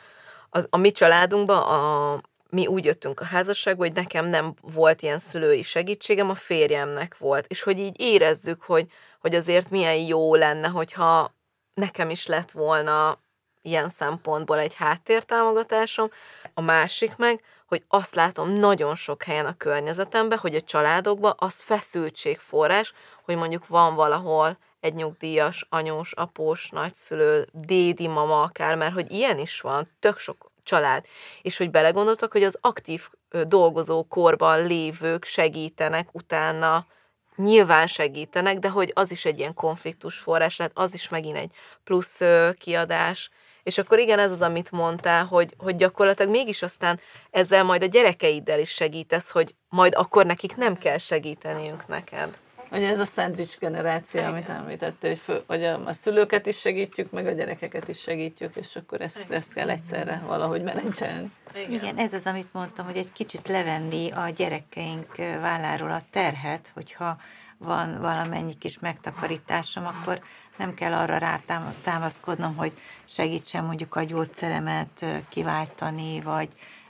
a, 0.50 0.58
a 0.70 0.76
mi 0.76 0.90
családunkban 0.90 1.62
a, 1.62 2.20
mi 2.50 2.66
úgy 2.66 2.84
jöttünk 2.84 3.20
a 3.20 3.24
házasságba, 3.24 3.82
hogy 3.82 3.92
nekem 3.92 4.26
nem 4.26 4.54
volt 4.60 5.02
ilyen 5.02 5.18
szülői 5.18 5.62
segítségem, 5.62 6.30
a 6.30 6.34
férjemnek 6.34 7.18
volt. 7.18 7.46
És 7.46 7.62
hogy 7.62 7.78
így 7.78 8.00
érezzük, 8.00 8.62
hogy, 8.62 8.86
hogy 9.20 9.34
azért 9.34 9.70
milyen 9.70 9.96
jó 9.96 10.34
lenne, 10.34 10.68
hogyha 10.68 11.34
nekem 11.74 12.10
is 12.10 12.26
lett 12.26 12.50
volna 12.50 13.18
ilyen 13.62 13.88
szempontból 13.88 14.58
egy 14.58 14.74
háttértámogatásom. 14.74 16.10
a 16.54 16.60
másik 16.60 17.16
meg, 17.16 17.42
hogy 17.66 17.84
azt 17.88 18.14
látom 18.14 18.50
nagyon 18.50 18.94
sok 18.94 19.22
helyen 19.22 19.46
a 19.46 19.56
környezetemben, 19.56 20.38
hogy 20.38 20.54
a 20.54 20.60
családokban 20.60 21.34
az 21.36 21.60
feszültségforrás, 21.60 22.92
hogy 23.22 23.36
mondjuk 23.36 23.66
van 23.66 23.94
valahol 23.94 24.58
egy 24.80 24.94
nyugdíjas, 24.94 25.66
anyós, 25.68 26.12
após, 26.12 26.68
nagyszülő, 26.70 27.48
dédi 27.52 28.06
mama 28.06 28.42
akár, 28.42 28.76
mert 28.76 28.92
hogy 28.92 29.12
ilyen 29.12 29.38
is 29.38 29.60
van, 29.60 29.88
tök 30.00 30.18
sok 30.18 30.52
család, 30.62 31.04
és 31.42 31.56
hogy 31.56 31.70
belegondoltak, 31.70 32.32
hogy 32.32 32.42
az 32.42 32.58
aktív 32.60 33.08
dolgozó 33.42 34.04
korban 34.04 34.66
lévők 34.66 35.24
segítenek 35.24 36.08
utána, 36.12 36.86
nyilván 37.36 37.86
segítenek, 37.86 38.58
de 38.58 38.68
hogy 38.68 38.90
az 38.94 39.10
is 39.10 39.24
egy 39.24 39.38
ilyen 39.38 39.54
konfliktus 39.54 40.18
forrás, 40.18 40.56
tehát 40.56 40.72
az 40.74 40.94
is 40.94 41.08
megint 41.08 41.36
egy 41.36 41.54
plusz 41.84 42.20
kiadás, 42.58 43.30
és 43.64 43.78
akkor 43.78 43.98
igen, 43.98 44.18
ez 44.18 44.30
az, 44.30 44.40
amit 44.40 44.70
mondtál, 44.70 45.24
hogy, 45.24 45.54
hogy 45.58 45.76
gyakorlatilag 45.76 46.30
mégis 46.30 46.62
aztán 46.62 47.00
ezzel 47.30 47.64
majd 47.64 47.82
a 47.82 47.86
gyerekeiddel 47.86 48.60
is 48.60 48.70
segítesz, 48.70 49.30
hogy 49.30 49.54
majd 49.68 49.94
akkor 49.96 50.26
nekik 50.26 50.56
nem 50.56 50.78
kell 50.78 50.98
segíteniünk 50.98 51.86
neked. 51.86 52.36
Ugye 52.72 52.88
ez 52.88 53.00
a 53.00 53.04
szendvics 53.04 53.58
generáció, 53.58 54.20
Igen. 54.20 54.32
amit 54.32 54.48
említette, 54.48 55.08
hogy, 55.08 55.18
fő, 55.18 55.42
hogy 55.46 55.64
a, 55.64 55.86
a 55.86 55.92
szülőket 55.92 56.46
is 56.46 56.58
segítjük, 56.58 57.10
meg 57.10 57.26
a 57.26 57.30
gyerekeket 57.30 57.88
is 57.88 58.00
segítjük, 58.00 58.56
és 58.56 58.76
akkor 58.76 59.00
ezt, 59.00 59.24
ezt 59.28 59.52
kell 59.52 59.70
egyszerre 59.70 60.22
valahogy 60.26 60.62
menedzselni. 60.62 61.30
Igen. 61.54 61.70
Igen, 61.70 61.96
ez 61.96 62.12
az, 62.12 62.24
amit 62.24 62.52
mondtam, 62.52 62.86
hogy 62.86 62.96
egy 62.96 63.12
kicsit 63.12 63.48
levenni 63.48 64.10
a 64.10 64.28
gyerekeink 64.36 65.16
válláról 65.16 65.90
a 65.90 66.02
terhet, 66.10 66.70
hogyha 66.74 67.16
van 67.58 68.00
valamennyi 68.00 68.58
kis 68.58 68.78
megtakarításom, 68.78 69.84
akkor 69.86 70.20
nem 70.56 70.74
kell 70.74 70.92
arra 70.92 71.18
rátámaszkodnom, 71.18 72.56
hogy 72.56 72.72
segítsen 73.04 73.64
mondjuk 73.64 73.94
a 73.96 74.02
gyógyszeremet 74.02 75.04
kiváltani, 75.28 76.20
vagy, 76.20 76.48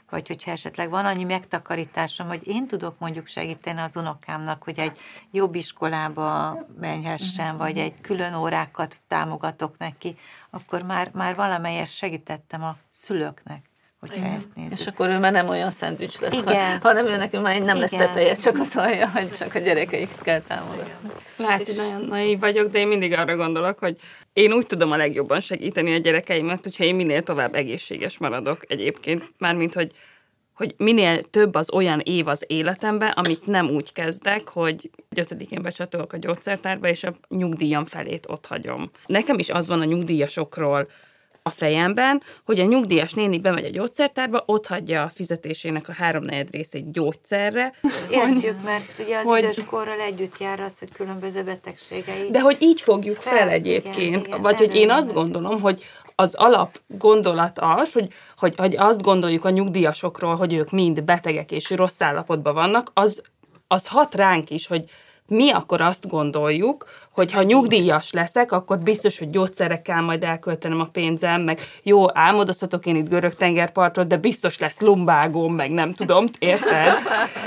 vagy 0.09 0.27
hogyha 0.27 0.51
esetleg 0.51 0.89
van 0.89 1.05
annyi 1.05 1.23
megtakarításom, 1.23 2.27
hogy 2.27 2.47
én 2.47 2.67
tudok 2.67 2.99
mondjuk 2.99 3.27
segíteni 3.27 3.79
az 3.79 3.95
unokámnak, 3.95 4.63
hogy 4.63 4.79
egy 4.79 4.97
jobb 5.31 5.55
iskolába 5.55 6.57
menhessen, 6.79 7.49
mhm. 7.49 7.57
vagy 7.57 7.77
egy 7.77 8.01
külön 8.01 8.33
órákat 8.35 8.97
támogatok 9.07 9.77
neki, 9.77 10.17
akkor 10.49 10.81
már, 10.81 11.11
már 11.13 11.35
valamelyes 11.35 11.95
segítettem 11.95 12.63
a 12.63 12.77
szülőknek 12.91 13.73
hogyha 14.09 14.25
Igen. 14.25 14.37
ezt 14.37 14.49
nézzük. 14.55 14.79
És 14.79 14.87
akkor 14.87 15.09
ő 15.09 15.19
már 15.19 15.31
nem 15.31 15.49
olyan 15.49 15.71
szendvics 15.71 16.19
lesz, 16.19 16.41
Igen. 16.41 16.79
hanem 16.81 17.05
ő 17.05 17.15
nekünk 17.15 17.43
már 17.43 17.61
nem 17.61 17.79
lesz 17.79 17.91
teteje, 17.91 18.35
csak 18.35 18.59
az 18.59 18.73
hallja, 18.73 19.09
hogy 19.09 19.31
csak 19.31 19.55
a 19.55 19.59
gyerekeiket 19.59 20.21
kell 20.21 20.41
támogatni. 20.41 21.09
Lehet, 21.37 21.65
hogy 21.65 21.75
nagyon 21.75 22.01
naív 22.01 22.39
vagyok, 22.39 22.71
de 22.71 22.79
én 22.79 22.87
mindig 22.87 23.13
arra 23.13 23.35
gondolok, 23.35 23.79
hogy 23.79 23.97
én 24.33 24.53
úgy 24.53 24.65
tudom 24.65 24.91
a 24.91 24.97
legjobban 24.97 25.39
segíteni 25.39 25.93
a 25.93 25.97
gyerekeimet, 25.97 26.63
hogyha 26.63 26.83
én 26.83 26.95
minél 26.95 27.23
tovább 27.23 27.55
egészséges 27.55 28.17
maradok 28.17 28.59
egyébként, 28.67 29.31
mármint, 29.37 29.73
hogy 29.73 29.91
hogy 30.55 30.73
minél 30.77 31.21
több 31.23 31.55
az 31.55 31.71
olyan 31.71 31.99
év 31.99 32.27
az 32.27 32.43
életemben, 32.47 33.11
amit 33.11 33.45
nem 33.45 33.69
úgy 33.69 33.93
kezdek, 33.93 34.47
hogy 34.47 34.89
ötödikén 35.15 35.61
becsatolok 35.61 36.13
a 36.13 36.17
gyógyszertárba, 36.17 36.87
és 36.87 37.03
a 37.03 37.15
nyugdíjam 37.29 37.85
felét 37.85 38.25
ott 38.29 38.45
hagyom. 38.45 38.89
Nekem 39.05 39.39
is 39.39 39.49
az 39.49 39.67
van 39.67 39.81
a 39.81 39.85
nyugdíjasokról, 39.85 40.87
a 41.47 41.51
fejemben, 41.51 42.23
hogy 42.45 42.59
a 42.59 42.65
nyugdíjas 42.65 43.13
néni 43.13 43.39
bemegy 43.39 43.65
a 43.65 43.69
gyógyszertárba, 43.69 44.43
ott 44.45 44.67
hagyja 44.67 45.03
a 45.03 45.09
fizetésének 45.09 45.87
a 45.87 45.93
háromnegyed 45.93 46.51
részét 46.51 46.91
gyógyszerre. 46.91 47.73
Értjük, 48.09 48.63
mert 48.63 48.99
ugye 48.99 49.17
az 49.17 49.23
hogy, 49.23 49.43
időskorral 49.43 49.99
együtt 49.99 50.37
jár 50.39 50.59
az, 50.59 50.79
hogy 50.79 50.91
különböző 50.91 51.43
betegségei. 51.43 52.31
De 52.31 52.41
hogy 52.41 52.57
így 52.59 52.81
fogjuk 52.81 53.15
fel, 53.15 53.37
fel 53.37 53.49
egyébként. 53.49 53.97
Igen, 53.97 54.19
igen, 54.19 54.41
Vagy 54.41 54.57
hogy 54.57 54.75
én 54.75 54.91
azt 54.91 55.13
gondolom, 55.13 55.61
hogy 55.61 55.83
az 56.15 56.35
alap 56.35 56.79
gondolat 56.87 57.59
az, 57.59 57.91
hogy, 57.91 58.07
hogy, 58.37 58.53
hogy 58.57 58.75
azt 58.75 59.01
gondoljuk 59.01 59.45
a 59.45 59.49
nyugdíjasokról, 59.49 60.35
hogy 60.35 60.53
ők 60.53 60.71
mind 60.71 61.03
betegek 61.03 61.51
és 61.51 61.69
rossz 61.69 62.01
állapotban 62.01 62.53
vannak, 62.53 62.91
az, 62.93 63.21
az 63.67 63.87
hat 63.87 64.15
ránk 64.15 64.49
is, 64.49 64.67
hogy 64.67 64.85
mi 65.27 65.51
akkor 65.51 65.81
azt 65.81 66.07
gondoljuk, 66.07 66.85
hogy 67.11 67.31
ha 67.31 67.43
nyugdíjas 67.43 68.11
leszek, 68.11 68.51
akkor 68.51 68.77
biztos, 68.79 69.19
hogy 69.19 69.29
gyógyszerekkel 69.29 70.01
majd 70.01 70.23
elköltenem 70.23 70.79
a 70.79 70.89
pénzem, 70.91 71.41
meg 71.41 71.59
jó, 71.83 72.17
álmodozhatok 72.17 72.85
én 72.85 72.95
itt 72.95 73.09
görög 73.09 73.35
tengerpartot, 73.35 74.07
de 74.07 74.17
biztos 74.17 74.59
lesz 74.59 74.81
lumbágóm, 74.81 75.55
meg 75.55 75.71
nem 75.71 75.93
tudom, 75.93 76.25
érted? 76.39 76.97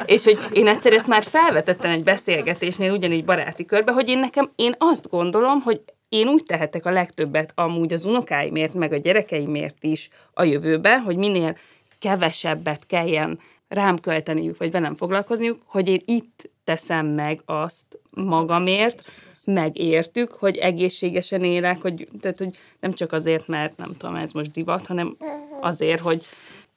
És 0.06 0.24
hogy 0.24 0.38
én 0.52 0.66
egyszer 0.66 0.92
ezt 0.92 1.06
már 1.06 1.22
felvetettem 1.22 1.90
egy 1.90 2.02
beszélgetésnél, 2.02 2.92
ugyanígy 2.92 3.24
baráti 3.24 3.64
körbe, 3.64 3.92
hogy 3.92 4.08
én 4.08 4.18
nekem, 4.18 4.50
én 4.56 4.74
azt 4.78 5.10
gondolom, 5.10 5.60
hogy 5.60 5.80
én 6.08 6.28
úgy 6.28 6.42
tehetek 6.46 6.86
a 6.86 6.90
legtöbbet 6.90 7.52
amúgy 7.54 7.92
az 7.92 8.04
unokáimért, 8.04 8.74
meg 8.74 8.92
a 8.92 8.96
gyerekeimért 8.96 9.76
is 9.80 10.08
a 10.32 10.42
jövőben, 10.42 11.00
hogy 11.00 11.16
minél 11.16 11.56
kevesebbet 11.98 12.86
kelljen 12.86 13.38
rám 13.68 13.98
költeniük, 13.98 14.56
vagy 14.56 14.70
velem 14.70 14.94
foglalkozniuk, 14.94 15.58
hogy 15.66 15.88
én 15.88 16.00
itt 16.04 16.50
teszem 16.64 17.06
meg 17.06 17.40
azt 17.44 17.98
magamért, 18.10 19.10
megértük, 19.44 20.32
hogy 20.32 20.56
egészségesen 20.56 21.44
élek, 21.44 21.80
hogy, 21.80 22.08
tehát, 22.20 22.38
hogy 22.38 22.56
nem 22.80 22.92
csak 22.92 23.12
azért, 23.12 23.46
mert 23.46 23.76
nem 23.76 23.96
tudom, 23.96 24.14
ez 24.14 24.32
most 24.32 24.50
divat, 24.50 24.86
hanem 24.86 25.16
azért, 25.60 26.00
hogy 26.00 26.24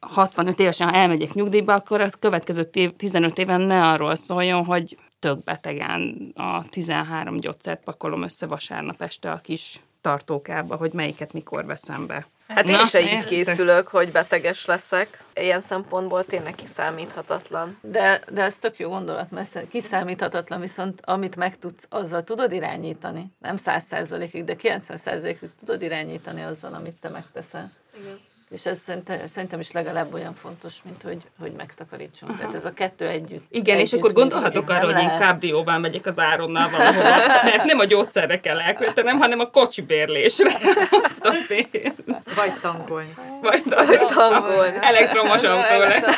65 0.00 0.60
évesen, 0.60 0.88
ha 0.88 0.96
elmegyek 0.96 1.32
nyugdíjba, 1.32 1.74
akkor 1.74 2.00
a 2.00 2.08
következő 2.18 2.70
15 2.96 3.38
éven 3.38 3.60
ne 3.60 3.86
arról 3.86 4.14
szóljon, 4.14 4.64
hogy 4.64 4.96
tök 5.18 5.44
betegen 5.44 6.32
a 6.34 6.68
13 6.68 7.36
gyógyszert 7.36 7.84
pakolom 7.84 8.22
össze 8.22 8.46
vasárnap 8.46 9.02
este 9.02 9.30
a 9.30 9.36
kis 9.36 9.80
tartókába, 10.00 10.76
hogy 10.76 10.92
melyiket 10.92 11.32
mikor 11.32 11.66
veszem 11.66 12.06
be. 12.06 12.26
Hát 12.48 12.64
én 12.64 12.80
is 12.80 12.94
így 12.94 13.24
készülök, 13.24 13.88
hogy 13.88 14.12
beteges 14.12 14.64
leszek. 14.64 15.24
Ilyen 15.34 15.60
szempontból 15.60 16.24
tényleg 16.24 16.54
kiszámíthatatlan. 16.54 17.78
De, 17.80 18.20
de 18.32 18.42
ez 18.42 18.56
tök 18.56 18.78
jó 18.78 18.88
gondolat, 18.88 19.30
mert 19.30 19.68
kiszámíthatatlan, 19.68 20.60
viszont 20.60 21.00
amit 21.04 21.36
megtudsz, 21.36 21.86
azzal 21.90 22.24
tudod 22.24 22.52
irányítani. 22.52 23.32
Nem 23.38 23.56
száz 23.56 23.84
százalékig, 23.84 24.44
de 24.44 24.56
90 24.56 24.96
százalékig 24.96 25.48
tudod 25.58 25.82
irányítani 25.82 26.42
azzal, 26.42 26.74
amit 26.74 27.00
te 27.00 27.08
megteszel. 27.08 27.70
Igen. 28.00 28.20
És 28.52 28.66
ez 28.66 28.78
szerintem 29.24 29.60
is 29.60 29.72
legalább 29.72 30.14
olyan 30.14 30.34
fontos, 30.34 30.74
mint 30.84 31.02
hogy, 31.02 31.22
hogy 31.40 31.52
megtakarítsunk. 31.56 32.30
Aha. 32.30 32.40
Tehát 32.40 32.54
ez 32.54 32.64
a 32.64 32.72
kettő 32.72 33.06
együtt. 33.06 33.44
Igen, 33.50 33.76
együtt, 33.76 33.86
és 33.86 33.98
akkor 33.98 34.12
gondolhatok 34.12 34.70
arra, 34.70 34.84
hogy 34.84 35.02
én 35.02 35.16
kábrióval 35.18 35.78
megyek 35.78 36.06
az 36.06 36.18
áronnal 36.18 36.68
valahol, 36.68 37.02
mert 37.44 37.64
nem 37.64 37.78
a 37.78 37.84
gyógyszerre 37.84 38.40
kell 38.40 38.60
elköltenem, 38.60 39.18
hanem 39.18 39.38
a 39.38 39.50
kocsi 39.50 39.82
bérlésre. 39.82 40.50
Azt 41.04 41.24
a 41.24 41.34
pénzt. 41.48 42.34
Vagy 42.34 42.58
tankolni. 42.60 43.14
Vagy 43.40 43.62
tankolni. 44.14 44.78
Elektromos 44.80 45.42
autó 45.42 45.78
lesz. 45.78 46.16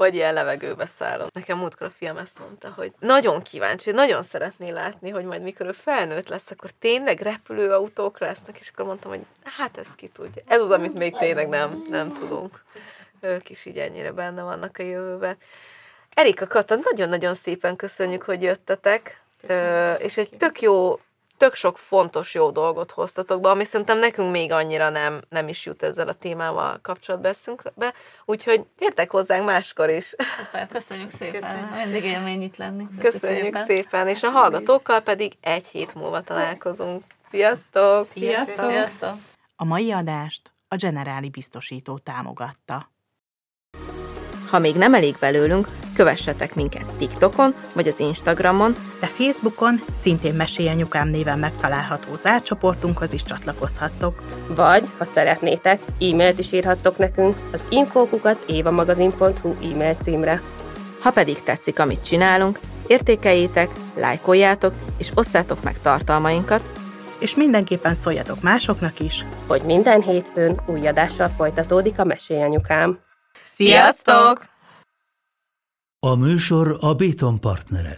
Vagy 0.00 0.14
ilyen 0.14 0.34
levegőbe 0.34 0.86
szállom. 0.86 1.28
Nekem 1.32 1.58
múltkor 1.58 1.86
a 1.86 1.90
fiam 1.90 2.16
ezt 2.16 2.38
mondta, 2.38 2.72
hogy 2.76 2.92
nagyon 2.98 3.42
kíváncsi, 3.42 3.90
nagyon 3.90 4.22
szeretné 4.22 4.70
látni, 4.70 5.10
hogy 5.10 5.24
majd 5.24 5.42
mikor 5.42 5.66
ő 5.66 5.72
felnőtt 5.72 6.28
lesz, 6.28 6.50
akkor 6.50 6.70
tényleg 6.78 7.20
repülőautók 7.20 8.18
lesznek, 8.18 8.58
és 8.58 8.68
akkor 8.68 8.84
mondtam, 8.84 9.10
hogy 9.10 9.20
hát 9.42 9.78
ezt 9.78 9.94
ki 9.94 10.08
tudja. 10.08 10.42
Ez 10.46 10.60
az, 10.60 10.70
amit 10.70 10.98
még 10.98 11.16
tényleg 11.16 11.48
nem, 11.48 11.82
nem 11.88 12.12
tudunk. 12.12 12.64
Ők 13.20 13.50
is 13.50 13.64
így 13.64 13.78
ennyire 13.78 14.12
benne 14.12 14.42
vannak 14.42 14.76
a 14.78 14.82
jövőben. 14.82 15.36
Erika 16.14 16.46
Kata, 16.46 16.78
nagyon-nagyon 16.90 17.34
szépen 17.34 17.76
köszönjük, 17.76 18.22
hogy 18.22 18.42
jöttetek, 18.42 19.20
Köszönöm. 19.40 19.96
és 19.98 20.16
egy 20.16 20.30
tök 20.38 20.60
jó 20.60 21.00
tök 21.40 21.54
sok 21.54 21.78
fontos 21.78 22.34
jó 22.34 22.50
dolgot 22.50 22.90
hoztatok 22.90 23.40
be, 23.40 23.48
ami 23.48 23.64
szerintem 23.64 23.98
nekünk 23.98 24.30
még 24.30 24.52
annyira 24.52 24.88
nem, 24.88 25.20
nem 25.28 25.48
is 25.48 25.66
jut 25.66 25.82
ezzel 25.82 26.08
a 26.08 26.12
témával 26.12 26.78
kapcsolatba 26.82 27.30
be, 27.74 27.94
úgyhogy 28.24 28.64
értek 28.78 29.10
hozzánk 29.10 29.44
máskor 29.44 29.90
is. 29.90 30.14
Szuper, 30.38 30.68
köszönjük 30.68 31.10
szépen, 31.10 31.40
köszönjük 31.40 31.84
mindig 31.84 32.04
élmény 32.04 32.42
itt 32.42 32.56
lenni. 32.56 32.86
Köszönjük 32.98 33.44
szépen. 33.44 33.64
szépen, 33.64 34.08
és 34.08 34.22
a 34.22 34.30
hallgatókkal 34.30 35.00
pedig 35.00 35.36
egy 35.40 35.66
hét 35.66 35.94
múlva 35.94 36.20
találkozunk. 36.20 37.04
Sziasztok! 37.30 38.06
Sziasztok! 38.06 38.70
Sziasztok. 38.70 39.14
A 39.56 39.64
mai 39.64 39.92
adást 39.92 40.52
a 40.68 40.76
Generáli 40.76 41.28
Biztosító 41.28 41.98
támogatta. 41.98 42.90
Ha 44.50 44.58
még 44.58 44.74
nem 44.74 44.94
elég 44.94 45.16
belőlünk, 45.20 45.68
kövessetek 45.94 46.54
minket 46.54 46.84
TikTokon 46.98 47.54
vagy 47.72 47.88
az 47.88 48.00
Instagramon, 48.00 48.74
de 49.00 49.06
Facebookon 49.06 49.80
szintén 49.92 50.34
Mesélyanyukám 50.34 51.08
néven 51.08 51.38
megtalálható 51.38 52.16
zárcsoportunkhoz 52.16 53.12
is 53.12 53.22
csatlakozhattok. 53.22 54.22
Vagy, 54.48 54.84
ha 54.98 55.04
szeretnétek, 55.04 55.80
e-mailt 56.00 56.38
is 56.38 56.52
írhattok 56.52 56.98
nekünk 56.98 57.36
az 57.52 57.66
infókukat 57.68 58.44
évamagazin.hu 58.46 59.54
e-mail 59.72 59.96
címre. 60.02 60.40
Ha 61.00 61.10
pedig 61.10 61.42
tetszik, 61.42 61.78
amit 61.78 62.04
csinálunk, 62.04 62.58
értékeljétek, 62.86 63.70
lájkoljátok 63.96 64.74
és 64.96 65.10
osszátok 65.14 65.62
meg 65.62 65.80
tartalmainkat, 65.82 66.62
és 67.18 67.34
mindenképpen 67.34 67.94
szóljatok 67.94 68.42
másoknak 68.42 69.00
is, 69.00 69.24
hogy 69.46 69.62
minden 69.62 70.02
hétfőn 70.02 70.60
új 70.66 70.86
adással 70.86 71.28
folytatódik 71.28 71.98
a 71.98 72.04
Mesélyanyukám. 72.04 72.98
Sziasztok! 73.60 74.48
A 76.06 76.14
műsor 76.14 76.76
a 76.80 76.94
Béton 76.94 77.40
partnere. 77.40 77.96